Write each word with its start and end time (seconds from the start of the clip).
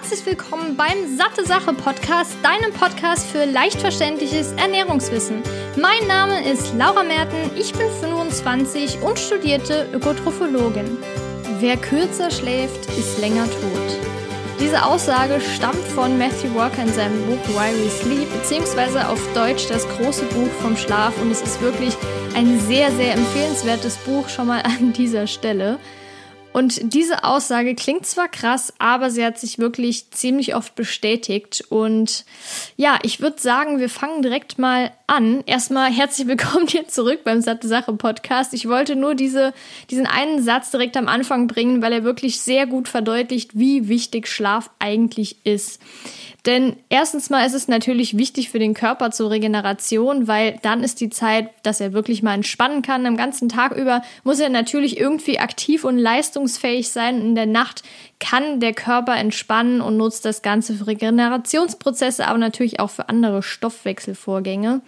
herzlich 0.00 0.24
willkommen 0.26 0.76
beim 0.76 1.16
Satte 1.16 1.44
Sache 1.44 1.72
Podcast, 1.72 2.36
deinem 2.44 2.72
Podcast 2.72 3.26
für 3.26 3.44
leicht 3.46 3.80
verständliches 3.80 4.52
Ernährungswissen. 4.52 5.42
Mein 5.76 6.06
Name 6.06 6.48
ist 6.48 6.72
Laura 6.76 7.02
Merten, 7.02 7.50
ich 7.56 7.72
bin 7.72 7.90
25 8.00 9.02
und 9.02 9.18
studierte 9.18 9.88
Ökotrophologin. 9.92 10.98
Wer 11.58 11.76
kürzer 11.78 12.30
schläft, 12.30 12.86
ist 12.96 13.18
länger 13.18 13.46
tot. 13.46 13.98
Diese 14.60 14.84
Aussage 14.84 15.40
stammt 15.40 15.84
von 15.96 16.16
Matthew 16.16 16.54
Walker 16.54 16.82
in 16.82 16.92
seinem 16.92 17.20
Buch 17.26 17.48
Why 17.48 17.74
We 17.82 17.90
Sleep, 17.90 18.32
beziehungsweise 18.32 19.08
auf 19.08 19.20
Deutsch 19.34 19.66
das 19.68 19.84
große 19.88 20.26
Buch 20.26 20.50
vom 20.62 20.76
Schlaf. 20.76 21.20
Und 21.20 21.32
es 21.32 21.42
ist 21.42 21.60
wirklich 21.60 21.96
ein 22.36 22.60
sehr, 22.60 22.92
sehr 22.92 23.14
empfehlenswertes 23.14 23.96
Buch 23.96 24.28
schon 24.28 24.46
mal 24.46 24.60
an 24.62 24.92
dieser 24.92 25.26
Stelle. 25.26 25.80
Und 26.52 26.94
diese 26.94 27.24
Aussage 27.24 27.74
klingt 27.74 28.06
zwar 28.06 28.28
krass, 28.28 28.72
aber 28.78 29.10
sie 29.10 29.24
hat 29.24 29.38
sich 29.38 29.58
wirklich 29.58 30.10
ziemlich 30.10 30.54
oft 30.54 30.74
bestätigt. 30.74 31.64
Und 31.68 32.24
ja, 32.76 32.98
ich 33.02 33.20
würde 33.20 33.40
sagen, 33.40 33.78
wir 33.78 33.90
fangen 33.90 34.22
direkt 34.22 34.58
mal 34.58 34.90
an. 35.06 35.42
Erstmal 35.46 35.90
herzlich 35.90 36.26
willkommen 36.26 36.66
hier 36.66 36.88
zurück 36.88 37.20
beim 37.22 37.42
Satte 37.42 37.68
Sache 37.68 37.92
Podcast. 37.92 38.54
Ich 38.54 38.68
wollte 38.68 38.96
nur 38.96 39.14
diese, 39.14 39.52
diesen 39.90 40.06
einen 40.06 40.42
Satz 40.42 40.70
direkt 40.70 40.96
am 40.96 41.06
Anfang 41.06 41.46
bringen, 41.48 41.82
weil 41.82 41.92
er 41.92 42.02
wirklich 42.02 42.40
sehr 42.40 42.66
gut 42.66 42.88
verdeutlicht, 42.88 43.58
wie 43.58 43.88
wichtig 43.88 44.26
Schlaf 44.26 44.70
eigentlich 44.78 45.36
ist. 45.44 45.80
Denn 46.46 46.76
erstens 46.88 47.30
mal 47.30 47.44
ist 47.44 47.54
es 47.54 47.68
natürlich 47.68 48.16
wichtig 48.16 48.50
für 48.50 48.58
den 48.58 48.72
Körper 48.72 49.10
zur 49.10 49.30
Regeneration, 49.30 50.28
weil 50.28 50.58
dann 50.62 50.84
ist 50.84 51.00
die 51.00 51.10
Zeit, 51.10 51.50
dass 51.62 51.80
er 51.80 51.92
wirklich 51.92 52.22
mal 52.22 52.34
entspannen 52.34 52.82
kann. 52.82 53.06
Am 53.06 53.16
ganzen 53.16 53.48
Tag 53.48 53.76
über 53.76 54.02
muss 54.24 54.38
er 54.38 54.48
natürlich 54.48 54.98
irgendwie 54.98 55.40
aktiv 55.40 55.84
und 55.84 55.98
leistungsfähig 55.98 56.90
sein. 56.90 57.20
In 57.20 57.34
der 57.34 57.46
Nacht 57.46 57.82
kann 58.20 58.60
der 58.60 58.72
Körper 58.72 59.16
entspannen 59.16 59.80
und 59.80 59.96
nutzt 59.96 60.24
das 60.24 60.42
Ganze 60.42 60.74
für 60.74 60.86
Regenerationsprozesse, 60.86 62.26
aber 62.26 62.38
natürlich 62.38 62.80
auch 62.80 62.90
für 62.90 63.08
andere 63.08 63.42
Stoffwechselvorgänge. 63.42 64.80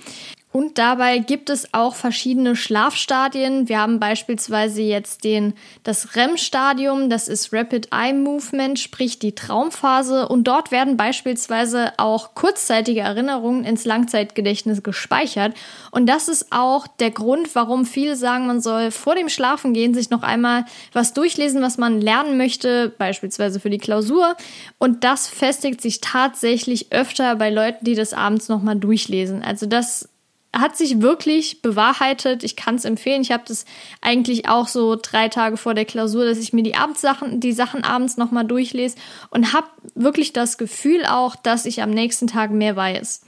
Und 0.52 0.78
dabei 0.78 1.18
gibt 1.18 1.48
es 1.48 1.72
auch 1.72 1.94
verschiedene 1.94 2.56
Schlafstadien. 2.56 3.68
Wir 3.68 3.78
haben 3.78 4.00
beispielsweise 4.00 4.82
jetzt 4.82 5.22
den, 5.22 5.54
das 5.84 6.16
REM-Stadium, 6.16 7.08
das 7.08 7.28
ist 7.28 7.52
Rapid 7.52 7.90
Eye 7.92 8.12
Movement, 8.12 8.80
sprich 8.80 9.20
die 9.20 9.36
Traumphase. 9.36 10.26
Und 10.28 10.48
dort 10.48 10.72
werden 10.72 10.96
beispielsweise 10.96 11.92
auch 11.98 12.34
kurzzeitige 12.34 12.98
Erinnerungen 13.00 13.64
ins 13.64 13.84
Langzeitgedächtnis 13.84 14.82
gespeichert. 14.82 15.54
Und 15.92 16.06
das 16.06 16.26
ist 16.26 16.48
auch 16.50 16.88
der 16.88 17.12
Grund, 17.12 17.54
warum 17.54 17.86
viele 17.86 18.16
sagen, 18.16 18.48
man 18.48 18.60
soll 18.60 18.90
vor 18.90 19.14
dem 19.14 19.28
Schlafengehen 19.28 19.94
sich 19.94 20.10
noch 20.10 20.24
einmal 20.24 20.64
was 20.92 21.14
durchlesen, 21.14 21.62
was 21.62 21.78
man 21.78 22.00
lernen 22.00 22.36
möchte, 22.36 22.92
beispielsweise 22.98 23.60
für 23.60 23.70
die 23.70 23.78
Klausur. 23.78 24.36
Und 24.78 25.04
das 25.04 25.28
festigt 25.28 25.80
sich 25.80 26.00
tatsächlich 26.00 26.92
öfter 26.92 27.36
bei 27.36 27.50
Leuten, 27.50 27.84
die 27.84 27.94
das 27.94 28.12
abends 28.12 28.48
nochmal 28.48 28.74
durchlesen. 28.74 29.44
Also 29.44 29.66
das 29.66 30.09
hat 30.52 30.76
sich 30.76 31.00
wirklich 31.00 31.62
bewahrheitet. 31.62 32.42
Ich 32.42 32.56
kann 32.56 32.74
es 32.74 32.84
empfehlen. 32.84 33.22
Ich 33.22 33.30
habe 33.30 33.44
das 33.46 33.64
eigentlich 34.00 34.48
auch 34.48 34.66
so 34.66 34.96
drei 35.00 35.28
Tage 35.28 35.56
vor 35.56 35.74
der 35.74 35.84
Klausur, 35.84 36.24
dass 36.24 36.38
ich 36.38 36.52
mir 36.52 36.62
die 36.62 36.74
Abendsachen, 36.74 37.40
die 37.40 37.52
Sachen 37.52 37.84
abends 37.84 38.16
nochmal 38.16 38.44
durchlese 38.44 38.96
und 39.30 39.52
habe 39.52 39.68
wirklich 39.94 40.32
das 40.32 40.58
Gefühl 40.58 41.06
auch, 41.06 41.36
dass 41.36 41.66
ich 41.66 41.82
am 41.82 41.90
nächsten 41.90 42.26
Tag 42.26 42.50
mehr 42.50 42.74
weiß. 42.74 43.22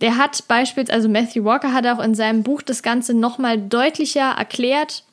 Der 0.00 0.16
hat 0.16 0.48
beispielsweise, 0.48 0.94
also 0.94 1.08
Matthew 1.08 1.44
Walker 1.44 1.72
hat 1.72 1.86
auch 1.86 2.02
in 2.02 2.14
seinem 2.14 2.42
Buch 2.42 2.62
das 2.62 2.82
Ganze 2.82 3.14
nochmal 3.14 3.60
deutlicher 3.60 4.32
erklärt, 4.32 5.03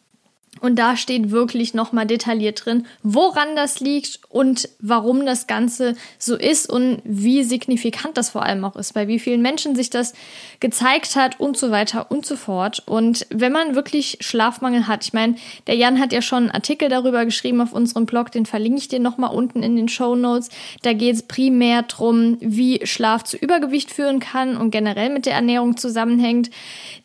und 0.60 0.76
da 0.76 0.98
steht 0.98 1.32
wirklich 1.32 1.74
nochmal 1.74 2.06
detailliert 2.06 2.66
drin, 2.66 2.86
woran 3.04 3.56
das 3.56 3.80
liegt 3.80 4.20
und 4.28 4.68
warum 4.80 5.26
das 5.26 5.48
Ganze 5.48 5.96
so 6.20 6.36
ist 6.36 6.70
und 6.70 7.02
wie 7.06 7.44
signifikant 7.44 8.18
das 8.18 8.32
vor 8.32 8.44
allem 8.44 8.66
auch 8.66 8.76
ist, 8.76 8.94
bei 8.94 9.08
wie 9.08 9.18
vielen 9.18 9.42
Menschen 9.42 9.76
sich 9.76 9.90
das 9.90 10.14
gezeigt 10.60 11.16
hat 11.16 11.40
und 11.40 11.56
so 11.56 11.72
weiter 11.72 12.12
und 12.12 12.26
so 12.26 12.36
fort. 12.36 12.84
Und 12.86 13.26
wenn 13.30 13.54
man 13.54 13.76
wirklich 13.76 14.18
Schlafmangel 14.20 14.88
hat, 14.88 15.06
ich 15.06 15.14
meine, 15.14 15.36
der 15.68 15.76
Jan 15.76 16.00
hat 16.00 16.12
ja 16.12 16.22
schon 16.22 16.44
einen 16.44 16.52
Artikel 16.52 16.90
darüber 16.90 17.24
geschrieben 17.24 17.62
auf 17.62 17.72
unserem 17.72 18.06
Blog, 18.06 18.32
den 18.32 18.46
verlinke 18.46 18.80
ich 18.80 18.88
dir 18.90 19.00
nochmal 19.00 19.34
unten 19.34 19.64
in 19.64 19.78
den 19.78 19.88
Show 19.88 20.16
Notes. 20.16 20.50
Da 20.82 20.92
geht 20.92 21.16
es 21.16 21.24
primär 21.24 21.84
darum, 21.84 22.38
wie 22.42 22.86
Schlaf 22.86 23.24
zu 23.24 23.38
Übergewicht 23.38 23.90
führen 23.90 24.20
kann 24.20 24.58
und 24.58 24.72
generell 24.72 25.12
mit 25.12 25.26
der 25.26 25.34
Ernährung 25.34 25.78
zusammenhängt. 25.78 26.52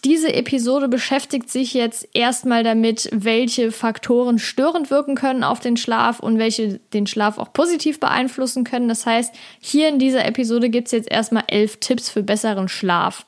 Diese 0.05 0.35
Episode 0.35 0.89
beschäftigt 0.89 1.49
sich 1.49 1.75
jetzt 1.75 2.09
erstmal 2.13 2.65
damit, 2.65 3.09
welche 3.13 3.36
welche 3.37 3.71
Faktoren 3.71 4.39
störend 4.39 4.91
wirken 4.91 5.15
können 5.15 5.45
auf 5.45 5.61
den 5.61 5.77
Schlaf 5.77 6.21
und 6.21 6.39
welche 6.39 6.81
den 6.95 7.07
Schlaf 7.07 7.37
auch 7.37 7.53
positiv 7.53 8.01
beeinflussen 8.01 8.65
können. 8.65 8.89
Das 8.89 9.05
heißt, 9.05 9.35
hier 9.61 9.91
in 9.91 9.99
dieser 9.99 10.25
Episode 10.25 10.71
gibt 10.71 10.89
es 10.89 10.93
jetzt 10.93 11.11
erstmal 11.11 11.45
elf 11.49 11.77
Tipps 11.77 12.09
für 12.09 12.23
besseren 12.23 12.69
Schlaf. 12.69 13.27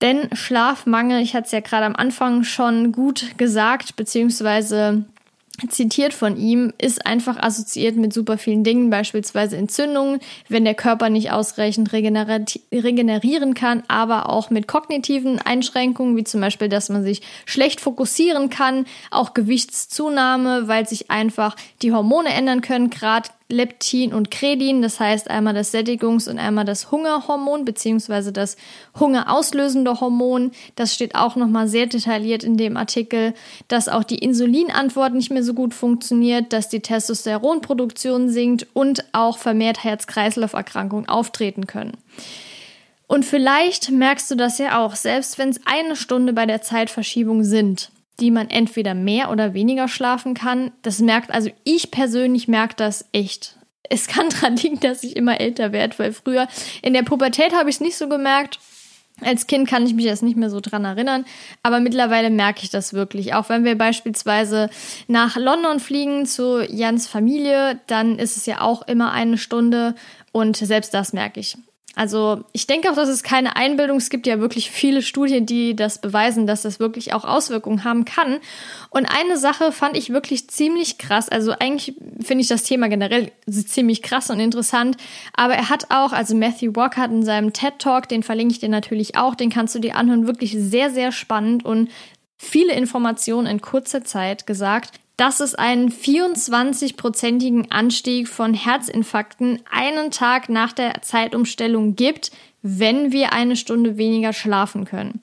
Denn 0.00 0.28
Schlafmangel, 0.32 1.20
ich 1.20 1.34
hatte 1.34 1.46
es 1.46 1.52
ja 1.52 1.58
gerade 1.58 1.84
am 1.84 1.96
Anfang 1.96 2.44
schon 2.44 2.92
gut 2.92 3.36
gesagt, 3.38 3.96
beziehungsweise 3.96 5.04
zitiert 5.68 6.12
von 6.12 6.36
ihm, 6.36 6.72
ist 6.78 7.06
einfach 7.06 7.36
assoziiert 7.38 7.96
mit 7.96 8.12
super 8.12 8.38
vielen 8.38 8.64
Dingen, 8.64 8.90
beispielsweise 8.90 9.56
Entzündungen, 9.56 10.20
wenn 10.48 10.64
der 10.64 10.74
Körper 10.74 11.08
nicht 11.08 11.32
ausreichend 11.32 11.92
regenerieren 11.92 13.54
kann, 13.54 13.82
aber 13.88 14.28
auch 14.28 14.50
mit 14.50 14.68
kognitiven 14.68 15.38
Einschränkungen, 15.38 16.16
wie 16.16 16.24
zum 16.24 16.40
Beispiel, 16.40 16.68
dass 16.68 16.88
man 16.88 17.02
sich 17.02 17.22
schlecht 17.46 17.80
fokussieren 17.80 18.50
kann, 18.50 18.86
auch 19.10 19.34
Gewichtszunahme, 19.34 20.68
weil 20.68 20.86
sich 20.86 21.10
einfach 21.10 21.56
die 21.82 21.92
Hormone 21.92 22.30
ändern 22.30 22.60
können, 22.60 22.90
gerade 22.90 23.28
Leptin 23.48 24.12
und 24.12 24.32
Kredin, 24.32 24.82
das 24.82 24.98
heißt 24.98 25.30
einmal 25.30 25.54
das 25.54 25.72
Sättigungs- 25.72 26.28
und 26.28 26.38
einmal 26.38 26.64
das 26.64 26.90
Hungerhormon 26.90 27.64
beziehungsweise 27.64 28.32
das 28.32 28.56
Hungerauslösende 28.98 30.00
Hormon. 30.00 30.50
Das 30.74 30.94
steht 30.94 31.14
auch 31.14 31.36
nochmal 31.36 31.68
sehr 31.68 31.86
detailliert 31.86 32.42
in 32.42 32.56
dem 32.56 32.76
Artikel, 32.76 33.34
dass 33.68 33.88
auch 33.88 34.02
die 34.02 34.18
Insulinantwort 34.18 35.14
nicht 35.14 35.30
mehr 35.30 35.44
so 35.44 35.54
gut 35.54 35.74
funktioniert, 35.74 36.52
dass 36.52 36.68
die 36.68 36.80
Testosteronproduktion 36.80 38.28
sinkt 38.28 38.66
und 38.72 39.04
auch 39.12 39.38
vermehrt 39.38 39.84
Herz-Kreislauf-Erkrankungen 39.84 41.08
auftreten 41.08 41.68
können. 41.68 41.96
Und 43.06 43.24
vielleicht 43.24 43.92
merkst 43.92 44.28
du 44.30 44.34
das 44.34 44.58
ja 44.58 44.84
auch, 44.84 44.96
selbst 44.96 45.38
wenn 45.38 45.50
es 45.50 45.60
eine 45.64 45.94
Stunde 45.94 46.32
bei 46.32 46.46
der 46.46 46.62
Zeitverschiebung 46.62 47.44
sind 47.44 47.90
die 48.20 48.30
man 48.30 48.48
entweder 48.48 48.94
mehr 48.94 49.30
oder 49.30 49.54
weniger 49.54 49.88
schlafen 49.88 50.34
kann. 50.34 50.72
Das 50.82 51.00
merkt, 51.00 51.30
also 51.30 51.50
ich 51.64 51.90
persönlich 51.90 52.48
merke 52.48 52.74
das 52.76 53.06
echt. 53.12 53.56
Es 53.88 54.06
kann 54.06 54.28
daran 54.30 54.56
liegen, 54.56 54.80
dass 54.80 55.02
ich 55.02 55.16
immer 55.16 55.40
älter 55.40 55.72
werde, 55.72 55.98
weil 55.98 56.12
früher 56.12 56.48
in 56.82 56.94
der 56.94 57.02
Pubertät 57.02 57.54
habe 57.54 57.70
ich 57.70 57.76
es 57.76 57.80
nicht 57.80 57.96
so 57.96 58.08
gemerkt. 58.08 58.58
Als 59.22 59.46
Kind 59.46 59.66
kann 59.66 59.86
ich 59.86 59.94
mich 59.94 60.04
jetzt 60.04 60.22
nicht 60.22 60.36
mehr 60.36 60.50
so 60.50 60.60
dran 60.60 60.84
erinnern, 60.84 61.24
aber 61.62 61.80
mittlerweile 61.80 62.28
merke 62.28 62.64
ich 62.64 62.70
das 62.70 62.92
wirklich. 62.92 63.32
Auch 63.32 63.48
wenn 63.48 63.64
wir 63.64 63.76
beispielsweise 63.76 64.68
nach 65.08 65.36
London 65.36 65.80
fliegen 65.80 66.26
zu 66.26 66.60
Jans 66.60 67.08
Familie, 67.08 67.80
dann 67.86 68.18
ist 68.18 68.36
es 68.36 68.44
ja 68.44 68.60
auch 68.60 68.86
immer 68.86 69.12
eine 69.12 69.38
Stunde 69.38 69.94
und 70.32 70.58
selbst 70.58 70.92
das 70.92 71.14
merke 71.14 71.40
ich. 71.40 71.56
Also 71.96 72.44
ich 72.52 72.66
denke 72.66 72.90
auch, 72.90 72.94
dass 72.94 73.08
es 73.08 73.22
keine 73.22 73.56
Einbildung. 73.56 73.96
Es 73.96 74.10
gibt 74.10 74.26
ja 74.26 74.38
wirklich 74.38 74.70
viele 74.70 75.00
Studien, 75.00 75.46
die 75.46 75.74
das 75.74 75.98
beweisen, 75.98 76.46
dass 76.46 76.60
das 76.60 76.78
wirklich 76.78 77.14
auch 77.14 77.24
Auswirkungen 77.24 77.84
haben 77.84 78.04
kann. 78.04 78.36
Und 78.90 79.06
eine 79.06 79.38
Sache 79.38 79.72
fand 79.72 79.96
ich 79.96 80.12
wirklich 80.12 80.48
ziemlich 80.50 80.98
krass. 80.98 81.30
Also 81.30 81.52
eigentlich 81.52 81.96
finde 82.20 82.42
ich 82.42 82.48
das 82.48 82.64
Thema 82.64 82.88
generell 82.88 83.32
ziemlich 83.50 84.02
krass 84.02 84.28
und 84.28 84.40
interessant. 84.40 84.98
Aber 85.34 85.54
er 85.54 85.70
hat 85.70 85.86
auch, 85.90 86.12
also 86.12 86.36
Matthew 86.36 86.76
Walker 86.76 87.00
hat 87.00 87.10
in 87.10 87.24
seinem 87.24 87.54
TED 87.54 87.78
Talk, 87.78 88.10
den 88.10 88.22
verlinke 88.22 88.52
ich 88.52 88.60
dir 88.60 88.68
natürlich 88.68 89.16
auch, 89.16 89.34
den 89.34 89.48
kannst 89.48 89.74
du 89.74 89.78
dir 89.78 89.96
anhören, 89.96 90.26
wirklich 90.26 90.52
sehr, 90.52 90.90
sehr 90.90 91.12
spannend 91.12 91.64
und 91.64 91.88
viele 92.36 92.74
Informationen 92.74 93.46
in 93.46 93.62
kurzer 93.62 94.04
Zeit 94.04 94.46
gesagt 94.46 95.00
dass 95.16 95.40
es 95.40 95.54
einen 95.54 95.90
24-prozentigen 95.90 97.70
Anstieg 97.70 98.28
von 98.28 98.52
Herzinfarkten 98.52 99.62
einen 99.70 100.10
Tag 100.10 100.48
nach 100.48 100.72
der 100.72 101.02
Zeitumstellung 101.02 101.96
gibt, 101.96 102.30
wenn 102.62 103.12
wir 103.12 103.32
eine 103.32 103.56
Stunde 103.56 103.96
weniger 103.96 104.32
schlafen 104.32 104.84
können. 104.84 105.22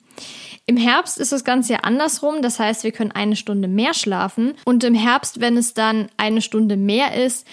Im 0.66 0.76
Herbst 0.76 1.18
ist 1.18 1.30
das 1.30 1.44
Ganze 1.44 1.74
ja 1.74 1.80
andersrum, 1.80 2.40
das 2.40 2.58
heißt, 2.58 2.84
wir 2.84 2.92
können 2.92 3.12
eine 3.12 3.36
Stunde 3.36 3.68
mehr 3.68 3.92
schlafen 3.92 4.54
und 4.64 4.82
im 4.82 4.94
Herbst, 4.94 5.40
wenn 5.40 5.58
es 5.58 5.74
dann 5.74 6.08
eine 6.16 6.40
Stunde 6.40 6.76
mehr 6.76 7.14
ist, 7.22 7.46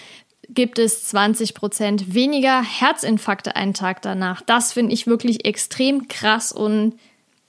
gibt 0.54 0.80
es 0.80 1.06
20 1.06 1.54
Prozent 1.54 2.14
weniger 2.14 2.62
Herzinfarkte 2.62 3.56
einen 3.56 3.74
Tag 3.74 4.02
danach. 4.02 4.42
Das 4.42 4.74
finde 4.74 4.94
ich 4.94 5.08
wirklich 5.08 5.46
extrem 5.46 6.08
krass 6.08 6.52
und 6.52 6.96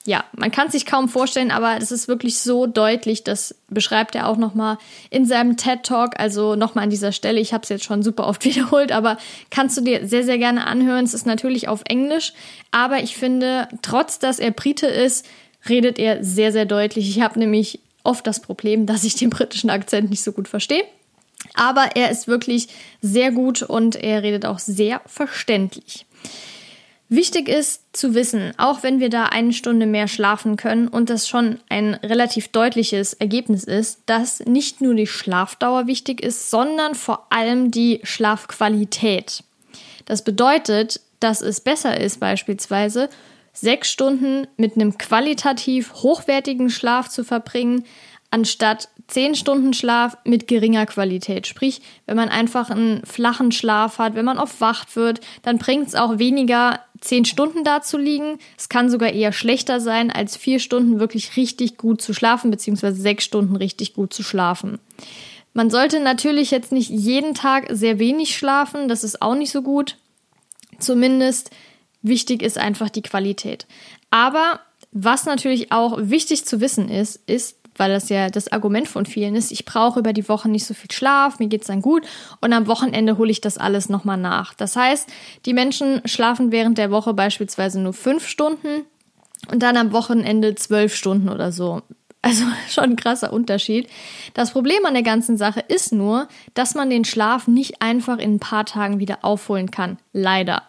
ja, 0.04 0.24
man 0.32 0.50
kann 0.50 0.70
sich 0.70 0.84
kaum 0.84 1.08
vorstellen, 1.08 1.52
aber 1.52 1.76
es 1.76 1.92
ist 1.92 2.08
wirklich 2.08 2.40
so 2.40 2.66
deutlich, 2.66 3.22
das 3.22 3.54
beschreibt 3.68 4.16
er 4.16 4.28
auch 4.28 4.36
nochmal 4.36 4.78
in 5.10 5.26
seinem 5.26 5.56
TED 5.56 5.84
Talk, 5.84 6.18
also 6.18 6.56
nochmal 6.56 6.84
an 6.84 6.90
dieser 6.90 7.12
Stelle, 7.12 7.38
ich 7.38 7.52
habe 7.52 7.62
es 7.62 7.68
jetzt 7.68 7.84
schon 7.84 8.02
super 8.02 8.26
oft 8.26 8.44
wiederholt, 8.44 8.90
aber 8.90 9.16
kannst 9.50 9.76
du 9.76 9.80
dir 9.80 10.06
sehr, 10.08 10.24
sehr 10.24 10.38
gerne 10.38 10.66
anhören. 10.66 11.04
Es 11.04 11.14
ist 11.14 11.26
natürlich 11.26 11.68
auf 11.68 11.82
Englisch, 11.86 12.32
aber 12.72 13.02
ich 13.02 13.16
finde, 13.16 13.68
trotz 13.82 14.18
dass 14.18 14.40
er 14.40 14.50
Brite 14.50 14.86
ist, 14.86 15.26
redet 15.68 15.98
er 16.00 16.24
sehr, 16.24 16.50
sehr 16.50 16.64
deutlich. 16.64 17.08
Ich 17.08 17.20
habe 17.20 17.38
nämlich 17.38 17.78
oft 18.02 18.26
das 18.26 18.40
Problem, 18.40 18.86
dass 18.86 19.04
ich 19.04 19.14
den 19.14 19.30
britischen 19.30 19.70
Akzent 19.70 20.10
nicht 20.10 20.24
so 20.24 20.32
gut 20.32 20.48
verstehe. 20.48 20.84
Aber 21.54 21.90
er 21.96 22.10
ist 22.10 22.28
wirklich 22.28 22.68
sehr 23.00 23.30
gut 23.32 23.62
und 23.62 23.96
er 23.96 24.22
redet 24.22 24.46
auch 24.46 24.58
sehr 24.58 25.00
verständlich. 25.06 26.06
Wichtig 27.14 27.50
ist 27.50 27.94
zu 27.94 28.14
wissen, 28.14 28.54
auch 28.56 28.82
wenn 28.82 28.98
wir 28.98 29.10
da 29.10 29.24
eine 29.24 29.52
Stunde 29.52 29.84
mehr 29.84 30.08
schlafen 30.08 30.56
können 30.56 30.88
und 30.88 31.10
das 31.10 31.28
schon 31.28 31.58
ein 31.68 31.92
relativ 31.92 32.48
deutliches 32.48 33.12
Ergebnis 33.12 33.64
ist, 33.64 34.00
dass 34.06 34.40
nicht 34.40 34.80
nur 34.80 34.94
die 34.94 35.06
Schlafdauer 35.06 35.86
wichtig 35.86 36.22
ist, 36.22 36.50
sondern 36.50 36.94
vor 36.94 37.26
allem 37.28 37.70
die 37.70 38.00
Schlafqualität. 38.02 39.44
Das 40.06 40.24
bedeutet, 40.24 41.02
dass 41.20 41.42
es 41.42 41.60
besser 41.60 42.00
ist, 42.00 42.18
beispielsweise 42.18 43.10
sechs 43.52 43.90
Stunden 43.90 44.46
mit 44.56 44.76
einem 44.76 44.96
qualitativ 44.96 45.92
hochwertigen 45.92 46.70
Schlaf 46.70 47.10
zu 47.10 47.24
verbringen, 47.24 47.84
anstatt 48.30 48.88
zehn 49.06 49.34
Stunden 49.34 49.74
Schlaf 49.74 50.16
mit 50.24 50.48
geringer 50.48 50.86
Qualität. 50.86 51.46
Sprich, 51.46 51.82
wenn 52.06 52.16
man 52.16 52.30
einfach 52.30 52.70
einen 52.70 53.04
flachen 53.04 53.52
Schlaf 53.52 53.98
hat, 53.98 54.14
wenn 54.14 54.24
man 54.24 54.38
oft 54.38 54.62
wacht 54.62 54.96
wird, 54.96 55.20
dann 55.42 55.58
bringt 55.58 55.88
es 55.88 55.94
auch 55.94 56.18
weniger, 56.18 56.80
zehn 57.02 57.24
Stunden 57.24 57.64
da 57.64 57.82
zu 57.82 57.98
liegen. 57.98 58.38
Es 58.56 58.68
kann 58.68 58.88
sogar 58.88 59.12
eher 59.12 59.32
schlechter 59.32 59.80
sein, 59.80 60.10
als 60.10 60.36
vier 60.36 60.58
Stunden 60.58 60.98
wirklich 61.00 61.36
richtig 61.36 61.76
gut 61.76 62.00
zu 62.00 62.14
schlafen, 62.14 62.50
beziehungsweise 62.50 63.00
sechs 63.00 63.24
Stunden 63.24 63.56
richtig 63.56 63.92
gut 63.92 64.14
zu 64.14 64.22
schlafen. 64.22 64.78
Man 65.52 65.68
sollte 65.68 66.00
natürlich 66.00 66.50
jetzt 66.50 66.72
nicht 66.72 66.88
jeden 66.88 67.34
Tag 67.34 67.66
sehr 67.70 67.98
wenig 67.98 68.36
schlafen, 68.36 68.88
das 68.88 69.04
ist 69.04 69.20
auch 69.20 69.34
nicht 69.34 69.50
so 69.50 69.60
gut. 69.62 69.98
Zumindest 70.78 71.50
wichtig 72.00 72.42
ist 72.42 72.56
einfach 72.56 72.88
die 72.88 73.02
Qualität. 73.02 73.66
Aber 74.10 74.60
was 74.92 75.26
natürlich 75.26 75.72
auch 75.72 75.98
wichtig 76.00 76.46
zu 76.46 76.60
wissen 76.60 76.88
ist, 76.88 77.20
ist, 77.26 77.56
weil 77.76 77.90
das 77.90 78.08
ja 78.08 78.28
das 78.28 78.50
Argument 78.50 78.88
von 78.88 79.06
vielen 79.06 79.34
ist, 79.34 79.52
ich 79.52 79.64
brauche 79.64 80.00
über 80.00 80.12
die 80.12 80.28
Woche 80.28 80.48
nicht 80.48 80.66
so 80.66 80.74
viel 80.74 80.90
Schlaf, 80.90 81.38
mir 81.38 81.48
geht 81.48 81.62
es 81.62 81.66
dann 81.68 81.82
gut 81.82 82.04
und 82.40 82.52
am 82.52 82.66
Wochenende 82.66 83.18
hole 83.18 83.30
ich 83.30 83.40
das 83.40 83.58
alles 83.58 83.88
nochmal 83.88 84.18
nach. 84.18 84.54
Das 84.54 84.76
heißt, 84.76 85.08
die 85.46 85.54
Menschen 85.54 86.02
schlafen 86.04 86.52
während 86.52 86.78
der 86.78 86.90
Woche 86.90 87.14
beispielsweise 87.14 87.80
nur 87.80 87.92
fünf 87.92 88.26
Stunden 88.26 88.84
und 89.50 89.62
dann 89.62 89.76
am 89.76 89.92
Wochenende 89.92 90.54
zwölf 90.54 90.94
Stunden 90.94 91.28
oder 91.28 91.52
so. 91.52 91.82
Also 92.22 92.44
schon 92.68 92.84
ein 92.84 92.96
krasser 92.96 93.32
Unterschied. 93.32 93.88
Das 94.34 94.52
Problem 94.52 94.86
an 94.86 94.94
der 94.94 95.02
ganzen 95.02 95.36
Sache 95.36 95.64
ist 95.66 95.92
nur, 95.92 96.28
dass 96.54 96.74
man 96.74 96.88
den 96.88 97.04
Schlaf 97.04 97.48
nicht 97.48 97.82
einfach 97.82 98.18
in 98.18 98.34
ein 98.34 98.40
paar 98.40 98.64
Tagen 98.64 99.00
wieder 99.00 99.18
aufholen 99.22 99.70
kann. 99.70 99.98
Leider. 100.12 100.62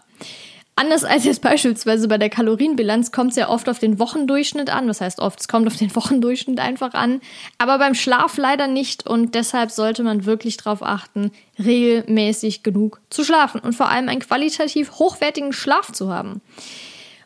Anders 0.75 1.03
als 1.03 1.23
jetzt 1.23 1.43
beispielsweise 1.43 2.07
bei 2.07 2.17
der 2.17 2.31
Kalorienbilanz 2.31 3.11
kommt 3.11 3.31
es 3.31 3.37
ja 3.37 3.47
oft 3.47 3.69
auf 3.69 3.77
den 3.77 3.99
Wochendurchschnitt 3.99 4.71
an. 4.71 4.87
Was 4.87 5.01
heißt 5.01 5.19
oft? 5.19 5.39
Es 5.39 5.47
kommt 5.47 5.67
auf 5.67 5.75
den 5.75 5.95
Wochendurchschnitt 5.95 6.59
einfach 6.59 6.95
an. 6.95 7.21
Aber 7.59 7.77
beim 7.77 7.93
Schlaf 7.93 8.37
leider 8.37 8.67
nicht. 8.67 9.05
Und 9.05 9.35
deshalb 9.35 9.69
sollte 9.69 10.01
man 10.01 10.25
wirklich 10.25 10.57
darauf 10.57 10.81
achten, 10.81 11.31
regelmäßig 11.59 12.63
genug 12.63 13.01
zu 13.11 13.23
schlafen 13.23 13.61
und 13.61 13.73
vor 13.73 13.89
allem 13.89 14.09
einen 14.09 14.21
qualitativ 14.21 14.93
hochwertigen 14.93 15.53
Schlaf 15.53 15.91
zu 15.91 16.11
haben. 16.11 16.41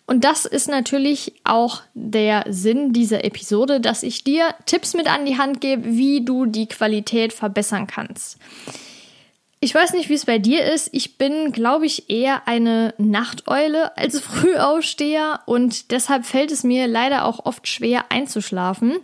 Und 0.07 0.23
das 0.23 0.45
ist 0.45 0.69
natürlich 0.69 1.33
auch 1.43 1.81
der 1.93 2.45
Sinn 2.49 2.93
dieser 2.93 3.25
Episode, 3.25 3.81
dass 3.81 4.03
ich 4.03 4.23
dir 4.23 4.55
Tipps 4.65 4.93
mit 4.93 5.07
an 5.07 5.25
die 5.25 5.37
Hand 5.37 5.61
gebe, 5.61 5.83
wie 5.85 6.23
du 6.23 6.45
die 6.45 6.67
Qualität 6.67 7.33
verbessern 7.33 7.87
kannst. 7.87 8.37
Ich 9.59 9.73
weiß 9.73 9.93
nicht, 9.93 10.09
wie 10.09 10.13
es 10.13 10.25
bei 10.25 10.37
dir 10.37 10.65
ist. 10.65 10.89
Ich 10.91 11.17
bin, 11.17 11.51
glaube 11.51 11.87
ich, 11.87 12.09
eher 12.09 12.47
eine 12.47 12.93
Nachteule 12.97 13.97
als 13.97 14.19
Frühaufsteher 14.21 15.41
und 15.45 15.91
deshalb 15.91 16.25
fällt 16.25 16.51
es 16.51 16.63
mir 16.63 16.87
leider 16.87 17.25
auch 17.25 17.45
oft 17.45 17.67
schwer 17.67 18.05
einzuschlafen. 18.11 18.97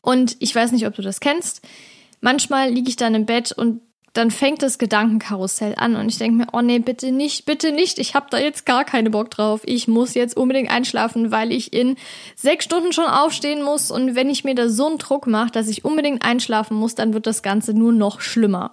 Und 0.00 0.36
ich 0.40 0.54
weiß 0.54 0.72
nicht, 0.72 0.86
ob 0.86 0.94
du 0.94 1.02
das 1.02 1.20
kennst. 1.20 1.62
Manchmal 2.20 2.70
liege 2.70 2.88
ich 2.88 2.96
dann 2.96 3.14
im 3.14 3.26
Bett 3.26 3.52
und 3.52 3.80
dann 4.12 4.30
fängt 4.30 4.62
das 4.62 4.78
Gedankenkarussell 4.78 5.74
an 5.76 5.96
und 5.96 6.06
ich 6.08 6.18
denke 6.18 6.36
mir, 6.36 6.46
oh 6.52 6.60
nee, 6.60 6.78
bitte 6.78 7.10
nicht, 7.12 7.46
bitte 7.46 7.72
nicht, 7.72 7.98
ich 7.98 8.14
habe 8.14 8.26
da 8.28 8.38
jetzt 8.38 8.66
gar 8.66 8.84
keine 8.84 9.08
Bock 9.08 9.30
drauf. 9.30 9.62
Ich 9.64 9.88
muss 9.88 10.12
jetzt 10.12 10.36
unbedingt 10.36 10.70
einschlafen, 10.70 11.30
weil 11.30 11.50
ich 11.50 11.72
in 11.72 11.96
sechs 12.36 12.66
Stunden 12.66 12.92
schon 12.92 13.06
aufstehen 13.06 13.62
muss 13.62 13.90
und 13.90 14.14
wenn 14.14 14.28
ich 14.28 14.44
mir 14.44 14.54
da 14.54 14.68
so 14.68 14.86
einen 14.86 14.98
Druck 14.98 15.26
mache, 15.26 15.50
dass 15.50 15.68
ich 15.68 15.84
unbedingt 15.86 16.24
einschlafen 16.24 16.76
muss, 16.76 16.94
dann 16.94 17.14
wird 17.14 17.26
das 17.26 17.42
Ganze 17.42 17.72
nur 17.72 17.92
noch 17.92 18.20
schlimmer. 18.20 18.72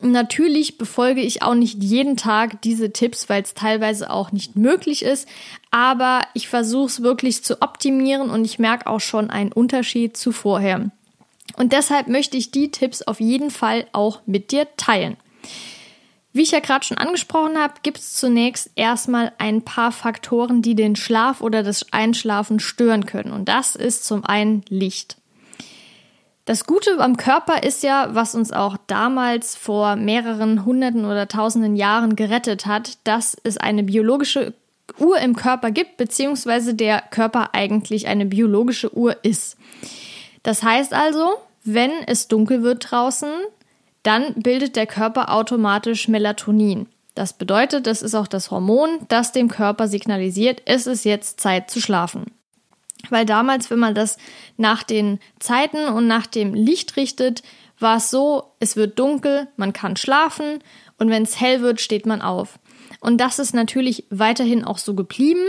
Natürlich 0.00 0.76
befolge 0.76 1.22
ich 1.22 1.42
auch 1.42 1.54
nicht 1.54 1.82
jeden 1.82 2.16
Tag 2.16 2.60
diese 2.62 2.92
Tipps, 2.92 3.28
weil 3.28 3.42
es 3.42 3.54
teilweise 3.54 4.10
auch 4.10 4.32
nicht 4.32 4.56
möglich 4.56 5.02
ist, 5.02 5.28
aber 5.70 6.22
ich 6.34 6.48
versuche 6.48 6.86
es 6.86 7.02
wirklich 7.02 7.44
zu 7.44 7.62
optimieren 7.62 8.28
und 8.28 8.44
ich 8.44 8.58
merke 8.58 8.86
auch 8.86 9.00
schon 9.00 9.30
einen 9.30 9.52
Unterschied 9.52 10.16
zu 10.16 10.32
vorher. 10.32 10.90
Und 11.56 11.72
deshalb 11.72 12.08
möchte 12.08 12.36
ich 12.36 12.50
die 12.50 12.70
Tipps 12.70 13.02
auf 13.02 13.20
jeden 13.20 13.50
Fall 13.50 13.86
auch 13.92 14.20
mit 14.26 14.50
dir 14.50 14.66
teilen. 14.76 15.16
Wie 16.32 16.42
ich 16.42 16.50
ja 16.50 16.58
gerade 16.58 16.84
schon 16.84 16.98
angesprochen 16.98 17.56
habe, 17.56 17.74
gibt 17.84 17.98
es 17.98 18.14
zunächst 18.14 18.70
erstmal 18.74 19.32
ein 19.38 19.62
paar 19.62 19.92
Faktoren, 19.92 20.62
die 20.62 20.74
den 20.74 20.96
Schlaf 20.96 21.40
oder 21.40 21.62
das 21.62 21.92
Einschlafen 21.92 22.58
stören 22.58 23.06
können. 23.06 23.30
Und 23.30 23.48
das 23.48 23.76
ist 23.76 24.04
zum 24.04 24.24
einen 24.24 24.64
Licht. 24.68 25.16
Das 26.46 26.66
Gute 26.66 26.98
am 27.00 27.16
Körper 27.16 27.62
ist 27.62 27.82
ja, 27.82 28.14
was 28.14 28.34
uns 28.34 28.52
auch 28.52 28.76
damals 28.86 29.56
vor 29.56 29.96
mehreren 29.96 30.66
hunderten 30.66 31.06
oder 31.06 31.26
tausenden 31.26 31.74
Jahren 31.74 32.16
gerettet 32.16 32.66
hat, 32.66 32.98
dass 33.04 33.34
es 33.44 33.56
eine 33.56 33.82
biologische 33.82 34.52
Uhr 34.98 35.18
im 35.18 35.36
Körper 35.36 35.70
gibt, 35.70 35.96
beziehungsweise 35.96 36.74
der 36.74 37.00
Körper 37.10 37.54
eigentlich 37.54 38.08
eine 38.08 38.26
biologische 38.26 38.94
Uhr 38.94 39.16
ist. 39.24 39.56
Das 40.42 40.62
heißt 40.62 40.92
also, 40.92 41.30
wenn 41.64 41.90
es 42.06 42.28
dunkel 42.28 42.62
wird 42.62 42.90
draußen, 42.90 43.30
dann 44.02 44.34
bildet 44.34 44.76
der 44.76 44.86
Körper 44.86 45.32
automatisch 45.32 46.08
Melatonin. 46.08 46.86
Das 47.14 47.32
bedeutet, 47.32 47.86
das 47.86 48.02
ist 48.02 48.14
auch 48.14 48.26
das 48.26 48.50
Hormon, 48.50 48.90
das 49.08 49.32
dem 49.32 49.48
Körper 49.48 49.88
signalisiert, 49.88 50.60
es 50.66 50.86
ist 50.86 51.06
jetzt 51.06 51.40
Zeit 51.40 51.70
zu 51.70 51.80
schlafen. 51.80 52.26
Weil 53.10 53.26
damals, 53.26 53.70
wenn 53.70 53.78
man 53.78 53.94
das 53.94 54.16
nach 54.56 54.82
den 54.82 55.18
Zeiten 55.38 55.88
und 55.88 56.06
nach 56.06 56.26
dem 56.26 56.54
Licht 56.54 56.96
richtet, 56.96 57.42
war 57.78 57.96
es 57.96 58.10
so, 58.10 58.52
es 58.60 58.76
wird 58.76 58.98
dunkel, 58.98 59.48
man 59.56 59.72
kann 59.72 59.96
schlafen 59.96 60.60
und 60.98 61.10
wenn 61.10 61.24
es 61.24 61.40
hell 61.40 61.60
wird, 61.60 61.80
steht 61.80 62.06
man 62.06 62.22
auf. 62.22 62.58
Und 63.00 63.18
das 63.18 63.38
ist 63.38 63.54
natürlich 63.54 64.06
weiterhin 64.10 64.64
auch 64.64 64.78
so 64.78 64.94
geblieben. 64.94 65.48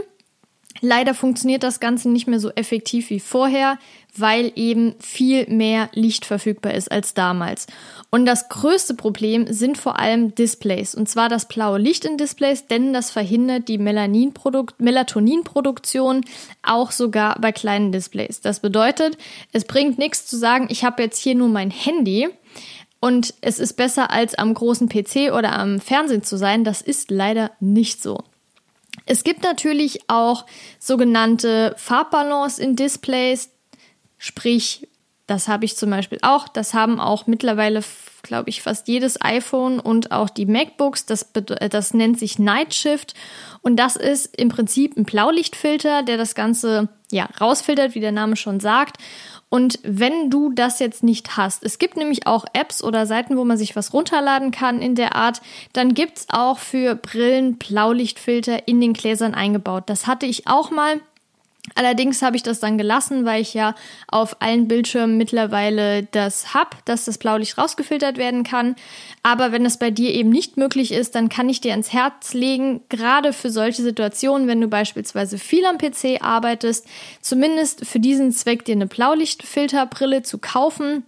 Leider 0.82 1.14
funktioniert 1.14 1.64
das 1.64 1.80
Ganze 1.80 2.10
nicht 2.10 2.28
mehr 2.28 2.40
so 2.40 2.52
effektiv 2.52 3.10
wie 3.10 3.22
vorher, 3.22 3.80
weil 4.18 4.52
eben 4.56 4.96
viel 5.00 5.48
mehr 5.48 5.90
Licht 5.94 6.26
verfügbar 6.26 6.74
ist 6.74 6.92
als 6.92 7.14
damals. 7.14 7.68
Und 8.10 8.26
das 8.26 8.50
größte 8.50 8.94
Problem 8.94 9.52
sind 9.52 9.78
vor 9.78 10.00
allem 10.00 10.36
Displays. 10.36 10.94
Und 10.94 11.08
zwar 11.08 11.30
das 11.30 11.48
blaue 11.48 11.80
Licht 11.80 12.06
in 12.06 12.18
Displays, 12.18 12.68
denn 12.68 12.94
das 12.94 13.10
verhindert 13.10 13.68
die 13.68 13.78
Melatoninproduktion 13.78 16.26
auch 16.62 16.92
sogar 16.92 17.40
bei 17.40 17.52
kleinen 17.52 17.92
Displays. 17.92 18.42
Das 18.42 18.60
bedeutet, 18.60 19.18
es 19.54 19.66
bringt 19.66 19.98
nichts 19.98 20.26
zu 20.26 20.38
sagen, 20.38 20.68
ich 20.70 20.84
habe 20.84 21.04
jetzt 21.04 21.20
hier 21.20 21.36
nur 21.36 21.50
mein 21.50 21.72
Handy 21.72 22.30
und 23.00 23.34
es 23.42 23.60
ist 23.60 23.74
besser 23.74 24.12
als 24.12 24.36
am 24.36 24.54
großen 24.54 24.90
PC 24.90 25.34
oder 25.34 25.58
am 25.58 25.80
Fernsehen 25.80 26.24
zu 26.24 26.38
sein. 26.38 26.64
Das 26.64 26.82
ist 26.82 27.12
leider 27.12 27.52
nicht 27.60 28.02
so. 28.02 28.24
Es 29.06 29.24
gibt 29.24 29.44
natürlich 29.44 30.10
auch 30.10 30.46
sogenannte 30.80 31.76
Farbbalance 31.78 32.62
in 32.62 32.76
Displays, 32.76 33.50
sprich, 34.18 34.88
das 35.28 35.48
habe 35.48 35.66
ich 35.66 35.76
zum 35.76 35.90
Beispiel 35.90 36.20
auch. 36.22 36.48
Das 36.48 36.74
haben 36.74 37.00
auch 37.00 37.26
mittlerweile, 37.26 37.82
glaube 38.22 38.50
ich, 38.50 38.62
fast 38.62 38.88
jedes 38.88 39.20
iPhone 39.22 39.80
und 39.80 40.12
auch 40.12 40.30
die 40.30 40.46
MacBooks. 40.46 41.06
Das, 41.06 41.32
äh, 41.34 41.70
das 41.70 41.94
nennt 41.94 42.20
sich 42.20 42.38
Night 42.38 42.76
Shift. 42.76 43.16
Und 43.62 43.78
das 43.78 43.96
ist 43.96 44.38
im 44.38 44.50
Prinzip 44.50 44.96
ein 44.96 45.06
Blaulichtfilter, 45.06 46.04
der 46.04 46.18
das 46.18 46.36
Ganze 46.36 46.90
ja 47.12 47.28
rausfiltert, 47.42 47.96
wie 47.96 48.00
der 48.02 48.12
Name 48.12 48.36
schon 48.36 48.60
sagt. 48.60 48.98
Und 49.50 49.80
wenn 49.84 50.30
du 50.30 50.52
das 50.52 50.80
jetzt 50.80 51.04
nicht 51.04 51.38
hast, 51.38 51.64
es 51.64 51.78
gibt 51.78 51.98
nämlich 51.98 52.28
auch 52.28 52.46
Apps 52.54 52.84
oder 52.84 53.06
Seiten, 53.06 53.38
wo 53.38 53.46
man 53.46 53.58
sich 53.58 53.76
was 53.76 53.94
runterladen 53.94 54.52
kann 54.52 54.82
in 54.82 54.96
der 54.96 55.16
Art, 55.16 55.42
dann 55.74 55.94
gibt 55.94 56.18
es 56.18 56.28
auch 56.30 56.58
für 56.58 56.96
Brillen 56.96 57.58
Blaulichtfilter 57.58 58.68
in 58.68 58.82
den 58.82 58.94
Gläsern 58.94 59.34
eingebaut. 59.34 59.84
Das 59.88 60.08
hatte 60.08 60.26
ich 60.26 60.48
auch 60.48 60.72
mal. 60.72 61.00
Allerdings 61.74 62.22
habe 62.22 62.36
ich 62.36 62.44
das 62.44 62.60
dann 62.60 62.78
gelassen, 62.78 63.26
weil 63.26 63.42
ich 63.42 63.56
ja 63.56 63.74
auf 64.08 64.42
allen 64.42 64.68
Bildschirmen 64.68 65.18
mittlerweile 65.18 66.04
das 66.04 66.54
habe, 66.54 66.78
dass 66.86 67.06
das 67.06 67.18
Blaulicht 67.18 67.58
rausgefiltert 67.58 68.18
werden 68.18 68.44
kann. 68.44 68.76
Aber 69.24 69.52
wenn 69.52 69.64
das 69.64 69.80
bei 69.80 69.90
dir 69.90 70.14
eben 70.14 70.30
nicht 70.30 70.58
möglich 70.58 70.92
ist, 70.92 71.16
dann 71.16 71.28
kann 71.28 71.50
ich 71.50 71.62
dir 71.62 71.72
ans 71.72 71.92
Herz 71.92 72.34
legen, 72.34 72.82
gerade 72.90 73.34
für 73.34 73.50
solche 73.50 73.82
Situationen, 73.82 74.48
wenn 74.48 74.62
du 74.62 74.68
beispielsweise 74.68 75.40
viel 75.40 75.66
am 75.66 75.80
PC 75.80 76.22
arbeitest, 76.22 76.86
zumindest 77.22 77.86
für 77.86 78.00
diesen 78.00 78.32
Zweck 78.32 78.64
dir 78.66 78.76
eine 78.76 78.88
Blaulichtfilterbrille 78.88 80.22
zu 80.22 80.38
kaufen. 80.38 81.04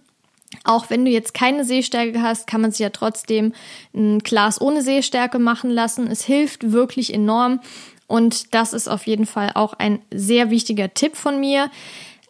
Auch 0.64 0.90
wenn 0.90 1.04
du 1.04 1.10
jetzt 1.10 1.34
keine 1.34 1.64
Sehstärke 1.64 2.22
hast, 2.22 2.46
kann 2.46 2.62
man 2.62 2.72
sich 2.72 2.80
ja 2.80 2.90
trotzdem 2.90 3.52
ein 3.94 4.18
Glas 4.20 4.60
ohne 4.60 4.82
Sehstärke 4.82 5.38
machen 5.38 5.70
lassen. 5.70 6.08
Es 6.10 6.24
hilft 6.24 6.72
wirklich 6.72 7.12
enorm 7.12 7.60
und 8.08 8.54
das 8.54 8.72
ist 8.72 8.88
auf 8.88 9.06
jeden 9.06 9.26
Fall 9.26 9.52
auch 9.54 9.74
ein 9.74 10.00
sehr 10.12 10.50
wichtiger 10.50 10.92
Tipp 10.92 11.14
von 11.14 11.38
mir. 11.38 11.70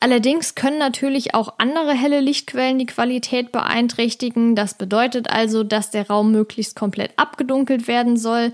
Allerdings 0.00 0.54
können 0.54 0.78
natürlich 0.78 1.34
auch 1.34 1.54
andere 1.58 1.92
helle 1.92 2.20
Lichtquellen 2.20 2.78
die 2.78 2.86
Qualität 2.86 3.50
beeinträchtigen. 3.50 4.54
Das 4.54 4.74
bedeutet 4.74 5.30
also, 5.30 5.64
dass 5.64 5.90
der 5.90 6.08
Raum 6.08 6.30
möglichst 6.30 6.76
komplett 6.76 7.12
abgedunkelt 7.16 7.88
werden 7.88 8.16
soll, 8.16 8.52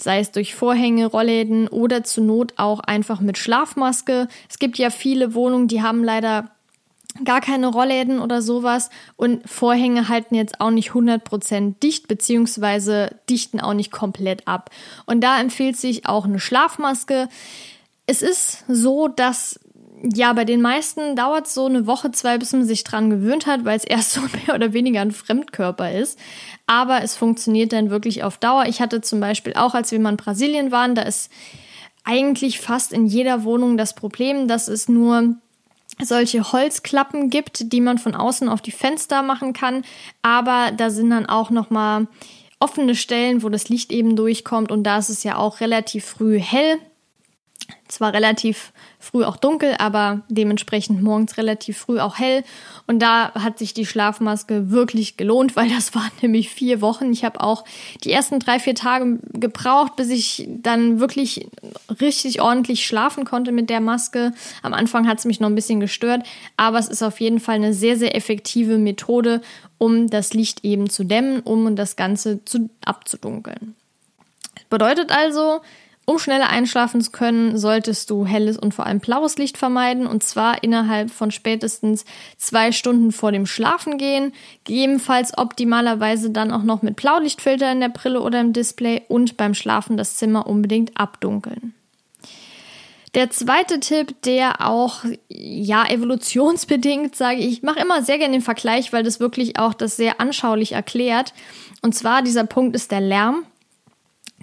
sei 0.00 0.20
es 0.20 0.30
durch 0.30 0.54
Vorhänge, 0.54 1.06
Rollläden 1.06 1.68
oder 1.68 2.04
zur 2.04 2.24
Not 2.24 2.54
auch 2.56 2.80
einfach 2.80 3.20
mit 3.20 3.38
Schlafmaske. 3.38 4.28
Es 4.48 4.58
gibt 4.58 4.78
ja 4.78 4.90
viele 4.90 5.34
Wohnungen, 5.34 5.68
die 5.68 5.82
haben 5.82 6.04
leider 6.04 6.50
gar 7.24 7.40
keine 7.40 7.68
Rollläden 7.68 8.20
oder 8.20 8.42
sowas 8.42 8.90
und 9.16 9.48
Vorhänge 9.48 10.08
halten 10.08 10.34
jetzt 10.34 10.60
auch 10.60 10.70
nicht 10.70 10.90
100% 10.90 11.78
dicht 11.80 12.08
beziehungsweise 12.08 13.16
dichten 13.28 13.60
auch 13.60 13.74
nicht 13.74 13.92
komplett 13.92 14.48
ab. 14.48 14.70
Und 15.06 15.20
da 15.20 15.40
empfiehlt 15.40 15.76
sich 15.76 16.06
auch 16.06 16.24
eine 16.24 16.40
Schlafmaske. 16.40 17.28
Es 18.06 18.22
ist 18.22 18.64
so, 18.68 19.08
dass 19.08 19.60
ja, 20.02 20.32
bei 20.32 20.44
den 20.44 20.60
meisten 20.60 21.14
dauert 21.14 21.46
es 21.46 21.54
so 21.54 21.66
eine 21.66 21.86
Woche, 21.86 22.10
zwei, 22.10 22.36
bis 22.36 22.52
man 22.52 22.64
sich 22.64 22.82
dran 22.82 23.08
gewöhnt 23.08 23.46
hat, 23.46 23.64
weil 23.64 23.76
es 23.76 23.84
erst 23.84 24.12
so 24.12 24.20
mehr 24.46 24.54
oder 24.54 24.72
weniger 24.72 25.00
ein 25.00 25.12
Fremdkörper 25.12 25.92
ist. 25.92 26.18
Aber 26.66 27.02
es 27.02 27.16
funktioniert 27.16 27.72
dann 27.72 27.90
wirklich 27.90 28.24
auf 28.24 28.38
Dauer. 28.38 28.66
Ich 28.66 28.80
hatte 28.80 29.00
zum 29.00 29.20
Beispiel 29.20 29.54
auch, 29.54 29.74
als 29.74 29.92
wir 29.92 30.00
mal 30.00 30.10
in 30.10 30.16
Brasilien 30.16 30.72
waren, 30.72 30.94
da 30.94 31.02
ist 31.02 31.30
eigentlich 32.04 32.58
fast 32.58 32.92
in 32.92 33.06
jeder 33.06 33.44
Wohnung 33.44 33.76
das 33.76 33.94
Problem, 33.94 34.48
dass 34.48 34.66
es 34.66 34.88
nur 34.88 35.36
solche 36.00 36.52
Holzklappen 36.52 37.30
gibt, 37.30 37.72
die 37.72 37.80
man 37.80 37.98
von 37.98 38.14
außen 38.14 38.48
auf 38.48 38.62
die 38.62 38.70
Fenster 38.70 39.22
machen 39.22 39.52
kann. 39.52 39.84
Aber 40.22 40.72
da 40.76 40.90
sind 40.90 41.10
dann 41.10 41.26
auch 41.26 41.50
noch 41.50 41.70
mal 41.70 42.06
offene 42.58 42.94
Stellen, 42.94 43.42
wo 43.42 43.48
das 43.48 43.68
Licht 43.68 43.92
eben 43.92 44.16
durchkommt. 44.16 44.70
Und 44.70 44.84
da 44.84 44.98
ist 44.98 45.08
es 45.08 45.24
ja 45.24 45.36
auch 45.36 45.60
relativ 45.60 46.04
früh 46.04 46.38
hell 46.38 46.78
zwar 47.88 48.12
relativ 48.12 48.72
früh 48.98 49.24
auch 49.24 49.36
dunkel, 49.36 49.74
aber 49.78 50.22
dementsprechend 50.28 51.02
morgens 51.02 51.36
relativ 51.36 51.76
früh 51.76 51.98
auch 51.98 52.18
hell. 52.18 52.44
Und 52.86 53.00
da 53.00 53.32
hat 53.34 53.58
sich 53.58 53.74
die 53.74 53.86
Schlafmaske 53.86 54.70
wirklich 54.70 55.16
gelohnt, 55.16 55.56
weil 55.56 55.68
das 55.68 55.94
waren 55.94 56.10
nämlich 56.22 56.50
vier 56.50 56.80
Wochen. 56.80 57.12
Ich 57.12 57.24
habe 57.24 57.40
auch 57.40 57.64
die 58.04 58.12
ersten 58.12 58.38
drei, 58.38 58.58
vier 58.58 58.74
Tage 58.74 59.18
gebraucht, 59.32 59.96
bis 59.96 60.08
ich 60.10 60.48
dann 60.48 61.00
wirklich 61.00 61.48
richtig 62.00 62.40
ordentlich 62.40 62.86
schlafen 62.86 63.24
konnte 63.24 63.52
mit 63.52 63.70
der 63.70 63.80
Maske. 63.80 64.32
Am 64.62 64.72
Anfang 64.72 65.08
hat 65.08 65.18
es 65.18 65.24
mich 65.24 65.40
noch 65.40 65.48
ein 65.48 65.54
bisschen 65.54 65.80
gestört, 65.80 66.24
aber 66.56 66.78
es 66.78 66.88
ist 66.88 67.02
auf 67.02 67.20
jeden 67.20 67.40
Fall 67.40 67.56
eine 67.56 67.74
sehr, 67.74 67.96
sehr 67.96 68.16
effektive 68.16 68.78
Methode, 68.78 69.40
um 69.78 70.08
das 70.08 70.32
Licht 70.32 70.64
eben 70.64 70.88
zu 70.88 71.04
dämmen, 71.04 71.40
um 71.40 71.74
das 71.74 71.96
Ganze 71.96 72.44
zu, 72.44 72.70
abzudunkeln. 72.84 73.74
Bedeutet 74.70 75.10
also, 75.10 75.60
um 76.04 76.18
schneller 76.18 76.48
einschlafen 76.48 77.00
zu 77.00 77.12
können, 77.12 77.56
solltest 77.56 78.10
du 78.10 78.26
helles 78.26 78.58
und 78.58 78.74
vor 78.74 78.86
allem 78.86 78.98
blaues 78.98 79.38
Licht 79.38 79.56
vermeiden 79.56 80.06
und 80.06 80.22
zwar 80.22 80.62
innerhalb 80.62 81.10
von 81.10 81.30
spätestens 81.30 82.04
zwei 82.38 82.72
Stunden 82.72 83.12
vor 83.12 83.30
dem 83.30 83.46
Schlafen 83.46 83.98
Gegebenenfalls 83.98 85.38
optimalerweise 85.38 86.30
dann 86.30 86.50
auch 86.50 86.64
noch 86.64 86.82
mit 86.82 86.96
Blaulichtfilter 86.96 87.70
in 87.70 87.80
der 87.80 87.88
Brille 87.88 88.20
oder 88.20 88.40
im 88.40 88.52
Display 88.52 89.02
und 89.08 89.36
beim 89.36 89.54
Schlafen 89.54 89.96
das 89.96 90.16
Zimmer 90.16 90.46
unbedingt 90.46 90.96
abdunkeln. 90.98 91.74
Der 93.14 93.30
zweite 93.30 93.78
Tipp, 93.78 94.22
der 94.22 94.66
auch 94.66 95.04
ja 95.28 95.86
evolutionsbedingt, 95.86 97.14
sage 97.14 97.40
ich, 97.40 97.46
ich 97.46 97.62
mache 97.62 97.80
immer 97.80 98.02
sehr 98.02 98.16
gerne 98.16 98.32
den 98.32 98.42
Vergleich, 98.42 98.92
weil 98.92 99.02
das 99.02 99.20
wirklich 99.20 99.58
auch 99.58 99.74
das 99.74 99.96
sehr 99.96 100.18
anschaulich 100.18 100.72
erklärt. 100.72 101.34
Und 101.82 101.94
zwar 101.94 102.22
dieser 102.22 102.44
Punkt 102.44 102.74
ist 102.74 102.90
der 102.90 103.02
Lärm. 103.02 103.44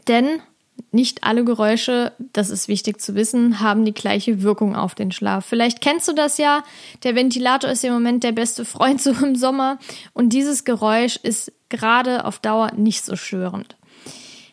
Denn 0.08 0.42
nicht 0.92 1.24
alle 1.24 1.44
Geräusche, 1.44 2.12
das 2.34 2.50
ist 2.50 2.68
wichtig 2.68 3.02
zu 3.02 3.16
wissen, 3.16 3.60
haben 3.60 3.86
die 3.86 3.94
gleiche 3.94 4.42
Wirkung 4.42 4.76
auf 4.76 4.96
den 4.96 5.12
Schlaf. 5.12 5.46
Vielleicht 5.46 5.82
kennst 5.82 6.08
du 6.08 6.14
das 6.14 6.38
ja. 6.38 6.64
Der 7.04 7.16
Ventilator 7.16 7.70
ist 7.70 7.84
im 7.84 7.94
Moment 7.94 8.24
der 8.24 8.32
beste 8.32 8.66
Freund 8.66 9.02
so 9.02 9.12
im 9.12 9.36
Sommer 9.36 9.80
und 10.14 10.30
dieses 10.30 10.66
Geräusch 10.66 11.18
ist 11.18 11.52
gerade 11.70 12.26
auf 12.26 12.40
Dauer 12.40 12.72
nicht 12.76 13.04
so 13.06 13.16
störend. 13.16 13.76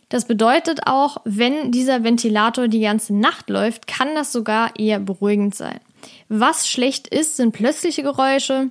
Das 0.08 0.26
bedeutet 0.26 0.86
auch, 0.86 1.16
wenn 1.24 1.72
dieser 1.72 2.04
Ventilator 2.04 2.68
die 2.68 2.80
ganze 2.80 3.14
Nacht 3.14 3.50
läuft, 3.50 3.88
kann 3.88 4.14
das 4.14 4.32
sogar 4.32 4.78
eher 4.78 5.00
beruhigend 5.00 5.54
sein. 5.54 5.80
Was 6.28 6.68
schlecht 6.68 7.08
ist, 7.08 7.36
sind 7.36 7.52
plötzliche 7.52 8.02
Geräusche, 8.02 8.68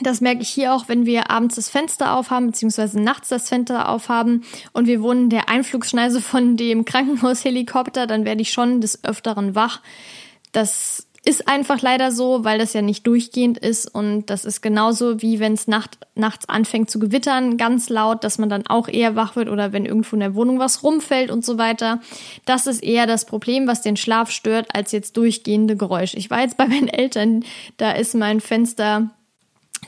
das 0.00 0.20
merke 0.20 0.42
ich 0.42 0.50
hier 0.50 0.74
auch, 0.74 0.88
wenn 0.88 1.06
wir 1.06 1.30
abends 1.30 1.54
das 1.54 1.70
Fenster 1.70 2.14
aufhaben, 2.14 2.48
beziehungsweise 2.48 3.00
nachts 3.00 3.28
das 3.28 3.48
Fenster 3.48 3.88
aufhaben 3.88 4.44
und 4.72 4.86
wir 4.86 5.00
wohnen 5.00 5.30
der 5.30 5.48
Einflugschneise 5.48 6.20
von 6.20 6.56
dem 6.56 6.84
Krankenhaushelikopter, 6.84 8.06
dann 8.06 8.24
werde 8.24 8.42
ich 8.42 8.52
schon 8.52 8.80
des 8.80 9.04
Öfteren 9.04 9.54
wach. 9.54 9.80
Das 10.52 11.06
ist 11.24 11.48
einfach 11.48 11.82
leider 11.82 12.12
so, 12.12 12.44
weil 12.44 12.58
das 12.58 12.72
ja 12.72 12.82
nicht 12.82 13.04
durchgehend 13.06 13.58
ist 13.58 13.92
und 13.92 14.26
das 14.26 14.44
ist 14.44 14.60
genauso 14.60 15.22
wie 15.22 15.40
wenn 15.40 15.54
es 15.54 15.66
Nacht, 15.66 15.98
nachts 16.14 16.48
anfängt 16.48 16.88
zu 16.88 17.00
gewittern, 17.00 17.56
ganz 17.56 17.88
laut, 17.88 18.22
dass 18.22 18.38
man 18.38 18.48
dann 18.48 18.66
auch 18.68 18.86
eher 18.86 19.16
wach 19.16 19.34
wird 19.34 19.48
oder 19.48 19.72
wenn 19.72 19.86
irgendwo 19.86 20.14
in 20.14 20.20
der 20.20 20.36
Wohnung 20.36 20.60
was 20.60 20.84
rumfällt 20.84 21.32
und 21.32 21.44
so 21.44 21.58
weiter. 21.58 22.00
Das 22.44 22.68
ist 22.68 22.80
eher 22.80 23.08
das 23.08 23.24
Problem, 23.24 23.66
was 23.66 23.82
den 23.82 23.96
Schlaf 23.96 24.30
stört, 24.30 24.72
als 24.72 24.92
jetzt 24.92 25.16
durchgehende 25.16 25.76
Geräusche. 25.76 26.16
Ich 26.16 26.30
war 26.30 26.42
jetzt 26.42 26.58
bei 26.58 26.68
meinen 26.68 26.88
Eltern, 26.88 27.44
da 27.76 27.90
ist 27.90 28.14
mein 28.14 28.40
Fenster 28.40 29.10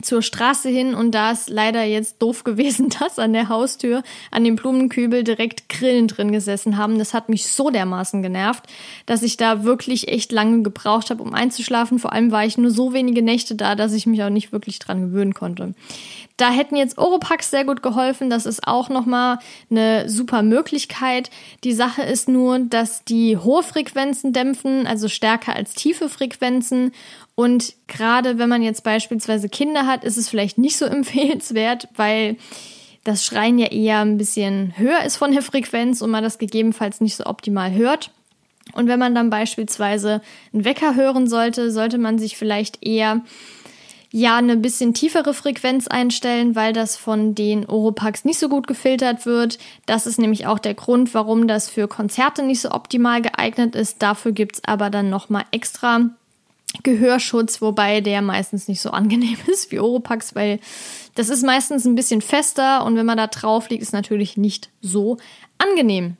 zur 0.01 0.21
Straße 0.21 0.69
hin 0.69 0.93
und 0.93 1.11
da 1.11 1.31
ist 1.31 1.49
leider 1.49 1.83
jetzt 1.83 2.21
doof 2.21 2.43
gewesen, 2.43 2.89
dass 2.99 3.19
an 3.19 3.33
der 3.33 3.49
Haustür 3.49 4.03
an 4.31 4.43
dem 4.43 4.55
Blumenkübel 4.55 5.23
direkt 5.23 5.69
Grillen 5.69 6.07
drin 6.07 6.31
gesessen 6.31 6.77
haben. 6.77 6.99
Das 6.99 7.13
hat 7.13 7.29
mich 7.29 7.47
so 7.47 7.69
dermaßen 7.69 8.21
genervt, 8.21 8.63
dass 9.05 9.23
ich 9.23 9.37
da 9.37 9.63
wirklich 9.63 10.07
echt 10.07 10.31
lange 10.31 10.63
gebraucht 10.63 11.09
habe, 11.09 11.23
um 11.23 11.33
einzuschlafen. 11.33 11.99
Vor 11.99 12.13
allem 12.13 12.31
war 12.31 12.45
ich 12.45 12.57
nur 12.57 12.71
so 12.71 12.93
wenige 12.93 13.21
Nächte 13.21 13.55
da, 13.55 13.75
dass 13.75 13.93
ich 13.93 14.05
mich 14.05 14.23
auch 14.23 14.29
nicht 14.29 14.51
wirklich 14.51 14.79
dran 14.79 15.01
gewöhnen 15.01 15.33
konnte. 15.33 15.73
Da 16.39 16.51
hätten 16.51 16.77
jetzt 16.77 16.97
Oropax 16.97 17.51
sehr 17.51 17.65
gut 17.65 17.83
geholfen. 17.83 18.29
Das 18.29 18.45
ist 18.45 18.65
auch 18.65 18.87
nochmal 18.87 19.39
eine 19.69 20.07
super 20.07 20.41
Möglichkeit. 20.41 21.29
Die 21.65 21.73
Sache 21.73 22.01
ist 22.01 22.29
nur, 22.29 22.59
dass 22.59 23.03
die 23.03 23.35
hohe 23.35 23.61
Frequenzen 23.61 24.31
dämpfen, 24.31 24.87
also 24.87 25.09
stärker 25.09 25.53
als 25.53 25.73
tiefe 25.73 26.07
Frequenzen. 26.07 26.93
Und 27.35 27.73
gerade 27.87 28.37
wenn 28.37 28.47
man 28.47 28.61
jetzt 28.61 28.85
beispielsweise 28.85 29.49
Kinder 29.49 29.85
hat, 29.85 30.05
ist 30.05 30.15
es 30.15 30.29
vielleicht 30.29 30.57
nicht 30.57 30.77
so 30.77 30.85
empfehlenswert, 30.85 31.89
weil 31.97 32.37
das 33.03 33.25
Schreien 33.25 33.59
ja 33.59 33.67
eher 33.67 33.99
ein 33.99 34.17
bisschen 34.17 34.73
höher 34.77 35.03
ist 35.03 35.17
von 35.17 35.33
der 35.33 35.41
Frequenz 35.41 36.01
und 36.01 36.09
man 36.09 36.23
das 36.23 36.37
gegebenenfalls 36.37 37.01
nicht 37.01 37.17
so 37.17 37.25
optimal 37.25 37.73
hört. 37.73 38.11
Und 38.71 38.87
wenn 38.87 38.99
man 38.99 39.13
dann 39.13 39.29
beispielsweise 39.29 40.21
einen 40.53 40.63
Wecker 40.63 40.95
hören 40.95 41.27
sollte, 41.27 41.69
sollte 41.69 41.97
man 41.97 42.17
sich 42.17 42.37
vielleicht 42.37 42.81
eher 42.81 43.23
ja 44.11 44.37
eine 44.37 44.57
bisschen 44.57 44.93
tiefere 44.93 45.33
Frequenz 45.33 45.87
einstellen, 45.87 46.55
weil 46.55 46.73
das 46.73 46.95
von 46.95 47.35
den 47.35 47.65
Oropax 47.67 48.25
nicht 48.25 48.39
so 48.39 48.49
gut 48.49 48.67
gefiltert 48.67 49.25
wird. 49.25 49.59
Das 49.85 50.07
ist 50.07 50.17
nämlich 50.17 50.47
auch 50.47 50.59
der 50.59 50.73
Grund, 50.73 51.13
warum 51.13 51.47
das 51.47 51.69
für 51.69 51.87
Konzerte 51.87 52.43
nicht 52.43 52.61
so 52.61 52.71
optimal 52.71 53.21
geeignet 53.21 53.75
ist. 53.75 54.01
Dafür 54.01 54.31
gibt's 54.31 54.61
aber 54.65 54.89
dann 54.89 55.09
nochmal 55.09 55.45
extra 55.51 56.09
Gehörschutz, 56.83 57.61
wobei 57.61 58.01
der 58.01 58.21
meistens 58.21 58.67
nicht 58.67 58.81
so 58.81 58.91
angenehm 58.91 59.37
ist 59.47 59.71
wie 59.71 59.79
Oropax, 59.79 60.35
weil 60.35 60.59
das 61.15 61.29
ist 61.29 61.43
meistens 61.43 61.85
ein 61.85 61.95
bisschen 61.95 62.21
fester 62.21 62.85
und 62.85 62.95
wenn 62.95 63.05
man 63.05 63.17
da 63.17 63.27
drauf 63.27 63.69
liegt, 63.69 63.83
ist 63.83 63.93
natürlich 63.93 64.37
nicht 64.37 64.69
so 64.81 65.17
angenehm. 65.57 66.17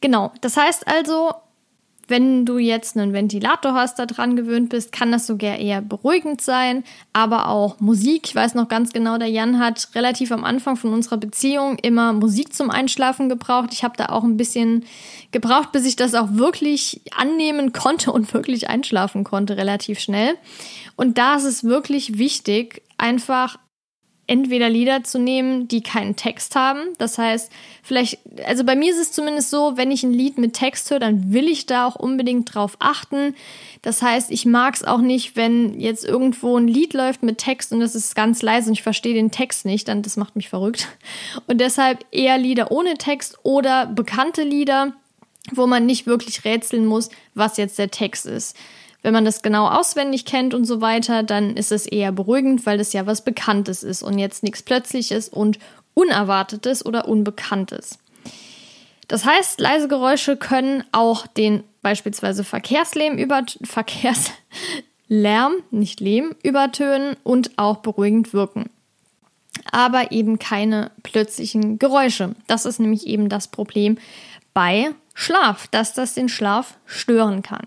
Genau, 0.00 0.32
das 0.42 0.56
heißt 0.56 0.86
also, 0.86 1.32
wenn 2.08 2.44
du 2.44 2.58
jetzt 2.58 2.96
einen 2.96 3.12
Ventilator 3.12 3.74
hast, 3.74 3.98
da 3.98 4.06
dran 4.06 4.36
gewöhnt 4.36 4.68
bist, 4.68 4.92
kann 4.92 5.12
das 5.12 5.26
sogar 5.26 5.56
eher 5.56 5.80
beruhigend 5.80 6.40
sein. 6.40 6.84
Aber 7.12 7.48
auch 7.48 7.80
Musik. 7.80 8.28
Ich 8.28 8.34
weiß 8.34 8.54
noch 8.54 8.68
ganz 8.68 8.92
genau, 8.92 9.18
der 9.18 9.28
Jan 9.28 9.58
hat 9.58 9.88
relativ 9.94 10.32
am 10.32 10.44
Anfang 10.44 10.76
von 10.76 10.92
unserer 10.92 11.16
Beziehung 11.16 11.78
immer 11.78 12.12
Musik 12.12 12.54
zum 12.54 12.70
Einschlafen 12.70 13.28
gebraucht. 13.28 13.70
Ich 13.72 13.84
habe 13.84 13.96
da 13.96 14.06
auch 14.06 14.24
ein 14.24 14.36
bisschen 14.36 14.84
gebraucht, 15.32 15.72
bis 15.72 15.84
ich 15.84 15.96
das 15.96 16.14
auch 16.14 16.28
wirklich 16.32 17.00
annehmen 17.16 17.72
konnte 17.72 18.12
und 18.12 18.32
wirklich 18.34 18.68
einschlafen 18.68 19.24
konnte, 19.24 19.56
relativ 19.56 19.98
schnell. 19.98 20.34
Und 20.96 21.18
da 21.18 21.36
ist 21.36 21.44
es 21.44 21.64
wirklich 21.64 22.18
wichtig, 22.18 22.82
einfach 22.98 23.58
entweder 24.26 24.70
Lieder 24.70 25.04
zu 25.04 25.18
nehmen, 25.18 25.68
die 25.68 25.82
keinen 25.82 26.16
Text 26.16 26.56
haben. 26.56 26.80
Das 26.98 27.18
heißt, 27.18 27.52
vielleicht, 27.82 28.18
also 28.46 28.64
bei 28.64 28.74
mir 28.74 28.92
ist 28.92 28.98
es 28.98 29.12
zumindest 29.12 29.50
so, 29.50 29.76
wenn 29.76 29.90
ich 29.90 30.02
ein 30.02 30.12
Lied 30.12 30.38
mit 30.38 30.54
Text 30.54 30.90
höre, 30.90 30.98
dann 30.98 31.32
will 31.32 31.48
ich 31.48 31.66
da 31.66 31.86
auch 31.86 31.96
unbedingt 31.96 32.54
drauf 32.54 32.76
achten. 32.78 33.34
Das 33.82 34.00
heißt, 34.00 34.30
ich 34.30 34.46
mag 34.46 34.74
es 34.74 34.84
auch 34.84 35.00
nicht, 35.00 35.36
wenn 35.36 35.78
jetzt 35.78 36.04
irgendwo 36.04 36.56
ein 36.56 36.68
Lied 36.68 36.94
läuft 36.94 37.22
mit 37.22 37.38
Text 37.38 37.72
und 37.72 37.80
das 37.80 37.94
ist 37.94 38.16
ganz 38.16 38.40
leise 38.40 38.68
und 38.68 38.74
ich 38.74 38.82
verstehe 38.82 39.14
den 39.14 39.30
Text 39.30 39.66
nicht, 39.66 39.88
dann 39.88 40.02
das 40.02 40.16
macht 40.16 40.36
mich 40.36 40.48
verrückt. 40.48 40.88
Und 41.46 41.60
deshalb 41.60 42.04
eher 42.10 42.38
Lieder 42.38 42.70
ohne 42.70 42.94
Text 42.94 43.38
oder 43.42 43.86
bekannte 43.86 44.42
Lieder, 44.42 44.94
wo 45.52 45.66
man 45.66 45.84
nicht 45.84 46.06
wirklich 46.06 46.44
rätseln 46.44 46.86
muss, 46.86 47.10
was 47.34 47.58
jetzt 47.58 47.78
der 47.78 47.90
Text 47.90 48.24
ist. 48.24 48.56
Wenn 49.04 49.12
man 49.12 49.26
das 49.26 49.42
genau 49.42 49.68
auswendig 49.68 50.24
kennt 50.24 50.54
und 50.54 50.64
so 50.64 50.80
weiter, 50.80 51.22
dann 51.22 51.58
ist 51.58 51.72
es 51.72 51.84
eher 51.84 52.10
beruhigend, 52.10 52.64
weil 52.64 52.78
das 52.78 52.94
ja 52.94 53.04
was 53.04 53.22
Bekanntes 53.22 53.82
ist 53.82 54.02
und 54.02 54.18
jetzt 54.18 54.42
nichts 54.42 54.62
Plötzliches 54.62 55.28
und 55.28 55.58
Unerwartetes 55.92 56.86
oder 56.86 57.06
Unbekanntes. 57.06 57.98
Das 59.06 59.26
heißt, 59.26 59.60
leise 59.60 59.88
Geräusche 59.88 60.38
können 60.38 60.84
auch 60.92 61.26
den 61.26 61.64
beispielsweise 61.82 62.44
Verkehrslärm, 62.44 63.18
über, 63.18 63.42
Verkehrslärm, 63.62 65.52
nicht 65.70 66.00
Lehm, 66.00 66.34
übertönen 66.42 67.18
und 67.24 67.58
auch 67.58 67.76
beruhigend 67.76 68.32
wirken. 68.32 68.70
Aber 69.70 70.12
eben 70.12 70.38
keine 70.38 70.90
plötzlichen 71.02 71.78
Geräusche. 71.78 72.34
Das 72.46 72.64
ist 72.64 72.80
nämlich 72.80 73.06
eben 73.06 73.28
das 73.28 73.48
Problem 73.48 73.98
bei 74.54 74.94
Schlaf, 75.12 75.66
dass 75.66 75.92
das 75.92 76.14
den 76.14 76.30
Schlaf 76.30 76.78
stören 76.86 77.42
kann. 77.42 77.66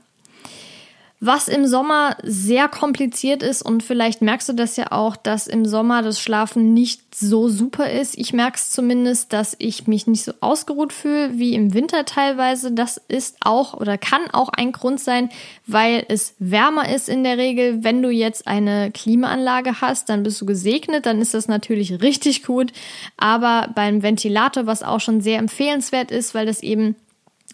Was 1.19 1.47
im 1.47 1.65
Sommer 1.65 2.15
sehr 2.21 2.67
kompliziert 2.67 3.41
ist 3.41 3.63
und 3.63 3.81
vielleicht 3.81 4.21
merkst 4.21 4.49
du 4.49 4.53
das 4.53 4.77
ja 4.77 4.91
auch, 4.91 5.15
dass 5.15 5.47
im 5.47 5.65
Sommer 5.65 6.03
das 6.03 6.21
Schlafen 6.21 6.75
nicht 6.75 7.15
so 7.15 7.49
super 7.49 7.89
ist. 7.89 8.15
Ich 8.15 8.33
merke 8.33 8.57
es 8.57 8.69
zumindest, 8.69 9.33
dass 9.33 9.55
ich 9.57 9.87
mich 9.87 10.05
nicht 10.05 10.23
so 10.23 10.33
ausgeruht 10.41 10.93
fühle 10.93 11.39
wie 11.39 11.55
im 11.55 11.73
Winter 11.73 12.05
teilweise. 12.05 12.71
Das 12.71 13.01
ist 13.07 13.37
auch 13.39 13.73
oder 13.73 13.97
kann 13.97 14.29
auch 14.31 14.49
ein 14.49 14.71
Grund 14.71 14.99
sein, 14.99 15.29
weil 15.65 16.05
es 16.07 16.35
wärmer 16.37 16.87
ist 16.93 17.09
in 17.09 17.23
der 17.23 17.39
Regel. 17.39 17.83
Wenn 17.83 18.03
du 18.03 18.11
jetzt 18.11 18.45
eine 18.45 18.91
Klimaanlage 18.91 19.81
hast, 19.81 20.09
dann 20.09 20.21
bist 20.21 20.39
du 20.39 20.45
gesegnet, 20.45 21.07
dann 21.07 21.19
ist 21.19 21.33
das 21.33 21.47
natürlich 21.47 21.99
richtig 22.03 22.43
gut. 22.43 22.71
Aber 23.17 23.69
beim 23.73 24.03
Ventilator, 24.03 24.67
was 24.67 24.83
auch 24.83 24.99
schon 24.99 25.21
sehr 25.21 25.39
empfehlenswert 25.39 26.11
ist, 26.11 26.35
weil 26.35 26.45
das 26.45 26.61
eben 26.61 26.95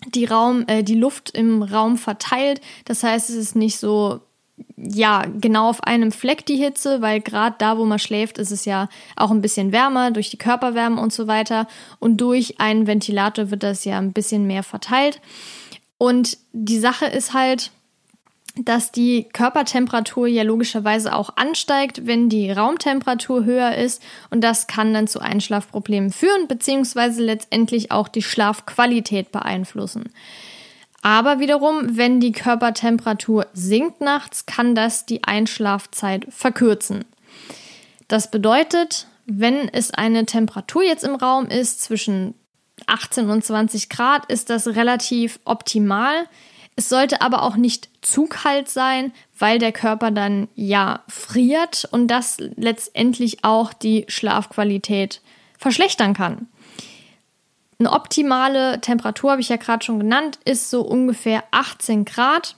die 0.07 0.25
Raum, 0.25 0.65
äh, 0.67 0.83
die 0.83 0.95
Luft 0.95 1.31
im 1.31 1.63
Raum 1.63 1.98
verteilt. 1.98 2.62
Das 2.86 3.03
heißt, 3.03 3.29
es 3.29 3.36
ist 3.36 3.55
nicht 3.55 3.77
so 3.77 4.22
ja, 4.77 5.24
genau 5.39 5.69
auf 5.69 5.83
einem 5.83 6.12
Fleck 6.12 6.45
die 6.45 6.57
Hitze, 6.57 7.01
weil 7.01 7.22
gerade 7.22 7.55
da, 7.57 7.77
wo 7.77 7.86
man 7.86 8.00
schläft, 8.00 8.38
ist 8.38 8.51
es 8.51 8.65
ja 8.65 8.89
auch 9.15 9.31
ein 9.31 9.41
bisschen 9.41 9.72
wärmer 9.72 10.12
durch 10.12 10.29
die 10.29 10.38
Körperwärme 10.38 11.01
und 11.01 11.13
so 11.13 11.27
weiter. 11.27 11.67
Und 12.00 12.17
durch 12.17 12.60
einen 12.60 12.86
Ventilator 12.86 13.50
wird 13.50 13.63
das 13.63 13.86
ja 13.86 13.98
ein 13.98 14.13
bisschen 14.13 14.45
mehr 14.45 14.63
verteilt. 14.63 15.22
Und 15.98 16.38
die 16.51 16.79
Sache 16.79 17.05
ist 17.05 17.33
halt, 17.33 17.72
dass 18.55 18.91
die 18.91 19.27
Körpertemperatur 19.33 20.27
ja 20.27 20.43
logischerweise 20.43 21.15
auch 21.15 21.31
ansteigt, 21.38 22.05
wenn 22.05 22.29
die 22.29 22.51
Raumtemperatur 22.51 23.45
höher 23.45 23.75
ist 23.75 24.01
und 24.29 24.41
das 24.41 24.67
kann 24.67 24.93
dann 24.93 25.07
zu 25.07 25.19
Einschlafproblemen 25.19 26.12
führen, 26.12 26.48
beziehungsweise 26.48 27.24
letztendlich 27.24 27.91
auch 27.91 28.07
die 28.07 28.22
Schlafqualität 28.22 29.31
beeinflussen. 29.31 30.10
Aber 31.01 31.39
wiederum, 31.39 31.98
wenn 31.98 32.19
die 32.19 32.31
Körpertemperatur 32.31 33.48
sinkt 33.53 34.01
nachts, 34.01 34.45
kann 34.45 34.75
das 34.75 35.05
die 35.05 35.24
Einschlafzeit 35.24 36.27
verkürzen. 36.29 37.05
Das 38.07 38.29
bedeutet, 38.31 39.07
wenn 39.25 39.67
es 39.67 39.91
eine 39.91 40.25
Temperatur 40.25 40.83
jetzt 40.83 41.03
im 41.03 41.15
Raum 41.15 41.48
ist 41.48 41.81
zwischen 41.81 42.36
18 42.86 43.29
und 43.29 43.43
20 43.43 43.89
Grad, 43.89 44.31
ist 44.31 44.50
das 44.50 44.67
relativ 44.67 45.39
optimal. 45.43 46.27
Es 46.75 46.89
sollte 46.89 47.22
aber 47.22 47.44
auch 47.44 47.56
nicht 47.56 47.89
zu 48.01 48.25
kalt 48.25 48.68
sein, 48.68 49.12
weil 49.38 49.60
der 49.60 49.72
Körper 49.72 50.12
dann 50.12 50.48
ja 50.56 51.03
friert 51.08 51.88
und 51.92 52.08
das 52.08 52.38
letztendlich 52.39 53.44
auch 53.44 53.74
die 53.74 54.06
Schlafqualität 54.08 55.22
verschlechtern 55.58 56.13
kann. 56.13 56.48
Eine 57.80 57.92
optimale 57.92 58.82
Temperatur, 58.82 59.32
habe 59.32 59.42
ich 59.42 59.50
ja 59.50 59.58
gerade 59.58 59.86
schon 59.86 60.00
genannt, 60.00 60.39
ist 60.46 60.70
so 60.70 60.82
ungefähr 60.82 61.44
18 61.51 62.06
Grad. 62.06 62.56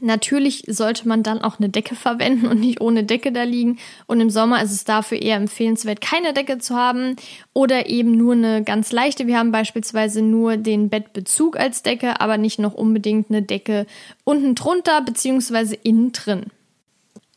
Natürlich 0.00 0.64
sollte 0.66 1.08
man 1.08 1.22
dann 1.22 1.40
auch 1.40 1.58
eine 1.58 1.68
Decke 1.68 1.94
verwenden 1.94 2.46
und 2.46 2.60
nicht 2.60 2.80
ohne 2.80 3.04
Decke 3.04 3.32
da 3.32 3.42
liegen. 3.42 3.78
Und 4.06 4.20
im 4.20 4.30
Sommer 4.30 4.62
ist 4.62 4.72
es 4.72 4.84
dafür 4.84 5.20
eher 5.20 5.36
empfehlenswert, 5.36 6.00
keine 6.00 6.32
Decke 6.32 6.58
zu 6.58 6.76
haben 6.76 7.16
oder 7.52 7.88
eben 7.88 8.16
nur 8.16 8.34
eine 8.34 8.62
ganz 8.62 8.92
leichte. 8.92 9.26
Wir 9.26 9.38
haben 9.38 9.52
beispielsweise 9.52 10.22
nur 10.22 10.56
den 10.56 10.88
Bettbezug 10.88 11.58
als 11.58 11.82
Decke, 11.82 12.20
aber 12.20 12.38
nicht 12.38 12.58
noch 12.58 12.74
unbedingt 12.74 13.30
eine 13.30 13.42
Decke 13.42 13.86
unten 14.24 14.54
drunter 14.54 15.00
bzw. 15.02 15.76
innen 15.82 16.12
drin. 16.12 16.46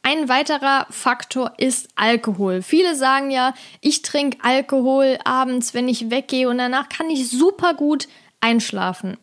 Ein 0.04 0.30
weiterer 0.30 0.88
Faktor 0.90 1.54
ist 1.58 1.90
Alkohol. 1.96 2.64
Viele 2.64 2.96
sagen 2.96 3.30
ja, 3.30 3.54
ich 3.82 4.02
trinke 4.02 4.40
Alkohol 4.42 5.20
abends, 5.25 5.75
wenn 5.75 5.88
ich 5.88 6.10
weggehe 6.10 6.50
und 6.50 6.58
danach 6.58 6.90
kann 6.90 7.10
ich 7.12 7.30
super 7.30 7.75
gut 7.75 8.08
einschlafen. 8.40 9.18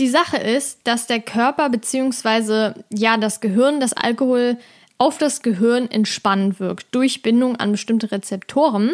Die 0.00 0.08
Sache 0.08 0.38
ist, 0.38 0.80
dass 0.84 1.06
der 1.06 1.20
Körper 1.20 1.68
bzw. 1.68 2.72
ja 2.88 3.18
das 3.18 3.40
Gehirn, 3.40 3.80
das 3.80 3.92
Alkohol 3.92 4.56
auf 4.96 5.18
das 5.18 5.42
Gehirn 5.42 5.90
entspannend 5.90 6.58
wirkt 6.58 6.86
durch 6.94 7.20
Bindung 7.20 7.56
an 7.56 7.70
bestimmte 7.70 8.10
Rezeptoren. 8.10 8.92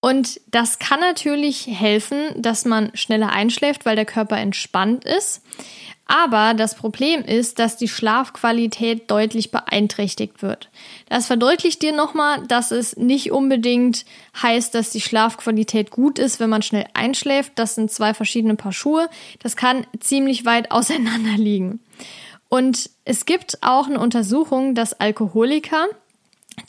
Und 0.00 0.40
das 0.46 0.78
kann 0.78 1.00
natürlich 1.00 1.66
helfen, 1.66 2.30
dass 2.36 2.64
man 2.64 2.90
schneller 2.94 3.30
einschläft, 3.30 3.84
weil 3.84 3.96
der 3.96 4.04
Körper 4.04 4.36
entspannt 4.36 5.04
ist. 5.04 5.42
Aber 6.10 6.54
das 6.54 6.74
Problem 6.74 7.22
ist, 7.22 7.58
dass 7.58 7.76
die 7.76 7.86
Schlafqualität 7.86 9.10
deutlich 9.10 9.50
beeinträchtigt 9.50 10.40
wird. 10.40 10.70
Das 11.10 11.26
verdeutlicht 11.26 11.82
dir 11.82 11.92
nochmal, 11.92 12.46
dass 12.46 12.70
es 12.70 12.96
nicht 12.96 13.30
unbedingt 13.30 14.06
heißt, 14.42 14.74
dass 14.74 14.88
die 14.88 15.02
Schlafqualität 15.02 15.90
gut 15.90 16.18
ist, 16.18 16.40
wenn 16.40 16.48
man 16.48 16.62
schnell 16.62 16.86
einschläft. 16.94 17.52
Das 17.56 17.74
sind 17.74 17.90
zwei 17.90 18.14
verschiedene 18.14 18.54
Paar 18.54 18.72
Schuhe. 18.72 19.10
Das 19.40 19.54
kann 19.54 19.86
ziemlich 20.00 20.46
weit 20.46 20.70
auseinander 20.70 21.36
liegen. 21.36 21.80
Und 22.48 22.88
es 23.04 23.26
gibt 23.26 23.58
auch 23.62 23.88
eine 23.88 24.00
Untersuchung, 24.00 24.74
dass 24.74 24.98
Alkoholiker, 24.98 25.88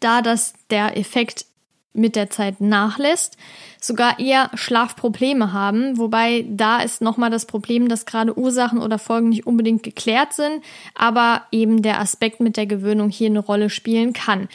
da 0.01 0.21
das 0.21 0.53
der 0.69 0.97
Effekt 0.97 1.45
mit 1.93 2.15
der 2.15 2.29
Zeit 2.29 2.61
nachlässt, 2.61 3.37
sogar 3.81 4.19
eher 4.19 4.51
Schlafprobleme 4.53 5.53
haben, 5.53 5.97
wobei 5.97 6.45
da 6.49 6.81
ist 6.81 7.01
nochmal 7.01 7.29
das 7.29 7.45
Problem, 7.45 7.89
dass 7.89 8.05
gerade 8.05 8.37
Ursachen 8.37 8.79
oder 8.79 8.99
Folgen 8.99 9.29
nicht 9.29 9.47
unbedingt 9.47 9.83
geklärt 9.83 10.33
sind, 10.33 10.63
aber 10.95 11.43
eben 11.51 11.81
der 11.81 11.99
Aspekt 11.99 12.39
mit 12.39 12.57
der 12.57 12.67
Gewöhnung 12.67 13.09
hier 13.09 13.27
eine 13.27 13.39
Rolle 13.39 13.69
spielen 13.69 14.13
kann. 14.13 14.47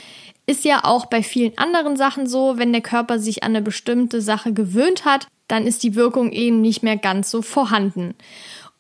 Ist 0.47 0.64
ja 0.64 0.85
auch 0.85 1.07
bei 1.07 1.23
vielen 1.23 1.57
anderen 1.57 1.97
Sachen 1.97 2.27
so, 2.27 2.59
wenn 2.59 2.73
der 2.73 2.83
Körper 2.83 3.18
sich 3.18 3.42
an 3.42 3.53
eine 3.53 3.62
bestimmte 3.62 4.20
Sache 4.20 4.53
gewöhnt 4.53 5.05
hat, 5.05 5.27
dann 5.49 5.66
ist 5.66 5.83
die 5.83 5.94
Wirkung 5.94 6.33
eben 6.33 6.61
nicht 6.61 6.83
mehr 6.83 6.97
ganz 6.97 7.31
so 7.31 7.42
vorhanden. 7.42 8.14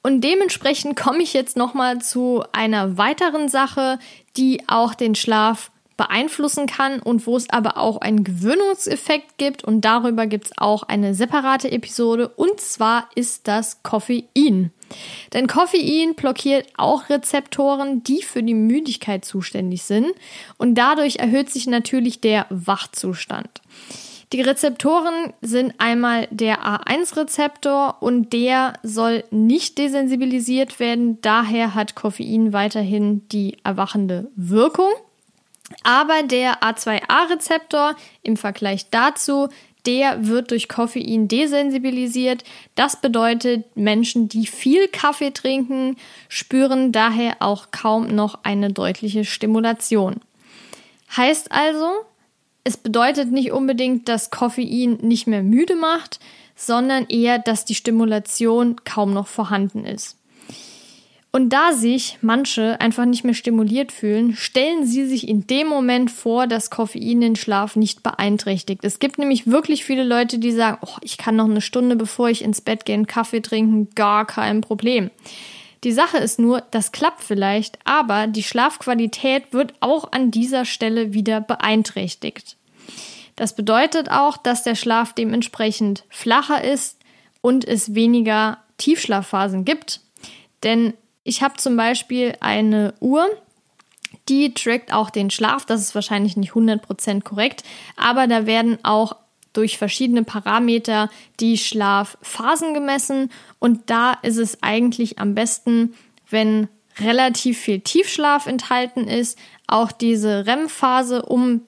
Und 0.02 0.20
dementsprechend 0.22 0.96
komme 0.96 1.22
ich 1.22 1.32
jetzt 1.32 1.56
nochmal 1.56 2.00
zu 2.00 2.44
einer 2.52 2.98
weiteren 2.98 3.48
Sache, 3.48 3.98
die 4.36 4.60
auch 4.68 4.94
den 4.94 5.14
Schlaf 5.14 5.70
beeinflussen 5.96 6.66
kann 6.66 7.00
und 7.00 7.26
wo 7.26 7.36
es 7.36 7.48
aber 7.50 7.76
auch 7.76 7.98
einen 8.00 8.24
Gewöhnungseffekt 8.24 9.38
gibt 9.38 9.64
und 9.64 9.82
darüber 9.82 10.26
gibt 10.26 10.46
es 10.46 10.52
auch 10.56 10.82
eine 10.82 11.14
separate 11.14 11.70
Episode 11.70 12.28
und 12.28 12.60
zwar 12.60 13.08
ist 13.14 13.46
das 13.48 13.82
Koffein. 13.82 14.72
Denn 15.32 15.46
Koffein 15.46 16.14
blockiert 16.14 16.68
auch 16.76 17.08
Rezeptoren, 17.08 18.02
die 18.02 18.22
für 18.22 18.42
die 18.42 18.54
Müdigkeit 18.54 19.24
zuständig 19.24 19.82
sind 19.84 20.08
und 20.58 20.74
dadurch 20.74 21.16
erhöht 21.16 21.50
sich 21.50 21.66
natürlich 21.66 22.20
der 22.20 22.46
Wachzustand. 22.50 23.62
Die 24.32 24.40
Rezeptoren 24.40 25.32
sind 25.42 25.74
einmal 25.78 26.26
der 26.32 26.64
A1-Rezeptor 26.64 27.98
und 28.00 28.32
der 28.32 28.72
soll 28.82 29.22
nicht 29.30 29.78
desensibilisiert 29.78 30.80
werden. 30.80 31.20
Daher 31.20 31.76
hat 31.76 31.94
Koffein 31.94 32.52
weiterhin 32.52 33.28
die 33.28 33.58
erwachende 33.62 34.32
Wirkung. 34.34 34.90
Aber 35.82 36.22
der 36.22 36.62
A2A-Rezeptor 36.62 37.96
im 38.22 38.36
Vergleich 38.36 38.90
dazu, 38.90 39.48
der 39.86 40.26
wird 40.26 40.50
durch 40.50 40.68
Koffein 40.68 41.28
desensibilisiert. 41.28 42.44
Das 42.74 43.00
bedeutet, 43.00 43.76
Menschen, 43.76 44.28
die 44.28 44.46
viel 44.46 44.88
Kaffee 44.88 45.30
trinken, 45.30 45.96
spüren 46.28 46.92
daher 46.92 47.36
auch 47.40 47.70
kaum 47.70 48.06
noch 48.06 48.40
eine 48.44 48.72
deutliche 48.72 49.24
Stimulation. 49.24 50.20
Heißt 51.16 51.52
also, 51.52 51.90
es 52.64 52.78
bedeutet 52.78 53.30
nicht 53.30 53.52
unbedingt, 53.52 54.08
dass 54.08 54.30
Koffein 54.30 54.98
nicht 55.02 55.26
mehr 55.26 55.42
müde 55.42 55.76
macht, 55.76 56.18
sondern 56.56 57.06
eher, 57.08 57.38
dass 57.38 57.64
die 57.64 57.74
Stimulation 57.74 58.76
kaum 58.84 59.12
noch 59.12 59.26
vorhanden 59.26 59.84
ist. 59.84 60.16
Und 61.34 61.48
da 61.48 61.72
sich 61.72 62.18
manche 62.20 62.80
einfach 62.80 63.06
nicht 63.06 63.24
mehr 63.24 63.34
stimuliert 63.34 63.90
fühlen, 63.90 64.36
stellen 64.36 64.86
sie 64.86 65.04
sich 65.04 65.26
in 65.26 65.48
dem 65.48 65.66
Moment 65.66 66.12
vor, 66.12 66.46
dass 66.46 66.70
Koffein 66.70 67.20
den 67.20 67.34
Schlaf 67.34 67.74
nicht 67.74 68.04
beeinträchtigt. 68.04 68.84
Es 68.84 69.00
gibt 69.00 69.18
nämlich 69.18 69.48
wirklich 69.48 69.84
viele 69.84 70.04
Leute, 70.04 70.38
die 70.38 70.52
sagen, 70.52 70.78
oh, 70.82 70.96
ich 71.00 71.18
kann 71.18 71.34
noch 71.34 71.46
eine 71.46 71.60
Stunde 71.60 71.96
bevor 71.96 72.28
ich 72.28 72.44
ins 72.44 72.60
Bett 72.60 72.84
gehe 72.84 72.94
einen 72.94 73.08
Kaffee 73.08 73.40
trinken, 73.40 73.88
gar 73.96 74.28
kein 74.28 74.60
Problem. 74.60 75.10
Die 75.82 75.90
Sache 75.90 76.18
ist 76.18 76.38
nur, 76.38 76.62
das 76.70 76.92
klappt 76.92 77.24
vielleicht, 77.24 77.80
aber 77.82 78.28
die 78.28 78.44
Schlafqualität 78.44 79.52
wird 79.52 79.74
auch 79.80 80.12
an 80.12 80.30
dieser 80.30 80.64
Stelle 80.64 81.14
wieder 81.14 81.40
beeinträchtigt. 81.40 82.56
Das 83.34 83.56
bedeutet 83.56 84.08
auch, 84.08 84.36
dass 84.36 84.62
der 84.62 84.76
Schlaf 84.76 85.12
dementsprechend 85.14 86.04
flacher 86.10 86.62
ist 86.62 86.96
und 87.40 87.64
es 87.64 87.96
weniger 87.96 88.58
Tiefschlafphasen 88.78 89.64
gibt. 89.64 90.00
Denn 90.62 90.94
ich 91.24 91.42
habe 91.42 91.56
zum 91.56 91.76
Beispiel 91.76 92.34
eine 92.40 92.94
Uhr, 93.00 93.26
die 94.28 94.54
trackt 94.54 94.92
auch 94.92 95.10
den 95.10 95.30
Schlaf. 95.30 95.66
Das 95.66 95.80
ist 95.80 95.94
wahrscheinlich 95.94 96.36
nicht 96.36 96.52
100% 96.52 97.22
korrekt, 97.22 97.64
aber 97.96 98.26
da 98.26 98.46
werden 98.46 98.78
auch 98.84 99.16
durch 99.52 99.78
verschiedene 99.78 100.24
Parameter 100.24 101.10
die 101.40 101.58
Schlafphasen 101.58 102.74
gemessen 102.74 103.30
und 103.58 103.88
da 103.88 104.12
ist 104.12 104.36
es 104.36 104.62
eigentlich 104.62 105.18
am 105.18 105.34
besten, 105.34 105.94
wenn 106.28 106.68
relativ 106.98 107.58
viel 107.60 107.80
Tiefschlaf 107.80 108.46
enthalten 108.46 109.06
ist, 109.06 109.38
auch 109.66 109.92
diese 109.92 110.46
REM-Phase, 110.46 111.22
um 111.22 111.62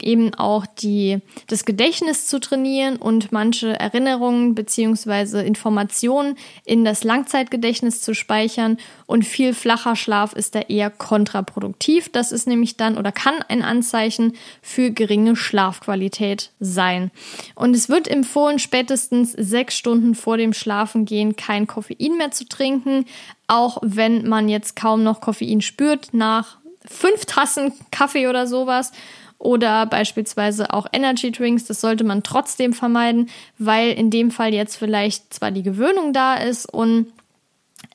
eben 0.00 0.34
auch 0.34 0.64
die, 0.66 1.18
das 1.48 1.64
Gedächtnis 1.64 2.26
zu 2.26 2.38
trainieren 2.38 2.96
und 2.96 3.32
manche 3.32 3.78
Erinnerungen 3.78 4.54
beziehungsweise 4.54 5.42
Informationen 5.42 6.36
in 6.64 6.84
das 6.84 7.04
Langzeitgedächtnis 7.04 8.00
zu 8.00 8.14
speichern. 8.14 8.78
Und 9.06 9.24
viel 9.24 9.54
flacher 9.54 9.96
Schlaf 9.96 10.32
ist 10.32 10.54
da 10.54 10.60
eher 10.60 10.90
kontraproduktiv. 10.90 12.10
Das 12.10 12.32
ist 12.32 12.46
nämlich 12.46 12.76
dann 12.76 12.96
oder 12.96 13.12
kann 13.12 13.42
ein 13.48 13.62
Anzeichen 13.62 14.34
für 14.62 14.90
geringe 14.90 15.34
Schlafqualität 15.34 16.52
sein. 16.60 17.10
Und 17.54 17.74
es 17.74 17.88
wird 17.88 18.08
empfohlen, 18.08 18.58
spätestens 18.58 19.32
sechs 19.32 19.76
Stunden 19.76 20.14
vor 20.14 20.36
dem 20.36 20.52
Schlafengehen 20.52 21.36
kein 21.36 21.66
Koffein 21.66 22.16
mehr 22.16 22.30
zu 22.30 22.46
trinken, 22.48 23.04
auch 23.48 23.78
wenn 23.82 24.28
man 24.28 24.48
jetzt 24.48 24.76
kaum 24.76 25.02
noch 25.02 25.20
Koffein 25.20 25.60
spürt 25.60 26.12
nach 26.12 26.58
fünf 26.84 27.26
Tassen 27.26 27.72
Kaffee 27.90 28.28
oder 28.28 28.46
sowas 28.46 28.92
oder 29.38 29.86
beispielsweise 29.86 30.72
auch 30.72 30.86
Energy 30.92 31.30
Drinks. 31.30 31.64
Das 31.64 31.80
sollte 31.80 32.04
man 32.04 32.22
trotzdem 32.22 32.72
vermeiden, 32.72 33.30
weil 33.58 33.92
in 33.92 34.10
dem 34.10 34.30
Fall 34.30 34.52
jetzt 34.52 34.76
vielleicht 34.76 35.32
zwar 35.32 35.50
die 35.50 35.62
Gewöhnung 35.62 36.12
da 36.12 36.34
ist 36.34 36.66
und 36.66 37.12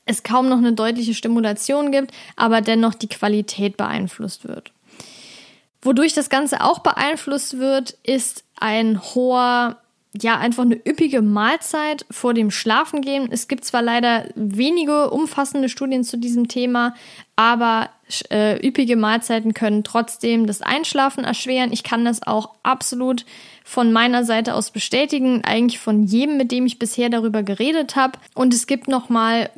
es 0.05 0.23
kaum 0.23 0.49
noch 0.49 0.57
eine 0.57 0.73
deutliche 0.73 1.13
Stimulation 1.13 1.91
gibt, 1.91 2.11
aber 2.35 2.61
dennoch 2.61 2.93
die 2.93 3.07
Qualität 3.07 3.77
beeinflusst 3.77 4.47
wird. 4.47 4.71
Wodurch 5.81 6.13
das 6.13 6.29
Ganze 6.29 6.61
auch 6.61 6.79
beeinflusst 6.79 7.57
wird, 7.57 7.91
ist 8.03 8.43
ein 8.55 9.01
hoher 9.01 9.77
ja, 10.21 10.37
einfach 10.37 10.63
eine 10.63 10.75
üppige 10.75 11.23
Mahlzeit 11.23 12.05
vor 12.11 12.35
dem 12.35 12.51
Schlafengehen. 12.51 13.29
Es 13.31 13.47
gibt 13.47 13.65
zwar 13.65 13.81
leider 13.81 14.25
wenige 14.35 15.09
umfassende 15.09 15.69
Studien 15.69 16.03
zu 16.03 16.17
diesem 16.17 16.47
Thema, 16.47 16.93
aber 17.35 17.89
äh, 18.29 18.65
üppige 18.65 18.95
Mahlzeiten 18.95 19.55
können 19.55 19.83
trotzdem 19.83 20.45
das 20.45 20.61
Einschlafen 20.61 21.23
erschweren. 21.23 21.73
Ich 21.73 21.83
kann 21.83 22.05
das 22.05 22.21
auch 22.21 22.51
absolut 22.61 23.25
von 23.63 23.91
meiner 23.91 24.23
Seite 24.23 24.53
aus 24.53 24.69
bestätigen, 24.69 25.43
eigentlich 25.45 25.79
von 25.79 26.03
jedem, 26.03 26.37
mit 26.37 26.51
dem 26.51 26.67
ich 26.67 26.77
bisher 26.77 27.09
darüber 27.09 27.41
geredet 27.41 27.95
habe. 27.95 28.19
Und 28.35 28.53
es 28.53 28.67
gibt 28.67 28.87
nochmal 28.87 29.49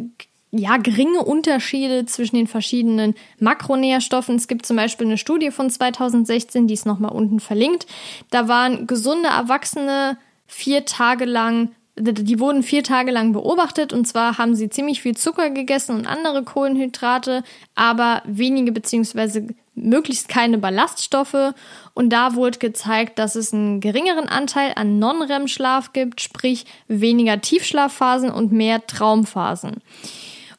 ja, 0.51 0.77
geringe 0.77 1.21
Unterschiede 1.21 2.05
zwischen 2.05 2.37
den 2.37 2.47
verschiedenen 2.47 3.15
Makronährstoffen. 3.39 4.35
Es 4.35 4.47
gibt 4.47 4.65
zum 4.65 4.77
Beispiel 4.77 5.07
eine 5.07 5.17
Studie 5.17 5.51
von 5.51 5.69
2016, 5.69 6.67
die 6.67 6.75
ist 6.75 6.85
nochmal 6.85 7.11
unten 7.11 7.41
verlinkt. 7.41 7.87
Da 8.29 8.47
waren 8.47 8.87
gesunde 8.87 9.27
Erwachsene 9.27 10.17
vier 10.47 10.85
Tage 10.85 11.25
lang, 11.25 11.71
die 11.97 12.39
wurden 12.39 12.63
vier 12.63 12.83
Tage 12.83 13.11
lang 13.11 13.31
beobachtet 13.31 13.93
und 13.93 14.05
zwar 14.05 14.37
haben 14.37 14.55
sie 14.55 14.69
ziemlich 14.69 15.01
viel 15.01 15.15
Zucker 15.15 15.49
gegessen 15.49 15.95
und 15.95 16.07
andere 16.07 16.43
Kohlenhydrate, 16.43 17.43
aber 17.73 18.21
wenige 18.25 18.71
beziehungsweise 18.71 19.47
möglichst 19.75 20.29
keine 20.29 20.57
Ballaststoffe. 20.57 21.53
Und 21.93 22.09
da 22.09 22.35
wurde 22.35 22.59
gezeigt, 22.59 23.19
dass 23.19 23.35
es 23.35 23.53
einen 23.53 23.79
geringeren 23.81 24.27
Anteil 24.27 24.73
an 24.75 24.99
Non-REM-Schlaf 24.99 25.93
gibt, 25.93 26.21
sprich 26.21 26.65
weniger 26.87 27.39
Tiefschlafphasen 27.41 28.31
und 28.31 28.51
mehr 28.51 28.85
Traumphasen. 28.87 29.81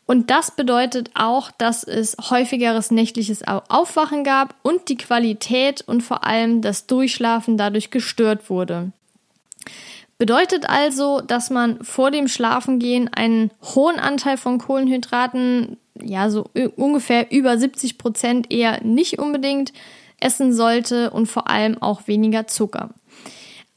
Und 0.06 0.30
das 0.30 0.52
bedeutet 0.52 1.10
auch, 1.14 1.50
dass 1.50 1.82
es 1.82 2.16
häufigeres 2.30 2.92
nächtliches 2.92 3.42
Aufwachen 3.42 4.22
gab 4.22 4.54
und 4.62 4.88
die 4.88 4.96
Qualität 4.96 5.82
und 5.82 6.02
vor 6.02 6.24
allem 6.24 6.62
das 6.62 6.86
Durchschlafen 6.86 7.56
dadurch 7.56 7.90
gestört 7.90 8.48
wurde. 8.48 8.92
Bedeutet 10.18 10.68
also, 10.68 11.20
dass 11.20 11.50
man 11.50 11.84
vor 11.84 12.10
dem 12.10 12.26
Schlafengehen 12.28 13.12
einen 13.12 13.50
hohen 13.62 13.98
Anteil 13.98 14.38
von 14.38 14.58
Kohlenhydraten, 14.58 15.76
ja, 16.00 16.30
so 16.30 16.46
ungefähr 16.76 17.30
über 17.30 17.58
70 17.58 17.98
Prozent 17.98 18.50
eher 18.50 18.82
nicht 18.82 19.18
unbedingt 19.18 19.72
essen 20.18 20.54
sollte 20.54 21.10
und 21.10 21.26
vor 21.26 21.50
allem 21.50 21.80
auch 21.82 22.06
weniger 22.06 22.46
Zucker. 22.46 22.94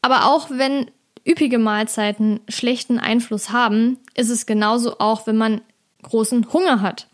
Aber 0.02 0.28
auch 0.28 0.50
wenn 0.50 0.90
üppige 1.28 1.60
Mahlzeiten 1.60 2.40
schlechten 2.48 3.00
Einfluss 3.00 3.52
haben, 3.52 3.98
ist 4.16 4.30
es 4.30 4.46
genauso 4.46 5.00
auch, 5.00 5.28
wenn 5.28 5.38
man 5.38 5.62
großen 6.04 6.52
Hunger 6.54 6.82
hat. 6.82 7.08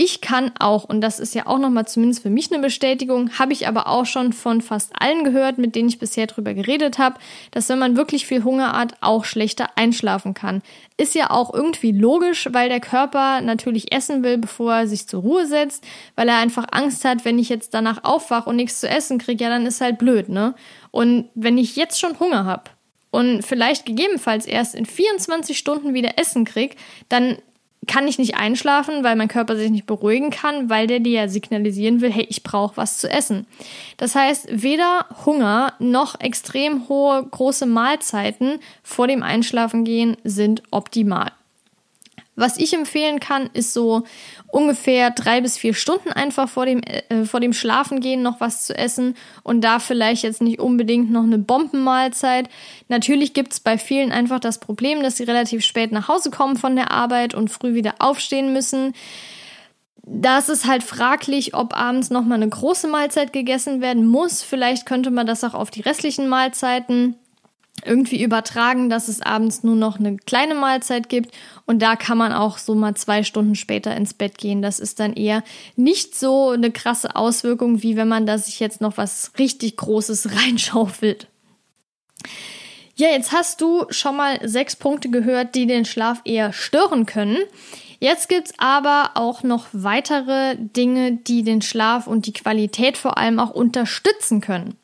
Ich 0.00 0.20
kann 0.20 0.52
auch, 0.60 0.84
und 0.84 1.00
das 1.00 1.18
ist 1.18 1.34
ja 1.34 1.48
auch 1.48 1.58
nochmal 1.58 1.88
zumindest 1.88 2.22
für 2.22 2.30
mich 2.30 2.52
eine 2.52 2.62
Bestätigung, 2.62 3.36
habe 3.36 3.52
ich 3.52 3.66
aber 3.66 3.88
auch 3.88 4.06
schon 4.06 4.32
von 4.32 4.62
fast 4.62 4.92
allen 4.96 5.24
gehört, 5.24 5.58
mit 5.58 5.74
denen 5.74 5.88
ich 5.88 5.98
bisher 5.98 6.28
drüber 6.28 6.54
geredet 6.54 6.98
habe, 6.98 7.18
dass 7.50 7.68
wenn 7.68 7.80
man 7.80 7.96
wirklich 7.96 8.24
viel 8.24 8.44
Hunger 8.44 8.78
hat, 8.78 8.94
auch 9.00 9.24
schlechter 9.24 9.70
einschlafen 9.74 10.34
kann. 10.34 10.62
Ist 10.98 11.16
ja 11.16 11.30
auch 11.30 11.52
irgendwie 11.52 11.90
logisch, 11.90 12.48
weil 12.52 12.68
der 12.68 12.78
Körper 12.78 13.40
natürlich 13.40 13.92
essen 13.92 14.22
will, 14.22 14.38
bevor 14.38 14.72
er 14.72 14.86
sich 14.86 15.08
zur 15.08 15.22
Ruhe 15.22 15.46
setzt, 15.46 15.84
weil 16.14 16.28
er 16.28 16.38
einfach 16.38 16.66
Angst 16.70 17.04
hat, 17.04 17.24
wenn 17.24 17.40
ich 17.40 17.48
jetzt 17.48 17.74
danach 17.74 18.04
aufwache 18.04 18.48
und 18.48 18.54
nichts 18.54 18.78
zu 18.78 18.88
essen 18.88 19.18
kriege, 19.18 19.42
ja, 19.42 19.50
dann 19.50 19.66
ist 19.66 19.80
halt 19.80 19.98
blöd, 19.98 20.28
ne? 20.28 20.54
Und 20.92 21.28
wenn 21.34 21.58
ich 21.58 21.74
jetzt 21.74 21.98
schon 21.98 22.20
Hunger 22.20 22.44
habe, 22.44 22.70
und 23.10 23.42
vielleicht 23.42 23.86
gegebenenfalls 23.86 24.46
erst 24.46 24.74
in 24.74 24.84
24 24.84 25.56
Stunden 25.56 25.94
wieder 25.94 26.18
Essen 26.18 26.44
krieg, 26.44 26.76
dann 27.08 27.38
kann 27.88 28.06
ich 28.06 28.18
nicht 28.18 28.36
einschlafen, 28.36 29.02
weil 29.02 29.16
mein 29.16 29.26
Körper 29.26 29.56
sich 29.56 29.70
nicht 29.70 29.86
beruhigen 29.86 30.30
kann, 30.30 30.70
weil 30.70 30.86
der 30.86 31.00
dir 31.00 31.22
ja 31.22 31.28
signalisieren 31.28 32.00
will, 32.00 32.12
hey, 32.12 32.26
ich 32.28 32.44
brauche 32.44 32.76
was 32.76 32.98
zu 32.98 33.10
essen. 33.10 33.46
Das 33.96 34.14
heißt, 34.14 34.46
weder 34.50 35.06
Hunger 35.26 35.72
noch 35.80 36.20
extrem 36.20 36.88
hohe 36.88 37.26
große 37.28 37.66
Mahlzeiten 37.66 38.60
vor 38.84 39.08
dem 39.08 39.24
Einschlafengehen 39.24 40.16
sind 40.22 40.62
optimal. 40.70 41.32
Was 42.38 42.56
ich 42.56 42.72
empfehlen 42.72 43.18
kann, 43.18 43.50
ist 43.52 43.74
so 43.74 44.04
ungefähr 44.46 45.10
drei 45.10 45.40
bis 45.40 45.58
vier 45.58 45.74
Stunden 45.74 46.12
einfach 46.12 46.48
vor 46.48 46.66
dem, 46.66 46.80
äh, 46.84 47.24
vor 47.24 47.40
dem 47.40 47.52
Schlafengehen 47.52 48.22
noch 48.22 48.40
was 48.40 48.64
zu 48.64 48.78
essen 48.78 49.16
und 49.42 49.62
da 49.62 49.80
vielleicht 49.80 50.22
jetzt 50.22 50.40
nicht 50.40 50.60
unbedingt 50.60 51.10
noch 51.10 51.24
eine 51.24 51.38
Bombenmahlzeit. 51.38 52.48
Natürlich 52.86 53.34
gibt 53.34 53.54
es 53.54 53.60
bei 53.60 53.76
vielen 53.76 54.12
einfach 54.12 54.38
das 54.38 54.60
Problem, 54.60 55.02
dass 55.02 55.16
sie 55.16 55.24
relativ 55.24 55.64
spät 55.64 55.90
nach 55.90 56.06
Hause 56.06 56.30
kommen 56.30 56.56
von 56.56 56.76
der 56.76 56.92
Arbeit 56.92 57.34
und 57.34 57.50
früh 57.50 57.74
wieder 57.74 57.96
aufstehen 57.98 58.52
müssen. 58.52 58.94
Das 60.04 60.48
ist 60.48 60.64
halt 60.64 60.84
fraglich, 60.84 61.54
ob 61.54 61.76
abends 61.76 62.10
nochmal 62.10 62.36
eine 62.36 62.48
große 62.48 62.86
Mahlzeit 62.86 63.32
gegessen 63.32 63.80
werden 63.80 64.06
muss. 64.06 64.44
Vielleicht 64.44 64.86
könnte 64.86 65.10
man 65.10 65.26
das 65.26 65.42
auch 65.42 65.54
auf 65.54 65.72
die 65.72 65.80
restlichen 65.80 66.28
Mahlzeiten 66.28 67.16
irgendwie 67.84 68.22
übertragen, 68.22 68.88
dass 68.88 69.08
es 69.08 69.22
abends 69.22 69.62
nur 69.62 69.76
noch 69.76 69.98
eine 69.98 70.16
kleine 70.16 70.54
Mahlzeit 70.54 71.08
gibt 71.08 71.34
und 71.66 71.80
da 71.80 71.96
kann 71.96 72.18
man 72.18 72.32
auch 72.32 72.58
so 72.58 72.74
mal 72.74 72.94
zwei 72.94 73.22
Stunden 73.22 73.54
später 73.54 73.94
ins 73.96 74.14
Bett 74.14 74.38
gehen. 74.38 74.62
Das 74.62 74.80
ist 74.80 75.00
dann 75.00 75.12
eher 75.12 75.42
nicht 75.76 76.14
so 76.14 76.50
eine 76.50 76.70
krasse 76.70 77.14
Auswirkung, 77.16 77.82
wie 77.82 77.96
wenn 77.96 78.08
man 78.08 78.26
da 78.26 78.38
sich 78.38 78.60
jetzt 78.60 78.80
noch 78.80 78.96
was 78.96 79.32
richtig 79.38 79.76
Großes 79.76 80.30
reinschaufelt. 80.36 81.28
Ja, 82.96 83.08
jetzt 83.10 83.30
hast 83.30 83.60
du 83.60 83.86
schon 83.90 84.16
mal 84.16 84.40
sechs 84.46 84.74
Punkte 84.74 85.08
gehört, 85.08 85.54
die 85.54 85.66
den 85.66 85.84
Schlaf 85.84 86.20
eher 86.24 86.52
stören 86.52 87.06
können. 87.06 87.38
Jetzt 88.00 88.28
gibt's 88.28 88.52
aber 88.58 89.12
auch 89.14 89.42
noch 89.42 89.66
weitere 89.72 90.56
Dinge, 90.56 91.12
die 91.12 91.42
den 91.42 91.62
Schlaf 91.62 92.06
und 92.06 92.26
die 92.26 92.32
Qualität 92.32 92.96
vor 92.96 93.18
allem 93.18 93.38
auch 93.38 93.50
unterstützen 93.50 94.40
können. 94.40 94.76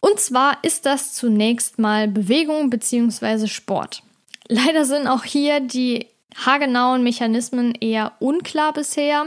Und 0.00 0.20
zwar 0.20 0.58
ist 0.62 0.86
das 0.86 1.14
zunächst 1.14 1.78
mal 1.78 2.08
Bewegung 2.08 2.70
bzw. 2.70 3.46
Sport. 3.48 4.02
Leider 4.48 4.84
sind 4.84 5.06
auch 5.06 5.24
hier 5.24 5.60
die 5.60 6.06
haargenauen 6.36 7.02
Mechanismen 7.02 7.74
eher 7.74 8.12
unklar 8.20 8.72
bisher, 8.72 9.26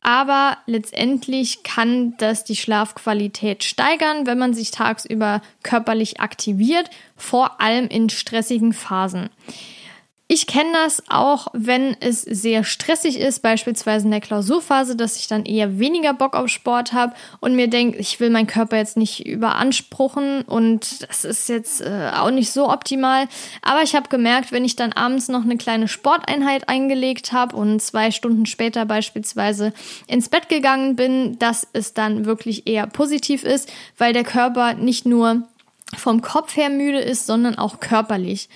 aber 0.00 0.58
letztendlich 0.66 1.62
kann 1.62 2.16
das 2.18 2.44
die 2.44 2.56
Schlafqualität 2.56 3.64
steigern, 3.64 4.26
wenn 4.26 4.38
man 4.38 4.54
sich 4.54 4.70
tagsüber 4.70 5.42
körperlich 5.62 6.20
aktiviert, 6.20 6.90
vor 7.16 7.60
allem 7.60 7.88
in 7.88 8.08
stressigen 8.08 8.72
Phasen. 8.72 9.30
Ich 10.26 10.46
kenne 10.46 10.72
das 10.72 11.02
auch, 11.10 11.48
wenn 11.52 11.98
es 12.00 12.22
sehr 12.22 12.64
stressig 12.64 13.18
ist, 13.18 13.42
beispielsweise 13.42 14.06
in 14.06 14.10
der 14.10 14.22
Klausurphase, 14.22 14.96
dass 14.96 15.18
ich 15.18 15.28
dann 15.28 15.44
eher 15.44 15.78
weniger 15.78 16.14
Bock 16.14 16.34
auf 16.34 16.48
Sport 16.48 16.94
habe 16.94 17.12
und 17.40 17.54
mir 17.54 17.68
denke, 17.68 17.98
ich 17.98 18.18
will 18.20 18.30
meinen 18.30 18.46
Körper 18.46 18.78
jetzt 18.78 18.96
nicht 18.96 19.26
überanspruchen 19.26 20.40
und 20.42 21.06
das 21.06 21.26
ist 21.26 21.50
jetzt 21.50 21.82
äh, 21.82 22.10
auch 22.16 22.30
nicht 22.30 22.50
so 22.50 22.70
optimal. 22.70 23.28
Aber 23.60 23.82
ich 23.82 23.94
habe 23.94 24.08
gemerkt, 24.08 24.50
wenn 24.50 24.64
ich 24.64 24.76
dann 24.76 24.94
abends 24.94 25.28
noch 25.28 25.42
eine 25.42 25.58
kleine 25.58 25.88
Sporteinheit 25.88 26.70
eingelegt 26.70 27.32
habe 27.32 27.54
und 27.54 27.82
zwei 27.82 28.10
Stunden 28.10 28.46
später 28.46 28.86
beispielsweise 28.86 29.74
ins 30.06 30.30
Bett 30.30 30.48
gegangen 30.48 30.96
bin, 30.96 31.38
dass 31.38 31.66
es 31.74 31.92
dann 31.92 32.24
wirklich 32.24 32.66
eher 32.66 32.86
positiv 32.86 33.44
ist, 33.44 33.70
weil 33.98 34.14
der 34.14 34.24
Körper 34.24 34.72
nicht 34.72 35.04
nur 35.04 35.42
vom 35.98 36.22
Kopf 36.22 36.56
her 36.56 36.70
müde 36.70 36.98
ist, 36.98 37.26
sondern 37.26 37.58
auch 37.58 37.78
körperlich. 37.78 38.48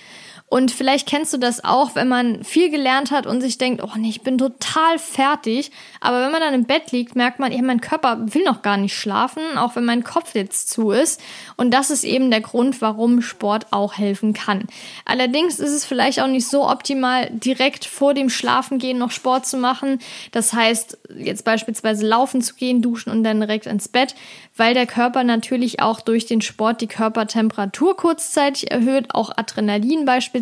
Und 0.49 0.71
vielleicht 0.71 1.07
kennst 1.07 1.31
du 1.31 1.37
das 1.37 1.63
auch, 1.63 1.93
wenn 1.93 2.07
man 2.07 2.43
viel 2.43 2.71
gelernt 2.71 3.11
hat 3.11 3.27
und 3.27 3.39
sich 3.39 3.59
denkt, 3.59 3.83
oh 3.83 3.91
nee, 3.95 4.09
ich 4.09 4.21
bin 4.21 4.39
total 4.39 4.97
fertig. 4.97 5.71
Aber 6.01 6.23
wenn 6.23 6.31
man 6.31 6.41
dann 6.41 6.55
im 6.55 6.63
Bett 6.65 6.91
liegt, 6.91 7.15
merkt 7.15 7.37
man, 7.37 7.51
ja, 7.51 7.61
mein 7.61 7.81
Körper 7.81 8.17
will 8.33 8.43
noch 8.43 8.63
gar 8.63 8.77
nicht 8.77 8.95
schlafen, 8.95 9.43
auch 9.57 9.75
wenn 9.75 9.85
mein 9.85 10.03
Kopf 10.03 10.33
jetzt 10.33 10.71
zu 10.71 10.89
ist. 10.89 11.21
Und 11.55 11.71
das 11.71 11.91
ist 11.91 12.03
eben 12.03 12.31
der 12.31 12.41
Grund, 12.41 12.81
warum 12.81 13.21
Sport 13.21 13.67
auch 13.69 13.99
helfen 13.99 14.33
kann. 14.33 14.65
Allerdings 15.05 15.59
ist 15.59 15.71
es 15.71 15.85
vielleicht 15.85 16.19
auch 16.19 16.27
nicht 16.27 16.47
so 16.47 16.67
optimal, 16.67 17.29
direkt 17.29 17.85
vor 17.85 18.15
dem 18.15 18.31
Schlafengehen 18.31 18.97
noch 18.97 19.11
Sport 19.11 19.45
zu 19.45 19.57
machen. 19.57 19.99
Das 20.31 20.53
heißt, 20.53 20.97
jetzt 21.15 21.45
beispielsweise 21.45 22.07
laufen 22.07 22.41
zu 22.41 22.55
gehen, 22.55 22.81
duschen 22.81 23.11
und 23.11 23.23
dann 23.23 23.39
direkt 23.39 23.67
ins 23.67 23.87
Bett, 23.87 24.15
weil 24.57 24.73
der 24.73 24.87
Körper 24.87 25.23
natürlich 25.23 25.79
auch 25.79 26.01
durch 26.01 26.25
den 26.25 26.41
Sport 26.41 26.81
die 26.81 26.87
Körpertemperatur 26.87 27.95
kurzzeitig 27.95 28.71
erhöht, 28.71 29.13
auch 29.13 29.29
Adrenalin 29.37 30.05
beispielsweise. 30.05 30.38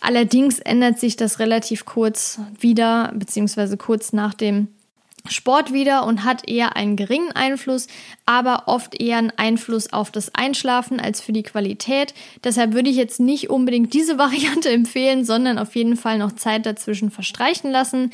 Allerdings 0.00 0.58
ändert 0.58 0.98
sich 0.98 1.16
das 1.16 1.38
relativ 1.38 1.84
kurz 1.84 2.38
wieder, 2.60 3.12
beziehungsweise 3.14 3.76
kurz 3.76 4.12
nach 4.12 4.34
dem 4.34 4.68
Sport 5.30 5.72
wieder 5.72 6.06
und 6.06 6.24
hat 6.24 6.48
eher 6.48 6.76
einen 6.76 6.96
geringen 6.96 7.32
Einfluss, 7.32 7.88
aber 8.24 8.64
oft 8.66 9.00
eher 9.00 9.18
einen 9.18 9.32
Einfluss 9.36 9.92
auf 9.92 10.10
das 10.10 10.34
Einschlafen 10.34 11.00
als 11.00 11.20
für 11.20 11.32
die 11.32 11.42
Qualität. 11.42 12.14
Deshalb 12.44 12.74
würde 12.74 12.90
ich 12.90 12.96
jetzt 12.96 13.20
nicht 13.20 13.50
unbedingt 13.50 13.94
diese 13.94 14.18
Variante 14.18 14.70
empfehlen, 14.70 15.24
sondern 15.24 15.58
auf 15.58 15.74
jeden 15.74 15.96
Fall 15.96 16.18
noch 16.18 16.32
Zeit 16.32 16.66
dazwischen 16.66 17.10
verstreichen 17.10 17.70
lassen. 17.70 18.10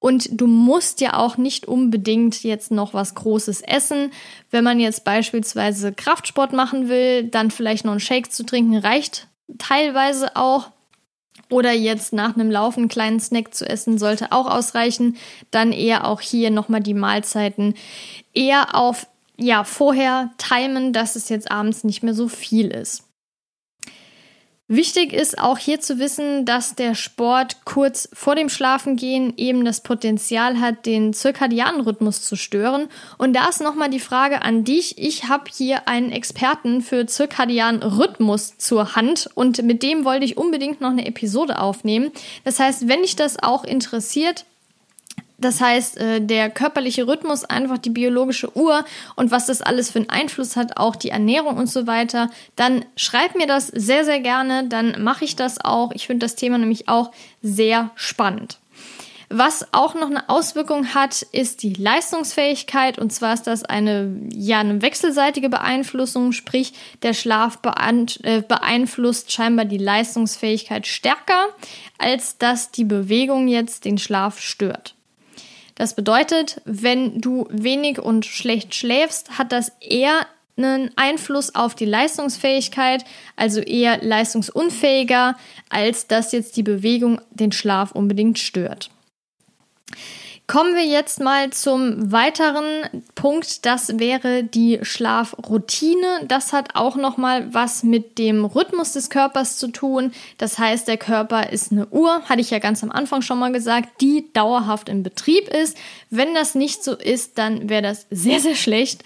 Und 0.00 0.28
du 0.40 0.46
musst 0.46 1.00
ja 1.00 1.16
auch 1.16 1.38
nicht 1.38 1.66
unbedingt 1.66 2.44
jetzt 2.44 2.70
noch 2.70 2.94
was 2.94 3.16
Großes 3.16 3.62
essen. 3.62 4.12
Wenn 4.50 4.62
man 4.62 4.78
jetzt 4.78 5.04
beispielsweise 5.04 5.92
Kraftsport 5.92 6.52
machen 6.52 6.88
will, 6.88 7.24
dann 7.24 7.50
vielleicht 7.50 7.84
noch 7.84 7.92
einen 7.92 8.00
Shake 8.00 8.30
zu 8.30 8.44
trinken 8.44 8.76
reicht 8.76 9.26
teilweise 9.56 10.36
auch. 10.36 10.70
Oder 11.50 11.72
jetzt 11.72 12.12
nach 12.12 12.34
einem 12.34 12.50
Laufen 12.50 12.80
einen 12.80 12.88
kleinen 12.88 13.20
Snack 13.20 13.54
zu 13.54 13.66
essen, 13.66 13.96
sollte 13.96 14.32
auch 14.32 14.46
ausreichen. 14.46 15.16
Dann 15.50 15.72
eher 15.72 16.06
auch 16.06 16.20
hier 16.20 16.50
nochmal 16.50 16.82
die 16.82 16.92
Mahlzeiten 16.92 17.74
eher 18.34 18.74
auf, 18.74 19.06
ja, 19.38 19.64
vorher 19.64 20.30
timen, 20.36 20.92
dass 20.92 21.16
es 21.16 21.30
jetzt 21.30 21.50
abends 21.50 21.84
nicht 21.84 22.02
mehr 22.02 22.12
so 22.12 22.28
viel 22.28 22.68
ist. 22.68 23.07
Wichtig 24.70 25.14
ist 25.14 25.38
auch 25.38 25.56
hier 25.56 25.80
zu 25.80 25.98
wissen, 25.98 26.44
dass 26.44 26.74
der 26.74 26.94
Sport 26.94 27.64
kurz 27.64 28.06
vor 28.12 28.34
dem 28.34 28.50
Schlafengehen 28.50 29.32
eben 29.38 29.64
das 29.64 29.80
Potenzial 29.80 30.60
hat, 30.60 30.84
den 30.84 31.14
zirkadianen 31.14 31.80
Rhythmus 31.80 32.20
zu 32.20 32.36
stören. 32.36 32.88
Und 33.16 33.32
da 33.34 33.48
ist 33.48 33.62
nochmal 33.62 33.88
die 33.88 33.98
Frage 33.98 34.42
an 34.42 34.64
dich. 34.64 34.98
Ich 34.98 35.24
habe 35.24 35.44
hier 35.50 35.88
einen 35.88 36.12
Experten 36.12 36.82
für 36.82 37.06
zirkadianen 37.06 37.82
Rhythmus 37.82 38.58
zur 38.58 38.94
Hand 38.94 39.30
und 39.34 39.62
mit 39.62 39.82
dem 39.82 40.04
wollte 40.04 40.26
ich 40.26 40.36
unbedingt 40.36 40.82
noch 40.82 40.90
eine 40.90 41.06
Episode 41.06 41.60
aufnehmen. 41.60 42.10
Das 42.44 42.60
heißt, 42.60 42.88
wenn 42.88 43.00
dich 43.00 43.16
das 43.16 43.42
auch 43.42 43.64
interessiert, 43.64 44.44
das 45.38 45.60
heißt, 45.60 45.98
äh, 45.98 46.20
der 46.20 46.50
körperliche 46.50 47.06
Rhythmus, 47.06 47.44
einfach 47.44 47.78
die 47.78 47.90
biologische 47.90 48.56
Uhr 48.56 48.84
und 49.14 49.30
was 49.30 49.46
das 49.46 49.62
alles 49.62 49.90
für 49.90 50.00
einen 50.00 50.10
Einfluss 50.10 50.56
hat, 50.56 50.76
auch 50.76 50.96
die 50.96 51.10
Ernährung 51.10 51.56
und 51.56 51.70
so 51.70 51.86
weiter, 51.86 52.28
dann 52.56 52.84
schreib 52.96 53.36
mir 53.36 53.46
das 53.46 53.68
sehr, 53.68 54.04
sehr 54.04 54.20
gerne, 54.20 54.66
dann 54.68 55.02
mache 55.02 55.24
ich 55.24 55.36
das 55.36 55.64
auch. 55.64 55.92
Ich 55.92 56.06
finde 56.06 56.26
das 56.26 56.34
Thema 56.34 56.58
nämlich 56.58 56.88
auch 56.88 57.12
sehr 57.40 57.90
spannend. 57.94 58.58
Was 59.30 59.66
auch 59.72 59.94
noch 59.94 60.08
eine 60.08 60.30
Auswirkung 60.30 60.94
hat, 60.94 61.20
ist 61.20 61.62
die 61.62 61.74
Leistungsfähigkeit. 61.74 62.98
Und 62.98 63.12
zwar 63.12 63.34
ist 63.34 63.46
das 63.46 63.62
eine, 63.62 64.16
ja, 64.32 64.60
eine 64.60 64.80
wechselseitige 64.80 65.50
Beeinflussung, 65.50 66.32
sprich 66.32 66.72
der 67.02 67.12
Schlaf 67.12 67.58
äh, 68.22 68.40
beeinflusst 68.40 69.30
scheinbar 69.30 69.66
die 69.66 69.76
Leistungsfähigkeit 69.76 70.86
stärker, 70.86 71.48
als 71.98 72.38
dass 72.38 72.70
die 72.70 72.84
Bewegung 72.84 73.48
jetzt 73.48 73.84
den 73.84 73.98
Schlaf 73.98 74.40
stört. 74.40 74.94
Das 75.78 75.94
bedeutet, 75.94 76.60
wenn 76.64 77.20
du 77.20 77.46
wenig 77.50 78.00
und 78.00 78.26
schlecht 78.26 78.74
schläfst, 78.74 79.38
hat 79.38 79.52
das 79.52 79.70
eher 79.80 80.26
einen 80.56 80.90
Einfluss 80.96 81.54
auf 81.54 81.76
die 81.76 81.84
Leistungsfähigkeit, 81.84 83.04
also 83.36 83.60
eher 83.60 84.02
leistungsunfähiger, 84.02 85.36
als 85.68 86.08
dass 86.08 86.32
jetzt 86.32 86.56
die 86.56 86.64
Bewegung 86.64 87.20
den 87.30 87.52
Schlaf 87.52 87.92
unbedingt 87.92 88.40
stört. 88.40 88.90
Kommen 90.50 90.74
wir 90.74 90.86
jetzt 90.86 91.20
mal 91.20 91.50
zum 91.50 92.10
weiteren 92.10 92.64
Punkt, 93.14 93.66
das 93.66 93.98
wäre 93.98 94.42
die 94.44 94.78
Schlafroutine. 94.80 96.24
Das 96.26 96.54
hat 96.54 96.74
auch 96.74 96.96
noch 96.96 97.18
mal 97.18 97.52
was 97.52 97.82
mit 97.82 98.16
dem 98.16 98.46
Rhythmus 98.46 98.94
des 98.94 99.10
Körpers 99.10 99.58
zu 99.58 99.68
tun. 99.68 100.10
Das 100.38 100.58
heißt, 100.58 100.88
der 100.88 100.96
Körper 100.96 101.52
ist 101.52 101.70
eine 101.70 101.86
Uhr, 101.88 102.22
hatte 102.30 102.40
ich 102.40 102.48
ja 102.48 102.60
ganz 102.60 102.82
am 102.82 102.90
Anfang 102.90 103.20
schon 103.20 103.38
mal 103.38 103.52
gesagt, 103.52 104.00
die 104.00 104.32
dauerhaft 104.32 104.88
in 104.88 105.02
Betrieb 105.02 105.48
ist. 105.48 105.76
Wenn 106.08 106.32
das 106.32 106.54
nicht 106.54 106.82
so 106.82 106.96
ist, 106.96 107.36
dann 107.36 107.68
wäre 107.68 107.82
das 107.82 108.06
sehr 108.08 108.40
sehr 108.40 108.56
schlecht. 108.56 109.04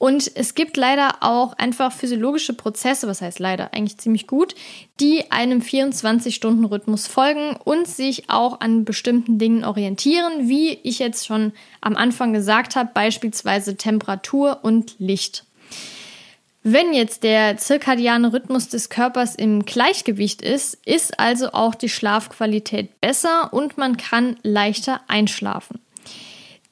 Und 0.00 0.34
es 0.34 0.54
gibt 0.54 0.78
leider 0.78 1.16
auch 1.20 1.52
einfach 1.58 1.92
physiologische 1.92 2.54
Prozesse, 2.54 3.06
was 3.06 3.20
heißt 3.20 3.38
leider 3.38 3.74
eigentlich 3.74 3.98
ziemlich 3.98 4.26
gut, 4.26 4.54
die 4.98 5.30
einem 5.30 5.60
24-Stunden-Rhythmus 5.60 7.06
folgen 7.06 7.54
und 7.64 7.86
sich 7.86 8.30
auch 8.30 8.62
an 8.62 8.86
bestimmten 8.86 9.38
Dingen 9.38 9.62
orientieren, 9.62 10.48
wie 10.48 10.70
ich 10.84 11.00
jetzt 11.00 11.26
schon 11.26 11.52
am 11.82 11.96
Anfang 11.96 12.32
gesagt 12.32 12.76
habe, 12.76 12.92
beispielsweise 12.94 13.76
Temperatur 13.76 14.60
und 14.62 14.94
Licht. 14.98 15.44
Wenn 16.62 16.94
jetzt 16.94 17.22
der 17.22 17.58
zirkadiane 17.58 18.32
Rhythmus 18.32 18.68
des 18.70 18.88
Körpers 18.88 19.34
im 19.34 19.66
Gleichgewicht 19.66 20.40
ist, 20.40 20.78
ist 20.86 21.20
also 21.20 21.52
auch 21.52 21.74
die 21.74 21.90
Schlafqualität 21.90 23.02
besser 23.02 23.52
und 23.52 23.76
man 23.76 23.98
kann 23.98 24.38
leichter 24.42 25.02
einschlafen. 25.08 25.78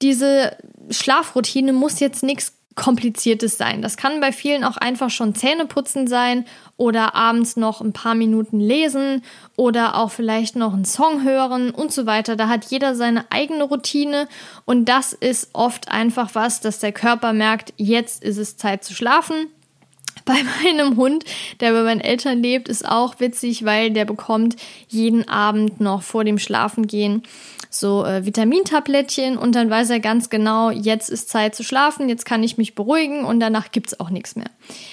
Diese 0.00 0.56
Schlafroutine 0.88 1.74
muss 1.74 2.00
jetzt 2.00 2.22
nichts 2.22 2.57
kompliziertes 2.78 3.58
sein. 3.58 3.82
Das 3.82 3.96
kann 3.96 4.20
bei 4.20 4.32
vielen 4.32 4.64
auch 4.64 4.76
einfach 4.76 5.10
schon 5.10 5.34
Zähneputzen 5.34 6.06
sein 6.06 6.46
oder 6.76 7.14
abends 7.14 7.56
noch 7.56 7.80
ein 7.80 7.92
paar 7.92 8.14
Minuten 8.14 8.60
lesen 8.60 9.22
oder 9.56 9.96
auch 9.96 10.12
vielleicht 10.12 10.54
noch 10.54 10.72
einen 10.72 10.84
Song 10.84 11.24
hören 11.24 11.70
und 11.70 11.92
so 11.92 12.06
weiter. 12.06 12.36
Da 12.36 12.48
hat 12.48 12.66
jeder 12.66 12.94
seine 12.94 13.26
eigene 13.30 13.64
Routine 13.64 14.28
und 14.64 14.86
das 14.86 15.12
ist 15.12 15.50
oft 15.52 15.90
einfach 15.90 16.30
was, 16.34 16.60
dass 16.60 16.78
der 16.78 16.92
Körper 16.92 17.32
merkt, 17.32 17.74
jetzt 17.76 18.22
ist 18.22 18.38
es 18.38 18.56
Zeit 18.56 18.84
zu 18.84 18.94
schlafen. 18.94 19.48
Bei 20.24 20.36
meinem 20.62 20.96
Hund, 20.96 21.24
der 21.60 21.72
bei 21.72 21.82
meinen 21.84 22.02
Eltern 22.02 22.42
lebt, 22.42 22.68
ist 22.68 22.86
auch 22.86 23.18
witzig, 23.18 23.64
weil 23.64 23.92
der 23.92 24.04
bekommt 24.04 24.56
jeden 24.88 25.26
Abend 25.26 25.80
noch 25.80 26.02
vor 26.02 26.22
dem 26.22 26.38
Schlafengehen 26.38 27.22
so 27.70 28.04
äh, 28.04 28.24
Vitamintablettchen 28.24 29.37
und 29.37 29.54
dann 29.54 29.70
weiß 29.70 29.90
er 29.90 30.00
ganz 30.00 30.31
genau, 30.31 30.70
jetzt 30.70 31.11
ist 31.11 31.28
Zeit 31.28 31.54
zu 31.54 31.62
schlafen, 31.62 32.09
jetzt 32.09 32.24
kann 32.24 32.42
ich 32.42 32.59
mich 32.59 32.74
beruhigen 32.74 33.24
und 33.24 33.40
danach 33.40 33.70
gibt 33.70 33.88
es 33.88 34.00
auch 34.00 34.11
nichts 34.11 34.37
mehr. 34.37 34.50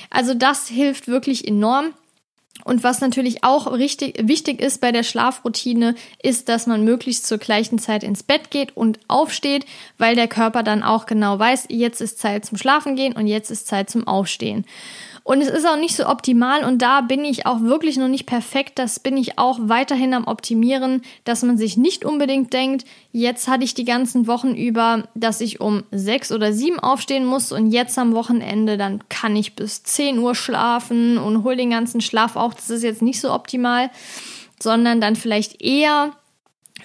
Also 0.10 0.34
das 0.34 0.68
hilft 0.68 1.08
wirklich 1.08 1.48
enorm. 1.48 1.94
Und 2.64 2.84
was 2.84 3.02
natürlich 3.02 3.44
auch 3.44 3.72
richtig, 3.72 4.28
wichtig 4.28 4.62
ist 4.62 4.80
bei 4.80 4.92
der 4.94 5.04
Schlafroutine, 5.04 5.94
ist, 6.24 6.48
dass 6.48 6.68
man 6.68 6.86
möglichst 6.86 7.28
zur 7.28 7.38
gleichen 7.38 7.80
Zeit 7.80 8.02
ins 8.02 8.24
Bett 8.24 8.50
geht 8.50 8.76
und 8.78 8.98
aufsteht, 9.08 9.66
weil 9.98 10.16
der 10.16 10.30
Körper 10.30 10.64
dann 10.64 10.82
auch 10.82 11.06
genau 11.06 11.38
weiß, 11.38 11.66
jetzt 11.70 12.00
ist 12.00 12.18
Zeit 12.18 12.46
zum 12.46 12.58
Schlafen 12.58 12.96
gehen 12.96 13.14
und 13.14 13.28
jetzt 13.28 13.52
ist 13.52 13.68
Zeit 13.68 13.90
zum 13.90 14.08
Aufstehen. 14.08 14.66
Und 15.26 15.42
es 15.42 15.48
ist 15.48 15.66
auch 15.66 15.76
nicht 15.76 15.96
so 15.96 16.06
optimal 16.06 16.64
und 16.64 16.84
da 16.84 17.02
bin 17.02 17.26
ich 17.26 17.48
auch 17.48 17.62
wirklich 17.62 17.98
noch 17.98 18.08
nicht 18.08 18.28
perfekt. 18.28 18.78
Das 18.78 19.00
bin 19.00 19.18
ich 19.18 19.40
auch 19.40 19.58
weiterhin 19.60 20.14
am 20.14 20.28
Optimieren, 20.28 21.02
dass 21.24 21.42
man 21.42 21.58
sich 21.58 21.78
nicht 21.78 22.06
unbedingt 22.06 22.54
denkt, 22.54 22.86
jetzt 23.12 23.48
hatte 23.48 23.64
ich 23.64 23.74
die 23.74 23.86
ganzen 23.86 24.28
Wochen 24.28 24.54
über, 24.54 25.08
dass 25.16 25.42
ich 25.42 25.60
um 25.60 25.82
sechs 25.90 26.32
oder 26.32 26.54
sieben 26.54 26.80
aufstehen 26.80 27.26
muss 27.26 27.52
und 27.52 27.72
jetzt 27.72 27.98
am 27.98 28.14
Wochenende, 28.14 28.78
dann 28.78 29.04
kann 29.10 29.36
ich 29.36 29.56
bis 29.56 29.82
10 29.82 30.20
Uhr 30.20 30.36
schlafen 30.36 31.18
und 31.18 31.44
hol 31.44 31.56
den 31.56 31.72
ganzen 31.72 32.02
Schlaf 32.02 32.36
auch. 32.36 32.54
Das 32.54 32.70
ist 32.70 32.84
jetzt 32.84 33.02
nicht 33.02 33.20
so 33.20 33.34
optimal, 33.34 33.90
sondern 34.60 35.02
dann 35.02 35.16
vielleicht 35.16 35.60
eher 35.60 36.12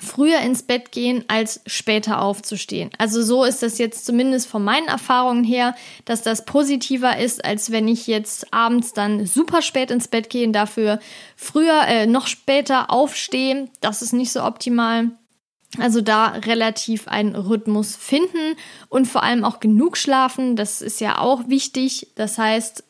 früher 0.00 0.38
ins 0.38 0.62
Bett 0.62 0.92
gehen, 0.92 1.24
als 1.28 1.60
später 1.66 2.22
aufzustehen. 2.22 2.90
Also 2.98 3.22
so 3.22 3.44
ist 3.44 3.62
das 3.62 3.78
jetzt 3.78 4.06
zumindest 4.06 4.48
von 4.48 4.64
meinen 4.64 4.88
Erfahrungen 4.88 5.44
her, 5.44 5.74
dass 6.06 6.22
das 6.22 6.44
positiver 6.44 7.18
ist, 7.18 7.44
als 7.44 7.70
wenn 7.70 7.86
ich 7.86 8.06
jetzt 8.06 8.52
abends 8.52 8.92
dann 8.92 9.26
super 9.26 9.62
spät 9.62 9.90
ins 9.90 10.08
Bett 10.08 10.30
gehe 10.30 10.46
und 10.46 10.54
dafür 10.54 11.00
früher, 11.36 11.82
äh, 11.86 12.06
noch 12.06 12.26
später 12.26 12.90
aufstehe. 12.90 13.68
Das 13.80 14.02
ist 14.02 14.12
nicht 14.12 14.32
so 14.32 14.42
optimal. 14.42 15.10
Also 15.78 16.00
da 16.00 16.28
relativ 16.28 17.06
einen 17.06 17.36
Rhythmus 17.36 17.94
finden 17.94 18.56
und 18.88 19.06
vor 19.06 19.22
allem 19.22 19.44
auch 19.44 19.60
genug 19.60 19.96
schlafen. 19.96 20.56
Das 20.56 20.82
ist 20.82 21.00
ja 21.00 21.18
auch 21.18 21.48
wichtig. 21.48 22.08
Das 22.16 22.38
heißt, 22.38 22.82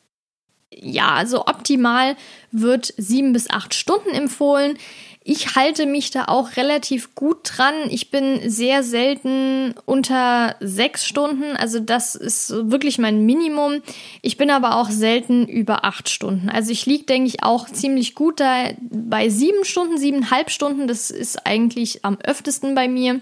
ja, 0.73 1.15
also 1.15 1.47
optimal 1.47 2.17
wird 2.53 2.95
sieben 2.97 3.33
bis 3.33 3.51
acht 3.51 3.75
Stunden 3.75 4.11
empfohlen. 4.11 4.79
Ich 5.23 5.55
halte 5.55 5.85
mich 5.85 6.11
da 6.11 6.25
auch 6.27 6.57
relativ 6.57 7.15
gut 7.15 7.39
dran. 7.45 7.75
Ich 7.91 8.11
bin 8.11 8.49
sehr 8.49 8.83
selten 8.83 9.75
unter 9.85 10.57
sechs 10.61 11.07
Stunden. 11.07 11.57
Also 11.57 11.79
das 11.79 12.15
ist 12.15 12.51
wirklich 12.71 12.99
mein 12.99 13.27
Minimum. 13.27 13.83
Ich 14.23 14.39
bin 14.39 14.51
aber 14.51 14.77
auch 14.77 14.89
selten 14.89 15.47
über 15.47 15.85
acht 15.85 16.09
Stunden. 16.09 16.49
Also 16.49 16.73
ich 16.73 16.87
liege, 16.87 17.05
denke 17.05 17.29
ich, 17.29 17.43
auch 17.43 17.69
ziemlich 17.69 18.15
gut 18.15 18.41
da 18.41 18.71
bei 18.81 19.29
sieben 19.29 19.65
Stunden, 19.67 19.99
siebeneinhalb 19.99 20.51
Stunden. 20.51 20.89
Das 20.89 21.11
ist 21.11 21.47
eigentlich 21.47 22.03
am 22.03 22.19
öftesten 22.23 22.75
bei 22.75 22.89
mir. 22.89 23.21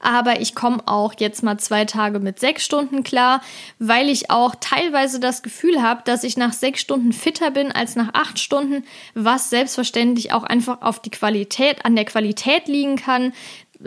Aber 0.00 0.40
ich 0.40 0.54
komme 0.54 0.82
auch 0.86 1.14
jetzt 1.18 1.42
mal 1.42 1.58
zwei 1.58 1.84
Tage 1.84 2.20
mit 2.20 2.38
sechs 2.38 2.64
Stunden 2.64 3.02
klar, 3.02 3.40
weil 3.78 4.08
ich 4.08 4.30
auch 4.30 4.54
teilweise 4.60 5.20
das 5.20 5.42
Gefühl 5.42 5.82
habe, 5.82 6.02
dass 6.04 6.24
ich 6.24 6.36
nach 6.36 6.52
sechs 6.52 6.80
Stunden 6.80 7.12
fitter 7.12 7.50
bin 7.50 7.72
als 7.72 7.96
nach 7.96 8.14
acht 8.14 8.38
Stunden, 8.38 8.84
was 9.14 9.50
selbstverständlich 9.50 10.32
auch 10.32 10.44
einfach 10.44 10.82
auf 10.82 11.00
die 11.00 11.10
Qualität, 11.10 11.84
an 11.84 11.96
der 11.96 12.04
Qualität 12.04 12.68
liegen 12.68 12.96
kann. 12.96 13.32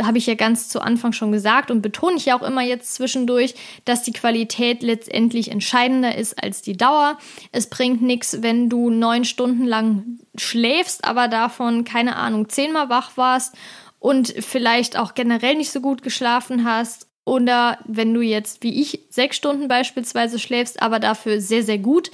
Habe 0.01 0.19
ich 0.19 0.25
ja 0.25 0.35
ganz 0.35 0.69
zu 0.69 0.79
Anfang 0.79 1.11
schon 1.11 1.33
gesagt 1.33 1.69
und 1.69 1.81
betone 1.81 2.15
ich 2.15 2.25
ja 2.25 2.39
auch 2.39 2.43
immer 2.43 2.61
jetzt 2.61 2.93
zwischendurch, 2.93 3.55
dass 3.83 4.03
die 4.03 4.13
Qualität 4.13 4.83
letztendlich 4.83 5.51
entscheidender 5.51 6.15
ist 6.15 6.41
als 6.41 6.61
die 6.61 6.77
Dauer. 6.77 7.17
Es 7.51 7.69
bringt 7.69 8.01
nichts, 8.01 8.41
wenn 8.41 8.69
du 8.69 8.89
neun 8.89 9.25
Stunden 9.25 9.65
lang 9.65 10.19
schläfst, 10.37 11.03
aber 11.03 11.27
davon, 11.27 11.83
keine 11.83 12.15
Ahnung, 12.15 12.47
zehnmal 12.47 12.87
wach 12.87 13.17
warst 13.17 13.55
und 14.01 14.33
vielleicht 14.39 14.97
auch 14.97 15.13
generell 15.13 15.55
nicht 15.55 15.71
so 15.71 15.79
gut 15.79 16.01
geschlafen 16.01 16.65
hast 16.65 17.07
oder 17.23 17.77
wenn 17.85 18.15
du 18.15 18.21
jetzt 18.21 18.63
wie 18.63 18.81
ich 18.81 19.05
sechs 19.09 19.37
Stunden 19.37 19.67
beispielsweise 19.67 20.39
schläfst, 20.39 20.81
aber 20.81 20.99
dafür 20.99 21.39
sehr, 21.39 21.61
sehr 21.61 21.77
gut 21.77 22.09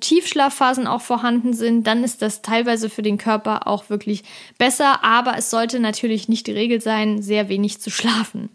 Tiefschlafphasen 0.00 0.86
auch 0.86 1.00
vorhanden 1.00 1.54
sind, 1.54 1.88
dann 1.88 2.04
ist 2.04 2.22
das 2.22 2.40
teilweise 2.40 2.88
für 2.88 3.02
den 3.02 3.18
Körper 3.18 3.66
auch 3.66 3.90
wirklich 3.90 4.22
besser. 4.58 5.04
Aber 5.04 5.36
es 5.36 5.50
sollte 5.50 5.80
natürlich 5.80 6.28
nicht 6.28 6.46
die 6.46 6.52
Regel 6.52 6.80
sein, 6.80 7.20
sehr 7.20 7.48
wenig 7.48 7.80
zu 7.80 7.90
schlafen. 7.90 8.48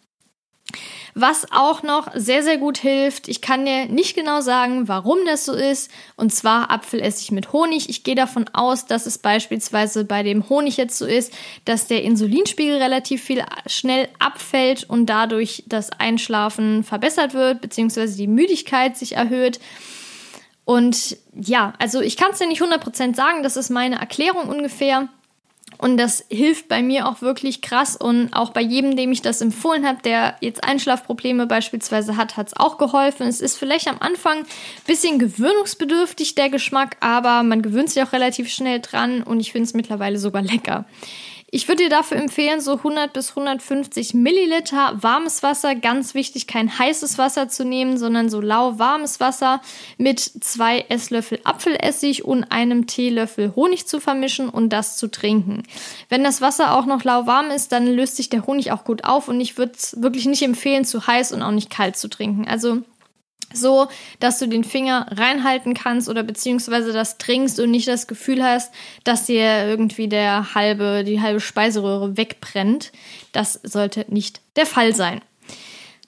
Was 1.16 1.46
auch 1.52 1.84
noch 1.84 2.10
sehr, 2.16 2.42
sehr 2.42 2.58
gut 2.58 2.80
hilft, 2.80 3.28
ich 3.28 3.42
kann 3.42 3.66
dir 3.66 3.86
nicht 3.86 4.16
genau 4.16 4.42
sagen, 4.42 4.88
warum 4.88 5.20
das 5.26 5.46
so 5.46 5.54
ist, 5.54 5.92
und 6.16 6.34
zwar 6.34 6.72
Apfelessig 6.72 7.32
mit 7.32 7.54
Honig. 7.54 7.88
Ich 7.90 8.04
gehe 8.04 8.16
davon 8.16 8.50
aus, 8.54 8.88
dass 8.88 9.06
es 9.06 9.20
beispielsweise 9.20 10.06
bei 10.06 10.24
dem 10.24 10.50
Honig 10.50 10.78
jetzt 10.78 10.98
so 10.98 11.06
ist, 11.06 11.32
dass 11.66 11.86
der 11.86 12.02
Insulinspiegel 12.02 12.78
relativ 12.78 13.24
viel 13.24 13.44
schnell 13.68 14.10
abfällt 14.18 14.90
und 14.90 15.06
dadurch 15.06 15.64
das 15.68 15.92
Einschlafen 15.92 16.84
verbessert 16.84 17.36
wird, 17.36 17.62
beziehungsweise 17.62 18.18
die 18.18 18.28
Müdigkeit 18.28 18.98
sich 18.98 19.16
erhöht. 19.16 19.60
Und 20.66 21.18
ja, 21.36 21.74
also 21.78 22.02
ich 22.02 22.18
kann 22.18 22.32
es 22.32 22.40
dir 22.40 22.48
nicht 22.48 22.62
100% 22.62 23.16
sagen, 23.16 23.44
das 23.44 23.56
ist 23.56 23.70
meine 23.70 24.00
Erklärung 24.00 24.50
ungefähr. 24.50 25.10
Und 25.84 25.98
das 25.98 26.24
hilft 26.30 26.70
bei 26.70 26.82
mir 26.82 27.10
auch 27.10 27.22
wirklich 27.22 27.62
krass. 27.62 27.98
Und 27.98 28.32
auch 28.32 28.52
bei 28.52 28.62
jedem, 28.62 28.96
dem 28.96 29.12
ich 29.12 29.22
das 29.22 29.42
empfohlen 29.42 29.86
habe, 29.86 30.02
der 30.02 30.38
jetzt 30.40 30.64
Einschlafprobleme 30.64 31.46
beispielsweise 31.46 32.16
hat, 32.16 32.38
hat 32.38 32.48
es 32.48 32.56
auch 32.56 32.78
geholfen. 32.78 33.28
Es 33.28 33.42
ist 33.42 33.58
vielleicht 33.58 33.90
am 33.90 33.98
Anfang 34.00 34.38
ein 34.38 34.46
bisschen 34.88 35.20
gewöhnungsbedürftig, 35.20 36.36
der 36.36 36.50
Geschmack, 36.50 36.96
aber 37.02 37.44
man 37.44 37.62
gewöhnt 37.62 37.90
sich 37.90 38.02
auch 38.02 38.14
relativ 38.14 38.48
schnell 38.50 38.80
dran 38.80 39.24
und 39.24 39.42
ich 39.42 39.52
finde 39.52 39.66
es 39.68 39.74
mittlerweile 39.74 40.20
sogar 40.20 40.42
lecker. 40.42 40.86
Ich 41.56 41.68
würde 41.68 41.84
dir 41.84 41.90
dafür 41.92 42.18
empfehlen, 42.18 42.62
so 42.62 42.78
100 42.78 43.14
bis 43.14 43.30
150 43.30 44.16
Milliliter 44.16 44.98
warmes 45.04 45.44
Wasser. 45.44 45.76
Ganz 45.76 46.16
wichtig, 46.16 46.48
kein 46.48 46.80
heißes 46.80 47.20
Wasser 47.20 47.48
zu 47.48 47.64
nehmen, 47.64 48.00
sondern 48.00 48.28
so 48.28 48.42
lauwarmes 48.42 49.20
Wasser 49.20 49.62
mit 50.00 50.20
zwei 50.20 50.84
Esslöffel 50.90 51.40
Apfelessig 51.44 52.26
und 52.26 52.46
einem 52.46 52.88
Teelöffel 52.88 53.54
Honig 53.56 53.86
zu 53.86 54.00
vermischen 54.00 54.50
und 54.50 54.70
das 54.70 54.98
zu 54.98 55.12
trinken. 55.12 55.62
Wenn 56.10 56.24
das 56.24 56.42
Wasser 56.42 56.76
auch 56.76 56.88
noch 56.88 57.04
lauwarm 57.04 57.52
ist, 57.52 57.72
dann 57.72 57.86
löst 57.86 58.16
sich 58.16 58.30
der 58.30 58.48
Honig 58.48 58.72
auch 58.72 58.84
gut 58.84 59.04
auf 59.04 59.28
und 59.28 59.40
ich 59.40 59.56
würde 59.56 59.74
es 59.78 60.02
wirklich 60.02 60.26
nicht 60.26 60.42
empfehlen, 60.42 60.86
zu 60.86 61.06
heiß 61.06 61.34
und 61.34 61.44
auch 61.44 61.52
nicht 61.52 61.70
kalt 61.70 61.98
zu 61.98 62.08
trinken. 62.08 62.48
Also 62.48 62.82
so, 63.54 63.88
dass 64.20 64.40
du 64.40 64.48
den 64.48 64.64
Finger 64.64 65.08
reinhalten 65.12 65.74
kannst 65.74 66.10
oder 66.10 66.24
beziehungsweise 66.24 66.94
das 66.94 67.18
trinkst 67.18 67.60
und 67.60 67.72
nicht 67.72 67.88
das 67.88 68.08
Gefühl 68.08 68.44
hast, 68.44 68.74
dass 69.04 69.26
dir 69.26 69.66
irgendwie 69.68 70.08
der 70.08 70.56
halbe, 70.56 71.04
die 71.04 71.22
halbe 71.22 71.40
Speiseröhre 71.40 72.18
wegbrennt. 72.18 72.92
Das 73.32 73.54
sollte 73.64 74.06
nicht 74.10 74.42
der 74.56 74.66
Fall 74.66 74.94
sein. 74.94 75.22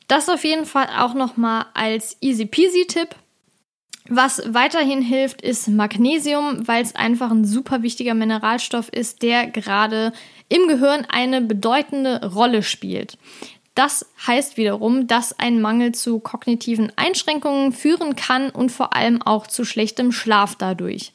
Das 0.07 0.29
auf 0.29 0.43
jeden 0.43 0.65
Fall 0.65 0.87
auch 0.97 1.13
nochmal 1.13 1.65
als 1.73 2.17
easy 2.21 2.45
peasy 2.45 2.85
Tipp. 2.87 3.15
Was 4.07 4.41
weiterhin 4.45 5.01
hilft, 5.01 5.41
ist 5.41 5.67
Magnesium, 5.67 6.67
weil 6.67 6.83
es 6.83 6.95
einfach 6.95 7.31
ein 7.31 7.43
super 7.43 7.81
wichtiger 7.81 8.13
Mineralstoff 8.13 8.89
ist, 8.89 9.23
der 9.23 9.47
gerade 9.47 10.13
im 10.47 10.67
Gehirn 10.67 11.07
eine 11.09 11.41
bedeutende 11.41 12.23
Rolle 12.23 12.61
spielt. 12.61 13.17
Das 13.75 14.05
heißt 14.25 14.55
wiederum, 14.55 15.05
dass 15.05 15.37
ein 15.37 15.61
Mangel 15.61 15.93
zu 15.93 16.19
kognitiven 16.19 16.91
Einschränkungen 16.95 17.73
führen 17.73 18.15
kann 18.15 18.49
und 18.49 18.71
vor 18.71 18.95
allem 18.95 19.21
auch 19.21 19.47
zu 19.47 19.65
schlechtem 19.65 20.13
Schlaf 20.13 20.55
dadurch. 20.55 21.11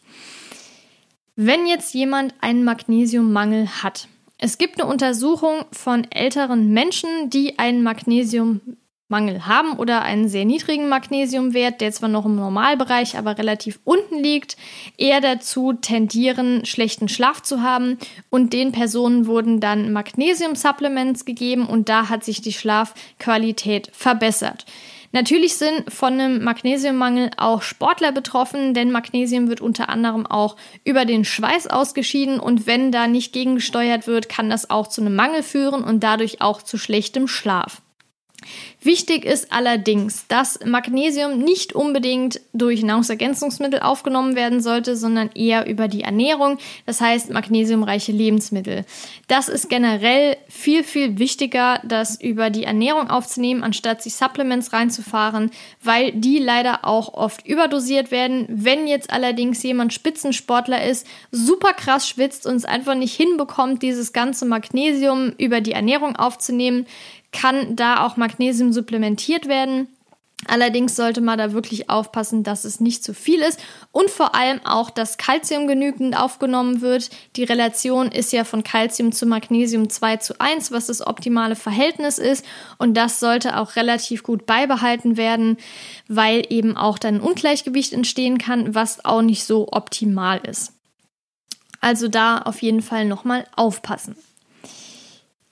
Wenn 1.36 1.66
jetzt 1.66 1.94
jemand 1.94 2.34
einen 2.42 2.64
Magnesiummangel 2.64 3.82
hat, 3.82 4.08
es 4.36 4.58
gibt 4.58 4.80
eine 4.80 4.90
Untersuchung 4.90 5.64
von 5.72 6.06
älteren 6.10 6.68
Menschen, 6.68 7.30
die 7.30 7.58
einen 7.58 7.82
Magnesium 7.82 8.60
Mangel 9.10 9.46
haben 9.46 9.74
oder 9.74 10.02
einen 10.02 10.28
sehr 10.28 10.44
niedrigen 10.44 10.88
Magnesiumwert, 10.88 11.80
der 11.80 11.92
zwar 11.92 12.08
noch 12.08 12.24
im 12.24 12.36
Normalbereich, 12.36 13.18
aber 13.18 13.36
relativ 13.36 13.80
unten 13.84 14.22
liegt, 14.22 14.56
eher 14.96 15.20
dazu 15.20 15.72
tendieren, 15.72 16.64
schlechten 16.64 17.08
Schlaf 17.08 17.42
zu 17.42 17.62
haben. 17.62 17.98
Und 18.30 18.52
den 18.52 18.72
Personen 18.72 19.26
wurden 19.26 19.60
dann 19.60 19.92
Magnesium-Supplements 19.92 21.24
gegeben 21.24 21.66
und 21.66 21.88
da 21.88 22.08
hat 22.08 22.24
sich 22.24 22.40
die 22.40 22.52
Schlafqualität 22.52 23.90
verbessert. 23.92 24.64
Natürlich 25.12 25.56
sind 25.56 25.92
von 25.92 26.12
einem 26.12 26.44
Magnesiummangel 26.44 27.30
auch 27.36 27.62
Sportler 27.62 28.12
betroffen, 28.12 28.74
denn 28.74 28.92
Magnesium 28.92 29.48
wird 29.48 29.60
unter 29.60 29.88
anderem 29.88 30.24
auch 30.24 30.54
über 30.84 31.04
den 31.04 31.24
Schweiß 31.24 31.66
ausgeschieden 31.66 32.38
und 32.38 32.66
wenn 32.68 32.92
da 32.92 33.08
nicht 33.08 33.32
gegengesteuert 33.32 34.06
wird, 34.06 34.28
kann 34.28 34.50
das 34.50 34.70
auch 34.70 34.86
zu 34.86 35.00
einem 35.00 35.16
Mangel 35.16 35.42
führen 35.42 35.82
und 35.82 36.04
dadurch 36.04 36.40
auch 36.40 36.62
zu 36.62 36.78
schlechtem 36.78 37.26
Schlaf. 37.26 37.82
Wichtig 38.82 39.26
ist 39.26 39.52
allerdings, 39.52 40.26
dass 40.28 40.58
Magnesium 40.64 41.38
nicht 41.38 41.74
unbedingt 41.74 42.40
durch 42.54 42.82
Nahrungsergänzungsmittel 42.82 43.80
aufgenommen 43.80 44.36
werden 44.36 44.62
sollte, 44.62 44.96
sondern 44.96 45.30
eher 45.34 45.66
über 45.66 45.86
die 45.86 46.00
Ernährung, 46.00 46.56
das 46.86 47.02
heißt 47.02 47.30
magnesiumreiche 47.30 48.12
Lebensmittel. 48.12 48.86
Das 49.28 49.50
ist 49.50 49.68
generell 49.68 50.38
viel, 50.48 50.82
viel 50.82 51.18
wichtiger, 51.18 51.80
das 51.84 52.18
über 52.18 52.48
die 52.48 52.64
Ernährung 52.64 53.10
aufzunehmen, 53.10 53.62
anstatt 53.62 54.02
sich 54.02 54.14
Supplements 54.14 54.72
reinzufahren, 54.72 55.50
weil 55.82 56.12
die 56.12 56.38
leider 56.38 56.86
auch 56.86 57.12
oft 57.12 57.46
überdosiert 57.46 58.10
werden. 58.10 58.46
Wenn 58.48 58.86
jetzt 58.86 59.12
allerdings 59.12 59.62
jemand 59.62 59.92
Spitzensportler 59.92 60.82
ist, 60.86 61.06
super 61.30 61.74
krass 61.74 62.08
schwitzt 62.08 62.46
und 62.46 62.56
es 62.56 62.64
einfach 62.64 62.94
nicht 62.94 63.14
hinbekommt, 63.14 63.82
dieses 63.82 64.14
ganze 64.14 64.46
Magnesium 64.46 65.34
über 65.36 65.60
die 65.60 65.72
Ernährung 65.72 66.16
aufzunehmen, 66.16 66.86
kann 67.32 67.76
da 67.76 68.04
auch 68.04 68.16
Magnesium 68.16 68.72
supplementiert 68.72 69.46
werden. 69.48 69.88
Allerdings 70.46 70.96
sollte 70.96 71.20
man 71.20 71.36
da 71.36 71.52
wirklich 71.52 71.90
aufpassen, 71.90 72.44
dass 72.44 72.64
es 72.64 72.80
nicht 72.80 73.04
zu 73.04 73.12
viel 73.12 73.40
ist 73.40 73.60
und 73.92 74.10
vor 74.10 74.34
allem 74.34 74.60
auch, 74.64 74.88
dass 74.88 75.18
Calcium 75.18 75.66
genügend 75.66 76.16
aufgenommen 76.16 76.80
wird. 76.80 77.10
Die 77.36 77.44
Relation 77.44 78.10
ist 78.10 78.32
ja 78.32 78.44
von 78.44 78.64
Calcium 78.64 79.12
zu 79.12 79.26
Magnesium 79.26 79.90
2 79.90 80.16
zu 80.16 80.40
1, 80.40 80.72
was 80.72 80.86
das 80.86 81.06
optimale 81.06 81.56
Verhältnis 81.56 82.18
ist 82.18 82.46
und 82.78 82.94
das 82.94 83.20
sollte 83.20 83.58
auch 83.58 83.76
relativ 83.76 84.22
gut 84.22 84.46
beibehalten 84.46 85.18
werden, 85.18 85.58
weil 86.08 86.46
eben 86.48 86.74
auch 86.74 86.98
dann 86.98 87.16
ein 87.16 87.20
Ungleichgewicht 87.20 87.92
entstehen 87.92 88.38
kann, 88.38 88.74
was 88.74 89.04
auch 89.04 89.22
nicht 89.22 89.44
so 89.44 89.68
optimal 89.70 90.40
ist. 90.48 90.72
Also 91.82 92.08
da 92.08 92.38
auf 92.38 92.62
jeden 92.62 92.82
Fall 92.82 93.04
nochmal 93.04 93.46
aufpassen. 93.56 94.16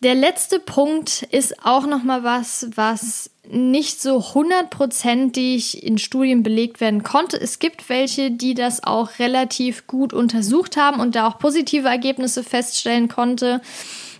Der 0.00 0.14
letzte 0.14 0.60
Punkt 0.60 1.26
ist 1.32 1.64
auch 1.64 1.84
noch 1.84 2.04
mal 2.04 2.22
was, 2.22 2.68
was 2.76 3.30
nicht 3.50 4.00
so 4.00 4.34
hundertprozentig 4.34 5.82
in 5.82 5.98
Studien 5.98 6.44
belegt 6.44 6.80
werden 6.80 7.02
konnte. 7.02 7.40
Es 7.40 7.58
gibt 7.58 7.88
welche, 7.88 8.30
die 8.30 8.54
das 8.54 8.84
auch 8.84 9.18
relativ 9.18 9.88
gut 9.88 10.12
untersucht 10.12 10.76
haben 10.76 11.00
und 11.00 11.16
da 11.16 11.26
auch 11.26 11.38
positive 11.40 11.88
Ergebnisse 11.88 12.44
feststellen 12.44 13.08
konnte. 13.08 13.60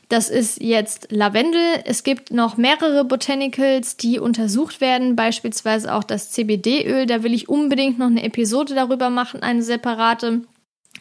Das 0.08 0.30
ist 0.30 0.60
jetzt 0.60 1.08
Lavendel. 1.10 1.82
Es 1.84 2.02
gibt 2.02 2.32
noch 2.32 2.56
mehrere 2.56 3.04
Botanicals, 3.04 3.96
die 3.96 4.18
untersucht 4.18 4.80
werden, 4.80 5.14
beispielsweise 5.14 5.94
auch 5.94 6.02
das 6.02 6.32
CBD-Öl. 6.32 7.06
Da 7.06 7.22
will 7.22 7.34
ich 7.34 7.48
unbedingt 7.48 7.98
noch 7.98 8.06
eine 8.06 8.24
Episode 8.24 8.74
darüber 8.74 9.10
machen, 9.10 9.42
eine 9.42 9.62
separate. 9.62 10.40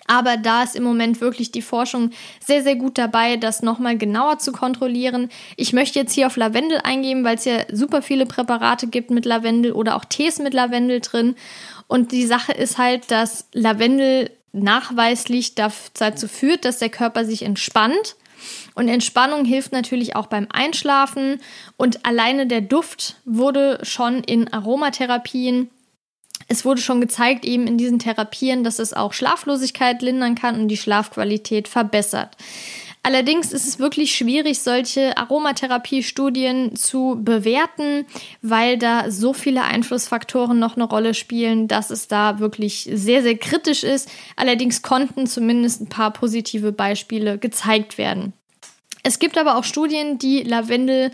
Aber 0.08 0.38
da 0.38 0.64
ist 0.64 0.76
im 0.76 0.84
Moment 0.84 1.20
wirklich 1.20 1.52
die 1.52 1.62
Forschung 1.62 2.12
sehr, 2.44 2.64
sehr 2.64 2.78
gut 2.78 2.98
dabei, 2.98 3.36
das 3.36 3.62
nochmal 3.62 3.98
genauer 3.98 4.40
zu 4.40 4.54
kontrollieren. 4.54 5.30
Ich 5.58 5.74
möchte 5.74 6.00
jetzt 6.00 6.14
hier 6.14 6.28
auf 6.28 6.38
Lavendel 6.38 6.80
eingehen, 6.84 7.26
weil 7.26 7.36
es 7.36 7.46
ja 7.46 7.60
super 7.72 8.02
viele 8.02 8.26
Präparate 8.26 8.88
gibt 8.88 9.12
mit 9.12 9.26
Lavendel 9.26 9.74
oder 9.74 9.98
auch 9.98 10.06
Tees 10.06 10.40
mit 10.40 10.54
Lavendel 10.54 11.02
drin. 11.02 11.36
Und 11.88 12.14
die 12.14 12.26
Sache 12.26 12.54
ist 12.54 12.78
halt, 12.78 13.12
dass 13.12 13.48
Lavendel 13.54 14.32
nachweislich 14.54 15.56
dazu 15.56 16.28
führt, 16.28 16.66
dass 16.66 16.80
der 16.80 16.90
Körper 16.90 17.26
sich 17.26 17.44
entspannt. 17.44 18.16
Und 18.76 18.88
Entspannung 18.88 19.46
hilft 19.46 19.72
natürlich 19.72 20.16
auch 20.16 20.28
beim 20.28 20.48
Einschlafen. 20.50 21.42
Und 21.76 22.06
alleine 22.06 22.48
der 22.48 22.62
Duft 22.62 23.16
wurde 23.26 23.80
schon 23.84 24.24
in 24.24 24.52
Aromatherapien 24.54 25.70
es 26.48 26.66
wurde 26.66 26.82
schon 26.82 27.02
gezeigt, 27.02 27.46
eben 27.46 27.68
in 27.68 27.78
diesen 27.78 28.00
Therapien, 28.00 28.64
dass 28.64 28.80
es 28.80 28.94
auch 28.94 29.14
Schlaflosigkeit 29.14 30.02
lindern 30.02 30.36
kann 30.36 30.60
und 30.60 30.68
die 30.70 30.78
Schlafqualität 30.78 31.68
verbessert. 31.68 32.38
Allerdings 33.04 33.54
ist 33.54 33.66
es 33.66 33.80
wirklich 33.80 34.16
schwierig, 34.16 34.60
solche 34.60 35.18
Aromatherapiestudien 35.18 36.76
zu 36.76 37.18
bewerten, 37.22 38.06
weil 38.42 38.78
da 38.78 39.10
so 39.12 39.32
viele 39.32 39.64
Einflussfaktoren 39.64 40.60
noch 40.60 40.76
eine 40.76 40.84
Rolle 40.84 41.14
spielen, 41.14 41.70
dass 41.70 41.90
es 41.90 42.10
da 42.10 42.40
wirklich 42.40 42.90
sehr, 42.92 43.24
sehr 43.24 43.38
kritisch 43.38 43.86
ist. 43.86 44.10
Allerdings 44.36 44.82
konnten 44.82 45.26
zumindest 45.26 45.82
ein 45.82 45.88
paar 45.88 46.12
positive 46.12 46.74
Beispiele 46.74 47.38
gezeigt 47.38 47.98
werden. 47.98 48.34
Es 49.04 49.20
gibt 49.20 49.38
aber 49.38 49.56
auch 49.56 49.64
Studien, 49.64 50.18
die 50.18 50.44
Lavendel 50.44 51.12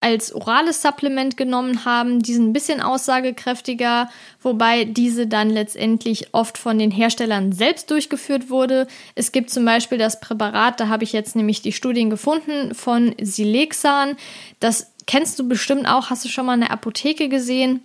als 0.00 0.34
orales 0.34 0.80
Supplement 0.80 1.36
genommen 1.36 1.84
haben. 1.84 2.20
Die 2.20 2.32
sind 2.32 2.48
ein 2.48 2.52
bisschen 2.52 2.80
aussagekräftiger, 2.80 4.10
wobei 4.42 4.84
diese 4.84 5.26
dann 5.26 5.50
letztendlich 5.50 6.32
oft 6.32 6.56
von 6.56 6.78
den 6.78 6.90
Herstellern 6.90 7.52
selbst 7.52 7.90
durchgeführt 7.90 8.48
wurde. 8.48 8.86
Es 9.14 9.32
gibt 9.32 9.50
zum 9.50 9.64
Beispiel 9.64 9.98
das 9.98 10.20
Präparat, 10.20 10.80
da 10.80 10.88
habe 10.88 11.04
ich 11.04 11.12
jetzt 11.12 11.36
nämlich 11.36 11.60
die 11.60 11.72
Studien 11.72 12.08
gefunden 12.08 12.74
von 12.74 13.14
Silexan. 13.20 14.16
Das 14.58 14.92
kennst 15.06 15.38
du 15.38 15.46
bestimmt 15.46 15.86
auch, 15.86 16.08
hast 16.08 16.24
du 16.24 16.28
schon 16.28 16.46
mal 16.46 16.54
in 16.54 16.60
der 16.60 16.70
Apotheke 16.70 17.28
gesehen. 17.28 17.82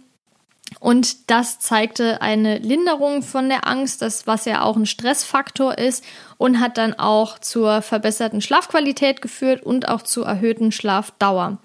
Und 0.80 1.30
das 1.30 1.60
zeigte 1.60 2.22
eine 2.22 2.58
Linderung 2.58 3.24
von 3.24 3.50
der 3.50 3.68
Angst, 3.68 4.02
das, 4.02 4.28
was 4.28 4.46
ja 4.46 4.62
auch 4.62 4.76
ein 4.76 4.86
Stressfaktor 4.86 5.78
ist, 5.78 6.04
und 6.38 6.60
hat 6.60 6.78
dann 6.78 6.94
auch 6.94 7.40
zur 7.40 7.82
verbesserten 7.82 8.42
Schlafqualität 8.42 9.22
geführt 9.22 9.64
und 9.64 9.88
auch 9.88 10.02
zur 10.02 10.26
erhöhten 10.26 10.72
Schlafdauer. 10.72 11.58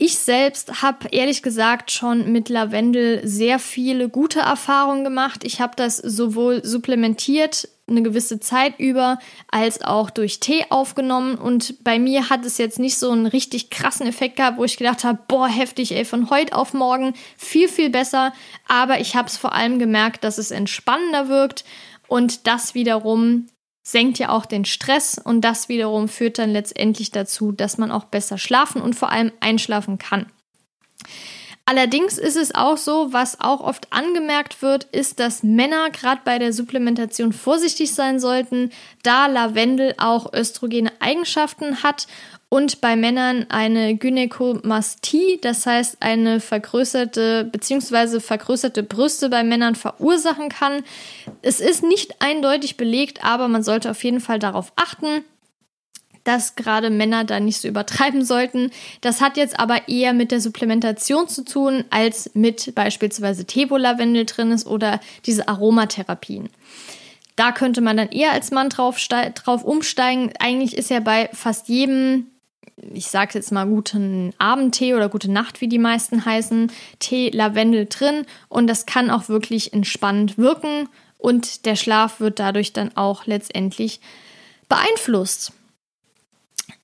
Ich 0.00 0.18
selbst 0.18 0.80
habe 0.80 1.08
ehrlich 1.10 1.42
gesagt 1.42 1.90
schon 1.90 2.30
mit 2.30 2.48
Lavendel 2.48 3.26
sehr 3.26 3.58
viele 3.58 4.08
gute 4.08 4.38
Erfahrungen 4.38 5.02
gemacht. 5.02 5.42
Ich 5.42 5.60
habe 5.60 5.72
das 5.74 5.96
sowohl 5.96 6.64
supplementiert 6.64 7.68
eine 7.88 8.02
gewisse 8.02 8.40
Zeit 8.40 8.78
über 8.78 9.18
als 9.50 9.82
auch 9.82 10.10
durch 10.10 10.40
Tee 10.40 10.66
aufgenommen. 10.70 11.36
Und 11.36 11.82
bei 11.84 11.98
mir 11.98 12.30
hat 12.30 12.44
es 12.44 12.58
jetzt 12.58 12.78
nicht 12.78 12.98
so 12.98 13.10
einen 13.10 13.26
richtig 13.26 13.70
krassen 13.70 14.06
Effekt 14.06 14.36
gehabt, 14.36 14.58
wo 14.58 14.64
ich 14.64 14.76
gedacht 14.76 15.04
habe, 15.04 15.18
boah, 15.28 15.48
heftig, 15.48 15.92
ey, 15.92 16.04
von 16.04 16.30
heute 16.30 16.54
auf 16.54 16.74
morgen 16.74 17.14
viel, 17.36 17.68
viel 17.68 17.90
besser, 17.90 18.32
aber 18.66 19.00
ich 19.00 19.16
habe 19.16 19.28
es 19.28 19.36
vor 19.36 19.52
allem 19.52 19.78
gemerkt, 19.78 20.24
dass 20.24 20.38
es 20.38 20.50
entspannender 20.50 21.28
wirkt. 21.28 21.64
Und 22.06 22.46
das 22.46 22.74
wiederum 22.74 23.46
senkt 23.82 24.18
ja 24.18 24.28
auch 24.28 24.46
den 24.46 24.64
Stress. 24.64 25.18
Und 25.22 25.42
das 25.42 25.68
wiederum 25.68 26.08
führt 26.08 26.38
dann 26.38 26.50
letztendlich 26.50 27.10
dazu, 27.10 27.52
dass 27.52 27.78
man 27.78 27.90
auch 27.90 28.04
besser 28.04 28.38
schlafen 28.38 28.82
und 28.82 28.94
vor 28.94 29.10
allem 29.10 29.32
einschlafen 29.40 29.98
kann. 29.98 30.26
Allerdings 31.70 32.16
ist 32.16 32.38
es 32.38 32.54
auch 32.54 32.78
so, 32.78 33.12
was 33.12 33.42
auch 33.42 33.60
oft 33.60 33.92
angemerkt 33.92 34.62
wird, 34.62 34.84
ist, 34.84 35.20
dass 35.20 35.42
Männer 35.42 35.90
gerade 35.90 36.22
bei 36.24 36.38
der 36.38 36.54
Supplementation 36.54 37.34
vorsichtig 37.34 37.92
sein 37.92 38.20
sollten, 38.20 38.70
da 39.02 39.26
Lavendel 39.26 39.92
auch 39.98 40.32
östrogene 40.32 40.90
Eigenschaften 41.00 41.82
hat 41.82 42.06
und 42.48 42.80
bei 42.80 42.96
Männern 42.96 43.44
eine 43.50 43.96
Gynäkomastie, 43.96 45.40
das 45.42 45.66
heißt 45.66 45.98
eine 46.00 46.40
vergrößerte 46.40 47.44
bzw. 47.44 48.20
vergrößerte 48.20 48.82
Brüste 48.82 49.28
bei 49.28 49.44
Männern 49.44 49.74
verursachen 49.74 50.48
kann. 50.48 50.84
Es 51.42 51.60
ist 51.60 51.82
nicht 51.82 52.22
eindeutig 52.22 52.78
belegt, 52.78 53.22
aber 53.22 53.46
man 53.46 53.62
sollte 53.62 53.90
auf 53.90 54.02
jeden 54.02 54.20
Fall 54.20 54.38
darauf 54.38 54.72
achten, 54.76 55.22
dass 56.28 56.56
gerade 56.56 56.90
Männer 56.90 57.24
da 57.24 57.40
nicht 57.40 57.58
so 57.58 57.68
übertreiben 57.68 58.22
sollten. 58.22 58.70
Das 59.00 59.22
hat 59.22 59.38
jetzt 59.38 59.58
aber 59.58 59.88
eher 59.88 60.12
mit 60.12 60.30
der 60.30 60.42
Supplementation 60.42 61.26
zu 61.26 61.42
tun, 61.42 61.84
als 61.88 62.32
mit 62.34 62.74
beispielsweise 62.74 63.46
Tevolavendel 63.46 64.26
drin 64.26 64.52
ist 64.52 64.66
oder 64.66 65.00
diese 65.24 65.48
Aromatherapien. 65.48 66.50
Da 67.34 67.52
könnte 67.52 67.80
man 67.80 67.96
dann 67.96 68.10
eher 68.10 68.32
als 68.32 68.50
Mann 68.50 68.68
drauf, 68.68 68.98
drauf 68.98 69.64
umsteigen. 69.64 70.30
Eigentlich 70.38 70.76
ist 70.76 70.90
ja 70.90 71.00
bei 71.00 71.30
fast 71.32 71.68
jedem 71.68 72.26
ich 72.92 73.08
sage 73.08 73.32
jetzt 73.34 73.50
mal 73.50 73.66
guten 73.66 74.32
Abendtee 74.38 74.94
oder 74.94 75.08
gute 75.08 75.32
Nacht, 75.32 75.60
wie 75.60 75.66
die 75.66 75.80
meisten 75.80 76.24
heißen, 76.24 76.70
Tee 77.00 77.28
Lavendel 77.30 77.86
drin 77.86 78.24
und 78.48 78.68
das 78.68 78.86
kann 78.86 79.10
auch 79.10 79.28
wirklich 79.28 79.72
entspannend 79.72 80.38
wirken 80.38 80.88
und 81.16 81.66
der 81.66 81.74
Schlaf 81.74 82.20
wird 82.20 82.38
dadurch 82.38 82.72
dann 82.72 82.96
auch 82.96 83.26
letztendlich 83.26 83.98
beeinflusst. 84.68 85.52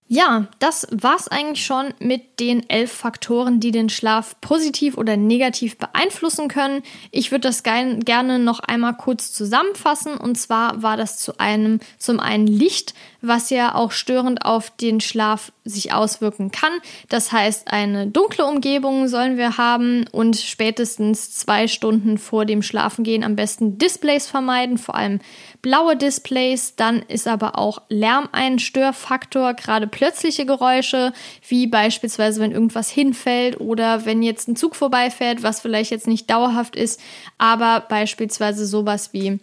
Ja, 0.07 0.49
das 0.59 0.87
war's 0.91 1.29
eigentlich 1.29 1.65
schon 1.65 1.95
mit 1.99 2.39
den 2.39 2.69
elf 2.69 2.93
Faktoren, 2.93 3.59
die 3.59 3.71
den 3.71 3.89
Schlaf 3.89 4.39
positiv 4.43 4.99
oder 4.99 5.17
negativ 5.17 5.79
beeinflussen 5.79 6.49
können. 6.49 6.83
Ich 7.11 7.31
würde 7.31 7.49
das 7.49 7.63
gerne 7.63 8.39
noch 8.39 8.61
einmal 8.61 8.99
kurz 8.99 9.33
zusammenfassen. 9.33 10.19
Und 10.19 10.37
zwar 10.37 10.83
war 10.83 10.99
das 10.99 11.17
zu 11.17 11.39
einem, 11.39 11.81
zum 11.97 12.21
einen 12.21 12.47
Licht, 12.47 12.93
was 13.23 13.49
ja 13.49 13.75
auch 13.75 13.93
störend 13.93 14.45
auf 14.45 14.71
den 14.71 15.01
Schlaf 15.01 15.53
sich 15.65 15.95
auswirken 15.95 16.51
kann. 16.51 16.73
Das 17.09 17.33
heißt, 17.33 17.69
eine 17.69 18.07
dunkle 18.07 18.45
Umgebung 18.45 19.09
sollen 19.09 19.39
wir 19.39 19.57
haben 19.57 20.05
und 20.13 20.37
spätestens 20.37 21.33
zwei 21.35 21.67
Stunden 21.67 22.19
vor 22.19 22.45
dem 22.45 22.63
Schlafengehen 22.63 23.25
am 23.25 23.37
besten 23.37 23.79
Displays 23.79 24.27
vermeiden, 24.27 24.77
vor 24.77 24.97
allem 24.97 25.21
blaue 25.65 25.97
Displays. 25.97 26.77
Dann 26.77 27.01
ist 27.09 27.27
aber 27.27 27.59
auch 27.59 27.81
Lärm 27.89 28.29
ein 28.33 28.59
Störfaktor, 28.59 29.55
gerade 29.55 29.87
plötzliche 29.87 30.45
Geräusche, 30.45 31.15
wie 31.49 31.67
beispielsweise 31.67 32.43
wenn 32.43 32.53
irgendwas 32.53 32.91
hinfällt 32.91 33.59
oder 33.61 34.05
wenn 34.05 34.23
jetzt 34.23 34.47
ein 34.47 34.57
Zug 34.57 34.77
vorbeifährt, 34.77 35.43
was 35.43 35.61
vielleicht 35.61 35.91
jetzt 35.91 36.07
nicht 36.07 36.29
dauerhaft 36.29 36.77
ist, 36.77 37.01
aber 37.39 37.81
beispielsweise 37.81 38.67
sowas 38.67 39.15
wie 39.15 39.41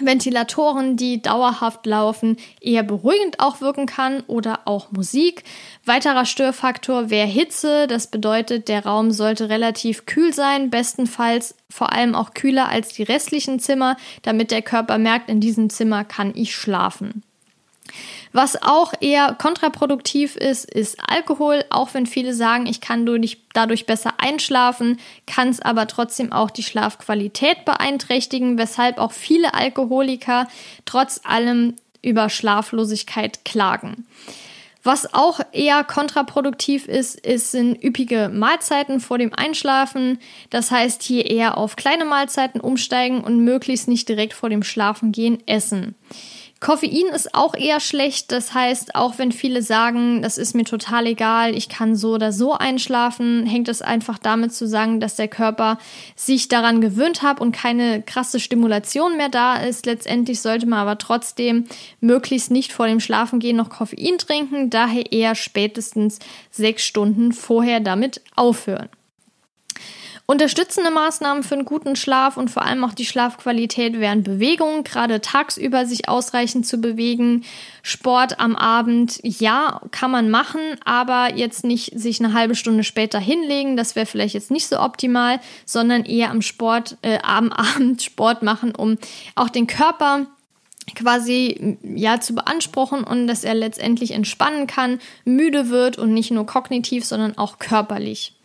Ventilatoren, 0.00 0.96
die 0.96 1.22
dauerhaft 1.22 1.86
laufen, 1.86 2.36
eher 2.60 2.82
beruhigend 2.82 3.40
auch 3.40 3.60
wirken 3.60 3.86
kann 3.86 4.22
oder 4.26 4.60
auch 4.66 4.92
Musik. 4.92 5.44
Weiterer 5.84 6.26
Störfaktor 6.26 7.10
wäre 7.10 7.26
Hitze. 7.26 7.86
Das 7.86 8.08
bedeutet, 8.08 8.68
der 8.68 8.84
Raum 8.84 9.10
sollte 9.10 9.48
relativ 9.48 10.06
kühl 10.06 10.34
sein, 10.34 10.70
bestenfalls 10.70 11.54
vor 11.70 11.92
allem 11.92 12.14
auch 12.14 12.34
kühler 12.34 12.68
als 12.68 12.92
die 12.92 13.02
restlichen 13.02 13.58
Zimmer, 13.58 13.96
damit 14.22 14.50
der 14.50 14.62
Körper 14.62 14.98
merkt, 14.98 15.28
in 15.30 15.40
diesem 15.40 15.70
Zimmer 15.70 16.04
kann 16.04 16.32
ich 16.34 16.54
schlafen. 16.54 17.22
Was 18.36 18.62
auch 18.62 18.92
eher 19.00 19.32
kontraproduktiv 19.32 20.36
ist, 20.36 20.70
ist 20.70 20.98
Alkohol. 21.08 21.64
Auch 21.70 21.94
wenn 21.94 22.04
viele 22.04 22.34
sagen, 22.34 22.66
ich 22.66 22.82
kann 22.82 23.06
dadurch 23.54 23.86
besser 23.86 24.12
einschlafen, 24.18 25.00
kann 25.26 25.48
es 25.48 25.60
aber 25.60 25.86
trotzdem 25.86 26.32
auch 26.32 26.50
die 26.50 26.62
Schlafqualität 26.62 27.64
beeinträchtigen, 27.64 28.58
weshalb 28.58 28.98
auch 28.98 29.12
viele 29.12 29.54
Alkoholiker 29.54 30.48
trotz 30.84 31.22
allem 31.24 31.76
über 32.02 32.28
Schlaflosigkeit 32.28 33.46
klagen. 33.46 34.06
Was 34.82 35.14
auch 35.14 35.40
eher 35.52 35.82
kontraproduktiv 35.82 36.88
ist, 36.88 37.18
ist, 37.18 37.52
sind 37.52 37.82
üppige 37.82 38.28
Mahlzeiten 38.28 39.00
vor 39.00 39.16
dem 39.16 39.32
Einschlafen. 39.32 40.18
Das 40.50 40.70
heißt, 40.70 41.02
hier 41.02 41.24
eher 41.24 41.56
auf 41.56 41.76
kleine 41.76 42.04
Mahlzeiten 42.04 42.60
umsteigen 42.60 43.24
und 43.24 43.42
möglichst 43.42 43.88
nicht 43.88 44.10
direkt 44.10 44.34
vor 44.34 44.50
dem 44.50 44.62
Schlafengehen 44.62 45.38
essen. 45.48 45.94
Koffein 46.58 47.06
ist 47.14 47.34
auch 47.34 47.54
eher 47.54 47.80
schlecht. 47.80 48.32
Das 48.32 48.54
heißt, 48.54 48.94
auch 48.94 49.18
wenn 49.18 49.30
viele 49.30 49.60
sagen, 49.60 50.22
das 50.22 50.38
ist 50.38 50.54
mir 50.54 50.64
total 50.64 51.06
egal, 51.06 51.54
ich 51.54 51.68
kann 51.68 51.96
so 51.96 52.14
oder 52.14 52.32
so 52.32 52.54
einschlafen, 52.54 53.44
hängt 53.46 53.68
es 53.68 53.82
einfach 53.82 54.18
damit 54.18 54.54
zusammen, 54.54 54.98
dass 54.98 55.16
der 55.16 55.28
Körper 55.28 55.78
sich 56.14 56.48
daran 56.48 56.80
gewöhnt 56.80 57.22
hat 57.22 57.40
und 57.40 57.52
keine 57.52 58.02
krasse 58.02 58.40
Stimulation 58.40 59.18
mehr 59.18 59.28
da 59.28 59.56
ist. 59.56 59.84
Letztendlich 59.84 60.40
sollte 60.40 60.66
man 60.66 60.78
aber 60.78 60.96
trotzdem 60.96 61.66
möglichst 62.00 62.50
nicht 62.50 62.72
vor 62.72 62.86
dem 62.86 63.00
Schlafengehen 63.00 63.56
noch 63.56 63.68
Koffein 63.68 64.16
trinken, 64.18 64.70
daher 64.70 65.12
eher 65.12 65.34
spätestens 65.34 66.18
sechs 66.50 66.84
Stunden 66.84 67.32
vorher 67.32 67.80
damit 67.80 68.22
aufhören. 68.34 68.88
Unterstützende 70.28 70.90
Maßnahmen 70.90 71.44
für 71.44 71.54
einen 71.54 71.64
guten 71.64 71.94
Schlaf 71.94 72.36
und 72.36 72.50
vor 72.50 72.64
allem 72.64 72.82
auch 72.82 72.94
die 72.94 73.04
Schlafqualität 73.04 74.00
wären 74.00 74.24
Bewegung, 74.24 74.82
gerade 74.82 75.20
tagsüber 75.20 75.86
sich 75.86 76.08
ausreichend 76.08 76.66
zu 76.66 76.78
bewegen. 76.78 77.44
Sport 77.82 78.40
am 78.40 78.56
Abend, 78.56 79.20
ja, 79.22 79.80
kann 79.92 80.10
man 80.10 80.28
machen, 80.28 80.60
aber 80.84 81.36
jetzt 81.36 81.64
nicht 81.64 81.96
sich 81.96 82.18
eine 82.18 82.32
halbe 82.32 82.56
Stunde 82.56 82.82
später 82.82 83.20
hinlegen, 83.20 83.76
das 83.76 83.94
wäre 83.94 84.06
vielleicht 84.06 84.34
jetzt 84.34 84.50
nicht 84.50 84.66
so 84.66 84.80
optimal, 84.80 85.38
sondern 85.64 86.04
eher 86.04 86.32
am 86.32 86.42
Sport, 86.42 86.98
äh, 87.02 87.20
am 87.22 87.52
Abend 87.76 88.02
Sport 88.02 88.42
machen, 88.42 88.74
um 88.74 88.98
auch 89.36 89.48
den 89.48 89.68
Körper 89.68 90.26
quasi 90.94 91.78
ja 91.82 92.20
zu 92.20 92.34
beanspruchen 92.34 93.04
und 93.04 93.26
dass 93.26 93.44
er 93.44 93.54
letztendlich 93.54 94.12
entspannen 94.12 94.66
kann, 94.66 94.98
müde 95.24 95.68
wird 95.68 95.98
und 95.98 96.12
nicht 96.12 96.30
nur 96.30 96.46
kognitiv, 96.46 97.04
sondern 97.04 97.38
auch 97.38 97.58
körperlich. 97.58 98.35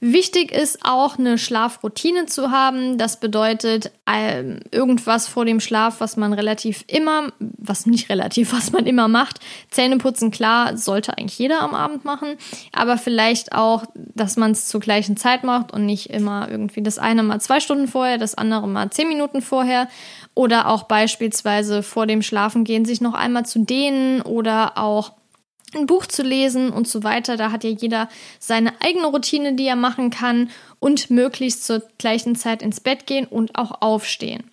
Wichtig 0.00 0.52
ist 0.52 0.80
auch 0.82 1.18
eine 1.18 1.38
Schlafroutine 1.38 2.26
zu 2.26 2.50
haben. 2.50 2.98
Das 2.98 3.20
bedeutet 3.20 3.90
ähm, 4.06 4.60
irgendwas 4.70 5.28
vor 5.28 5.44
dem 5.44 5.60
Schlaf, 5.60 6.00
was 6.00 6.16
man 6.16 6.32
relativ 6.32 6.84
immer, 6.86 7.32
was 7.38 7.86
nicht 7.86 8.08
relativ, 8.08 8.52
was 8.56 8.72
man 8.72 8.86
immer 8.86 9.08
macht. 9.08 9.40
Zähneputzen, 9.70 10.30
klar, 10.30 10.76
sollte 10.76 11.16
eigentlich 11.16 11.38
jeder 11.38 11.62
am 11.62 11.74
Abend 11.74 12.04
machen. 12.04 12.36
Aber 12.72 12.98
vielleicht 12.98 13.52
auch, 13.52 13.84
dass 13.94 14.36
man 14.36 14.50
es 14.50 14.68
zur 14.68 14.80
gleichen 14.80 15.16
Zeit 15.16 15.44
macht 15.44 15.72
und 15.72 15.86
nicht 15.86 16.10
immer 16.10 16.48
irgendwie 16.50 16.82
das 16.82 16.98
eine 16.98 17.22
mal 17.22 17.40
zwei 17.40 17.60
Stunden 17.60 17.88
vorher, 17.88 18.18
das 18.18 18.34
andere 18.34 18.68
mal 18.68 18.90
zehn 18.90 19.08
Minuten 19.08 19.42
vorher. 19.42 19.88
Oder 20.34 20.68
auch 20.68 20.84
beispielsweise 20.84 21.82
vor 21.82 22.06
dem 22.06 22.20
Schlafengehen 22.20 22.84
sich 22.84 23.00
noch 23.00 23.14
einmal 23.14 23.46
zu 23.46 23.60
dehnen 23.60 24.20
oder 24.22 24.76
auch 24.76 25.12
ein 25.76 25.86
Buch 25.86 26.06
zu 26.06 26.22
lesen 26.22 26.70
und 26.70 26.88
so 26.88 27.02
weiter. 27.04 27.36
Da 27.36 27.50
hat 27.50 27.64
ja 27.64 27.70
jeder 27.70 28.08
seine 28.38 28.72
eigene 28.80 29.06
Routine, 29.06 29.54
die 29.54 29.66
er 29.66 29.76
machen 29.76 30.10
kann 30.10 30.50
und 30.80 31.10
möglichst 31.10 31.64
zur 31.64 31.82
gleichen 31.98 32.36
Zeit 32.36 32.62
ins 32.62 32.80
Bett 32.80 33.06
gehen 33.06 33.26
und 33.26 33.56
auch 33.56 33.80
aufstehen. 33.80 34.50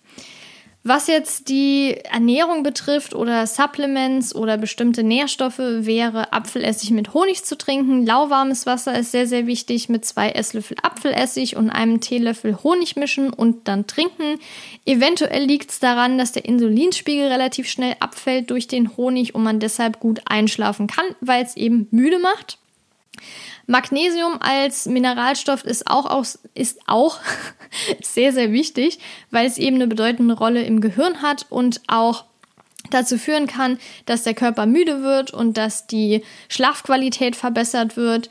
Was 0.84 1.06
jetzt 1.06 1.48
die 1.48 1.96
Ernährung 2.10 2.64
betrifft 2.64 3.14
oder 3.14 3.46
Supplements 3.46 4.34
oder 4.34 4.58
bestimmte 4.58 5.04
Nährstoffe, 5.04 5.58
wäre 5.58 6.32
Apfelessig 6.32 6.90
mit 6.90 7.14
Honig 7.14 7.44
zu 7.44 7.56
trinken. 7.56 8.04
Lauwarmes 8.04 8.66
Wasser 8.66 8.98
ist 8.98 9.12
sehr, 9.12 9.28
sehr 9.28 9.46
wichtig. 9.46 9.88
Mit 9.88 10.04
zwei 10.04 10.30
Esslöffel 10.30 10.76
Apfelessig 10.82 11.54
und 11.54 11.70
einem 11.70 12.00
Teelöffel 12.00 12.64
Honig 12.64 12.96
mischen 12.96 13.32
und 13.32 13.68
dann 13.68 13.86
trinken. 13.86 14.40
Eventuell 14.84 15.44
liegt 15.44 15.70
es 15.70 15.78
daran, 15.78 16.18
dass 16.18 16.32
der 16.32 16.46
Insulinspiegel 16.46 17.28
relativ 17.28 17.68
schnell 17.68 17.94
abfällt 18.00 18.50
durch 18.50 18.66
den 18.66 18.96
Honig 18.96 19.36
und 19.36 19.44
man 19.44 19.60
deshalb 19.60 20.00
gut 20.00 20.22
einschlafen 20.24 20.88
kann, 20.88 21.06
weil 21.20 21.44
es 21.44 21.56
eben 21.56 21.86
müde 21.92 22.18
macht. 22.18 22.58
Magnesium 23.72 24.36
als 24.40 24.84
Mineralstoff 24.84 25.64
ist 25.64 25.86
auch, 25.86 26.24
ist 26.54 26.80
auch 26.86 27.18
sehr, 28.02 28.32
sehr 28.32 28.52
wichtig, 28.52 28.98
weil 29.30 29.46
es 29.46 29.56
eben 29.56 29.76
eine 29.76 29.86
bedeutende 29.86 30.34
Rolle 30.34 30.62
im 30.62 30.82
Gehirn 30.82 31.22
hat 31.22 31.46
und 31.48 31.80
auch 31.88 32.24
dazu 32.90 33.16
führen 33.16 33.46
kann, 33.46 33.78
dass 34.04 34.24
der 34.24 34.34
Körper 34.34 34.66
müde 34.66 35.02
wird 35.02 35.32
und 35.32 35.56
dass 35.56 35.86
die 35.86 36.22
Schlafqualität 36.48 37.34
verbessert 37.34 37.96
wird. 37.96 38.28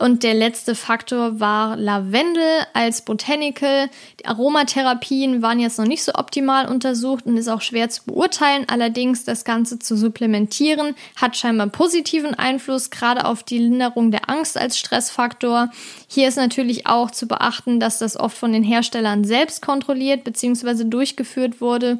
Und 0.00 0.22
der 0.22 0.32
letzte 0.32 0.74
Faktor 0.74 1.40
war 1.40 1.76
Lavendel 1.76 2.62
als 2.72 3.02
Botanical. 3.02 3.90
Die 4.18 4.24
Aromatherapien 4.24 5.42
waren 5.42 5.60
jetzt 5.60 5.78
noch 5.78 5.84
nicht 5.84 6.02
so 6.02 6.14
optimal 6.14 6.66
untersucht 6.68 7.26
und 7.26 7.36
ist 7.36 7.48
auch 7.48 7.60
schwer 7.60 7.90
zu 7.90 8.04
beurteilen. 8.06 8.64
Allerdings 8.66 9.24
das 9.24 9.44
Ganze 9.44 9.78
zu 9.78 9.98
supplementieren 9.98 10.94
hat 11.16 11.36
scheinbar 11.36 11.66
positiven 11.66 12.34
Einfluss, 12.34 12.88
gerade 12.88 13.26
auf 13.26 13.42
die 13.42 13.58
Linderung 13.58 14.10
der 14.10 14.30
Angst 14.30 14.56
als 14.56 14.78
Stressfaktor. 14.78 15.70
Hier 16.08 16.28
ist 16.28 16.36
natürlich 16.36 16.86
auch 16.86 17.10
zu 17.10 17.28
beachten, 17.28 17.78
dass 17.78 17.98
das 17.98 18.18
oft 18.18 18.38
von 18.38 18.54
den 18.54 18.64
Herstellern 18.64 19.24
selbst 19.24 19.60
kontrolliert 19.60 20.24
bzw. 20.24 20.84
durchgeführt 20.84 21.60
wurde. 21.60 21.98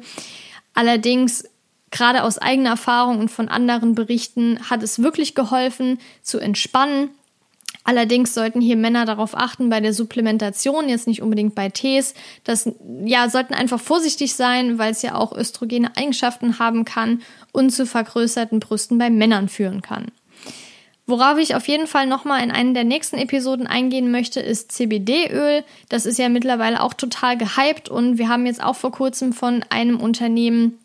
Allerdings 0.73 1.43
gerade 1.91 2.23
aus 2.23 2.39
eigener 2.39 2.71
Erfahrung 2.71 3.19
und 3.19 3.29
von 3.29 3.47
anderen 3.47 3.93
Berichten 3.93 4.71
hat 4.71 4.81
es 4.81 5.03
wirklich 5.03 5.35
geholfen 5.35 5.99
zu 6.23 6.39
entspannen 6.39 7.11
Allerdings 7.83 8.33
sollten 8.33 8.61
hier 8.61 8.77
Männer 8.77 9.05
darauf 9.05 9.35
achten 9.35 9.69
bei 9.69 9.79
der 9.79 9.93
Supplementation, 9.93 10.87
jetzt 10.87 11.07
nicht 11.07 11.21
unbedingt 11.21 11.55
bei 11.55 11.69
Tees, 11.69 12.13
dass 12.43 12.69
ja 13.03 13.29
sollten 13.29 13.53
einfach 13.53 13.79
vorsichtig 13.79 14.35
sein, 14.35 14.77
weil 14.77 14.91
es 14.91 15.01
ja 15.01 15.15
auch 15.15 15.35
östrogene 15.35 15.95
Eigenschaften 15.97 16.59
haben 16.59 16.85
kann 16.85 17.21
und 17.51 17.71
zu 17.71 17.85
vergrößerten 17.85 18.59
Brüsten 18.59 18.97
bei 18.97 19.09
Männern 19.09 19.49
führen 19.49 19.81
kann. 19.81 20.11
Worauf 21.07 21.39
ich 21.39 21.55
auf 21.55 21.67
jeden 21.67 21.87
Fall 21.87 22.05
nochmal 22.05 22.43
in 22.43 22.51
einer 22.51 22.73
der 22.73 22.83
nächsten 22.83 23.17
Episoden 23.17 23.67
eingehen 23.67 24.11
möchte, 24.11 24.39
ist 24.39 24.71
CBD-Öl. 24.71 25.63
Das 25.89 26.05
ist 26.05 26.19
ja 26.19 26.29
mittlerweile 26.29 26.81
auch 26.81 26.93
total 26.93 27.37
gehypt 27.37 27.89
und 27.89 28.17
wir 28.17 28.29
haben 28.29 28.45
jetzt 28.45 28.63
auch 28.63 28.75
vor 28.75 28.91
kurzem 28.91 29.33
von 29.33 29.65
einem 29.69 29.99
Unternehmen 29.99 30.77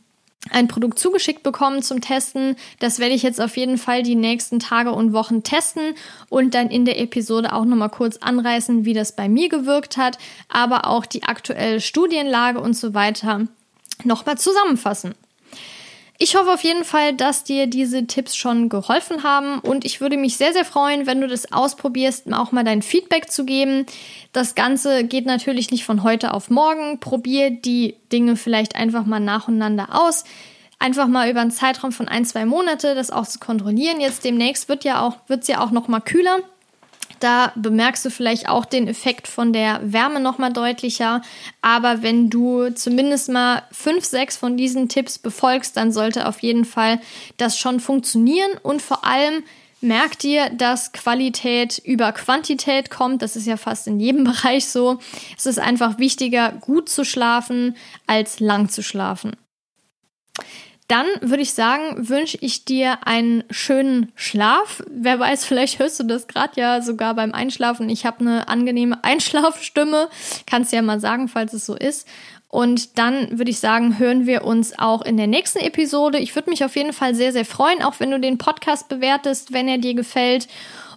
ein 0.51 0.68
Produkt 0.68 0.99
zugeschickt 0.99 1.42
bekommen 1.42 1.82
zum 1.82 2.01
Testen. 2.01 2.57
Das 2.78 2.99
werde 2.99 3.14
ich 3.14 3.22
jetzt 3.22 3.40
auf 3.40 3.57
jeden 3.57 3.78
Fall 3.78 4.03
die 4.03 4.14
nächsten 4.14 4.59
Tage 4.59 4.92
und 4.92 5.12
Wochen 5.12 5.42
testen 5.42 5.94
und 6.28 6.55
dann 6.55 6.70
in 6.70 6.84
der 6.84 7.01
Episode 7.01 7.53
auch 7.53 7.64
nochmal 7.64 7.90
kurz 7.90 8.18
anreißen, 8.18 8.84
wie 8.84 8.94
das 8.94 9.16
bei 9.16 9.28
mir 9.28 9.49
gewirkt 9.49 9.97
hat, 9.97 10.18
aber 10.49 10.86
auch 10.86 11.07
die 11.07 11.24
aktuelle 11.24 11.80
Studienlage 11.80 12.61
und 12.61 12.74
so 12.74 12.94
weiter 12.94 13.47
nochmal 14.05 14.38
zusammenfassen. 14.38 15.14
Ich 16.18 16.34
hoffe 16.34 16.50
auf 16.50 16.64
jeden 16.64 16.84
Fall, 16.84 17.12
dass 17.12 17.44
dir 17.44 17.66
diese 17.66 18.06
Tipps 18.06 18.36
schon 18.36 18.70
geholfen 18.70 19.22
haben 19.22 19.58
und 19.58 19.84
ich 19.84 20.00
würde 20.00 20.16
mich 20.16 20.36
sehr, 20.38 20.54
sehr 20.54 20.64
freuen, 20.64 21.06
wenn 21.06 21.20
du 21.20 21.28
das 21.28 21.52
ausprobierst, 21.52 22.32
auch 22.32 22.52
mal 22.52 22.64
dein 22.64 22.80
Feedback 22.80 23.30
zu 23.30 23.44
geben. 23.44 23.84
Das 24.32 24.54
Ganze 24.54 25.04
geht 25.04 25.26
natürlich 25.26 25.70
nicht 25.70 25.84
von 25.84 26.02
heute 26.02 26.32
auf 26.32 26.48
morgen. 26.48 27.00
Probier 27.00 27.50
die 27.50 27.96
Dinge 28.12 28.36
vielleicht 28.36 28.76
einfach 28.76 29.04
mal 29.04 29.20
nacheinander 29.20 29.88
aus. 29.92 30.24
Einfach 30.78 31.06
mal 31.06 31.30
über 31.30 31.40
einen 31.40 31.50
Zeitraum 31.50 31.92
von 31.92 32.08
ein, 32.08 32.24
zwei 32.24 32.46
Monate 32.46 32.94
das 32.94 33.10
auch 33.10 33.26
zu 33.26 33.38
kontrollieren. 33.38 34.00
Jetzt 34.00 34.24
demnächst 34.24 34.68
wird 34.68 34.84
ja 34.84 35.02
auch, 35.02 35.16
wird's 35.26 35.48
ja 35.48 35.60
auch 35.62 35.70
noch 35.70 35.88
mal 35.88 36.00
kühler. 36.00 36.38
Da 37.20 37.52
bemerkst 37.56 38.04
du 38.04 38.10
vielleicht 38.10 38.48
auch 38.48 38.64
den 38.64 38.88
Effekt 38.88 39.28
von 39.28 39.52
der 39.52 39.80
Wärme 39.82 40.20
nochmal 40.20 40.52
deutlicher. 40.52 41.22
Aber 41.62 42.02
wenn 42.02 42.30
du 42.30 42.70
zumindest 42.70 43.28
mal 43.28 43.62
fünf, 43.72 44.04
sechs 44.04 44.36
von 44.36 44.56
diesen 44.56 44.88
Tipps 44.88 45.18
befolgst, 45.18 45.76
dann 45.76 45.92
sollte 45.92 46.28
auf 46.28 46.40
jeden 46.40 46.64
Fall 46.64 47.00
das 47.36 47.58
schon 47.58 47.80
funktionieren. 47.80 48.52
Und 48.62 48.82
vor 48.82 49.04
allem 49.04 49.42
merk 49.80 50.18
dir, 50.18 50.50
dass 50.50 50.92
Qualität 50.92 51.78
über 51.78 52.12
Quantität 52.12 52.90
kommt. 52.90 53.22
Das 53.22 53.36
ist 53.36 53.46
ja 53.46 53.56
fast 53.56 53.86
in 53.86 54.00
jedem 54.00 54.24
Bereich 54.32 54.68
so. 54.68 54.98
Es 55.36 55.46
ist 55.46 55.58
einfach 55.58 55.98
wichtiger, 55.98 56.52
gut 56.52 56.88
zu 56.88 57.04
schlafen, 57.04 57.76
als 58.06 58.40
lang 58.40 58.68
zu 58.68 58.82
schlafen. 58.82 59.36
Dann 60.89 61.07
würde 61.20 61.43
ich 61.43 61.53
sagen, 61.53 62.09
wünsche 62.09 62.39
ich 62.41 62.64
dir 62.64 63.07
einen 63.07 63.43
schönen 63.51 64.12
Schlaf. 64.14 64.84
Wer 64.89 65.18
weiß, 65.18 65.45
vielleicht 65.45 65.80
hörst 65.80 65.99
du 65.99 66.05
das 66.05 66.28
gerade 66.28 66.61
ja 66.61 66.80
sogar 66.80 67.14
beim 67.14 67.32
Einschlafen. 67.32 67.89
Ich 67.89 68.07
habe 68.07 68.20
eine 68.20 68.49
angenehme 68.49 68.99
Einschlafstimme. 69.03 70.09
Kannst 70.47 70.72
ja 70.72 70.82
mal 70.82 71.01
sagen, 71.01 71.28
falls 71.28 71.53
es 71.53 71.66
so 71.66 71.74
ist. 71.74 72.07
Und 72.49 72.99
dann 72.99 73.39
würde 73.39 73.51
ich 73.51 73.59
sagen, 73.59 73.99
hören 73.99 74.26
wir 74.26 74.45
uns 74.45 74.78
auch 74.78 75.03
in 75.03 75.16
der 75.16 75.26
nächsten 75.26 75.59
Episode. 75.59 76.18
Ich 76.18 76.34
würde 76.37 76.51
mich 76.51 76.64
auf 76.64 76.76
jeden 76.76 76.93
Fall 76.93 77.14
sehr, 77.14 77.32
sehr 77.32 77.45
freuen, 77.45 77.82
auch 77.82 77.99
wenn 77.99 78.12
du 78.12 78.20
den 78.20 78.39
Podcast 78.39 78.89
bewertest, 78.89 79.53
wenn 79.53 79.66
er 79.66 79.78
dir 79.78 79.95
gefällt. 79.95 80.47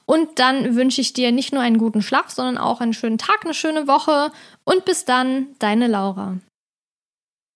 Und 0.05 0.39
dann 0.39 0.75
wünsche 0.75 1.01
ich 1.01 1.13
dir 1.13 1.31
nicht 1.31 1.51
nur 1.51 1.61
einen 1.61 1.77
guten 1.77 2.01
Schlaf, 2.01 2.29
sondern 2.29 2.57
auch 2.57 2.81
einen 2.81 2.93
schönen 2.93 3.17
Tag, 3.17 3.43
eine 3.43 3.53
schöne 3.53 3.87
Woche. 3.87 4.31
Und 4.63 4.85
bis 4.85 5.05
dann, 5.05 5.47
deine 5.57 5.87
Laura. 5.87 6.37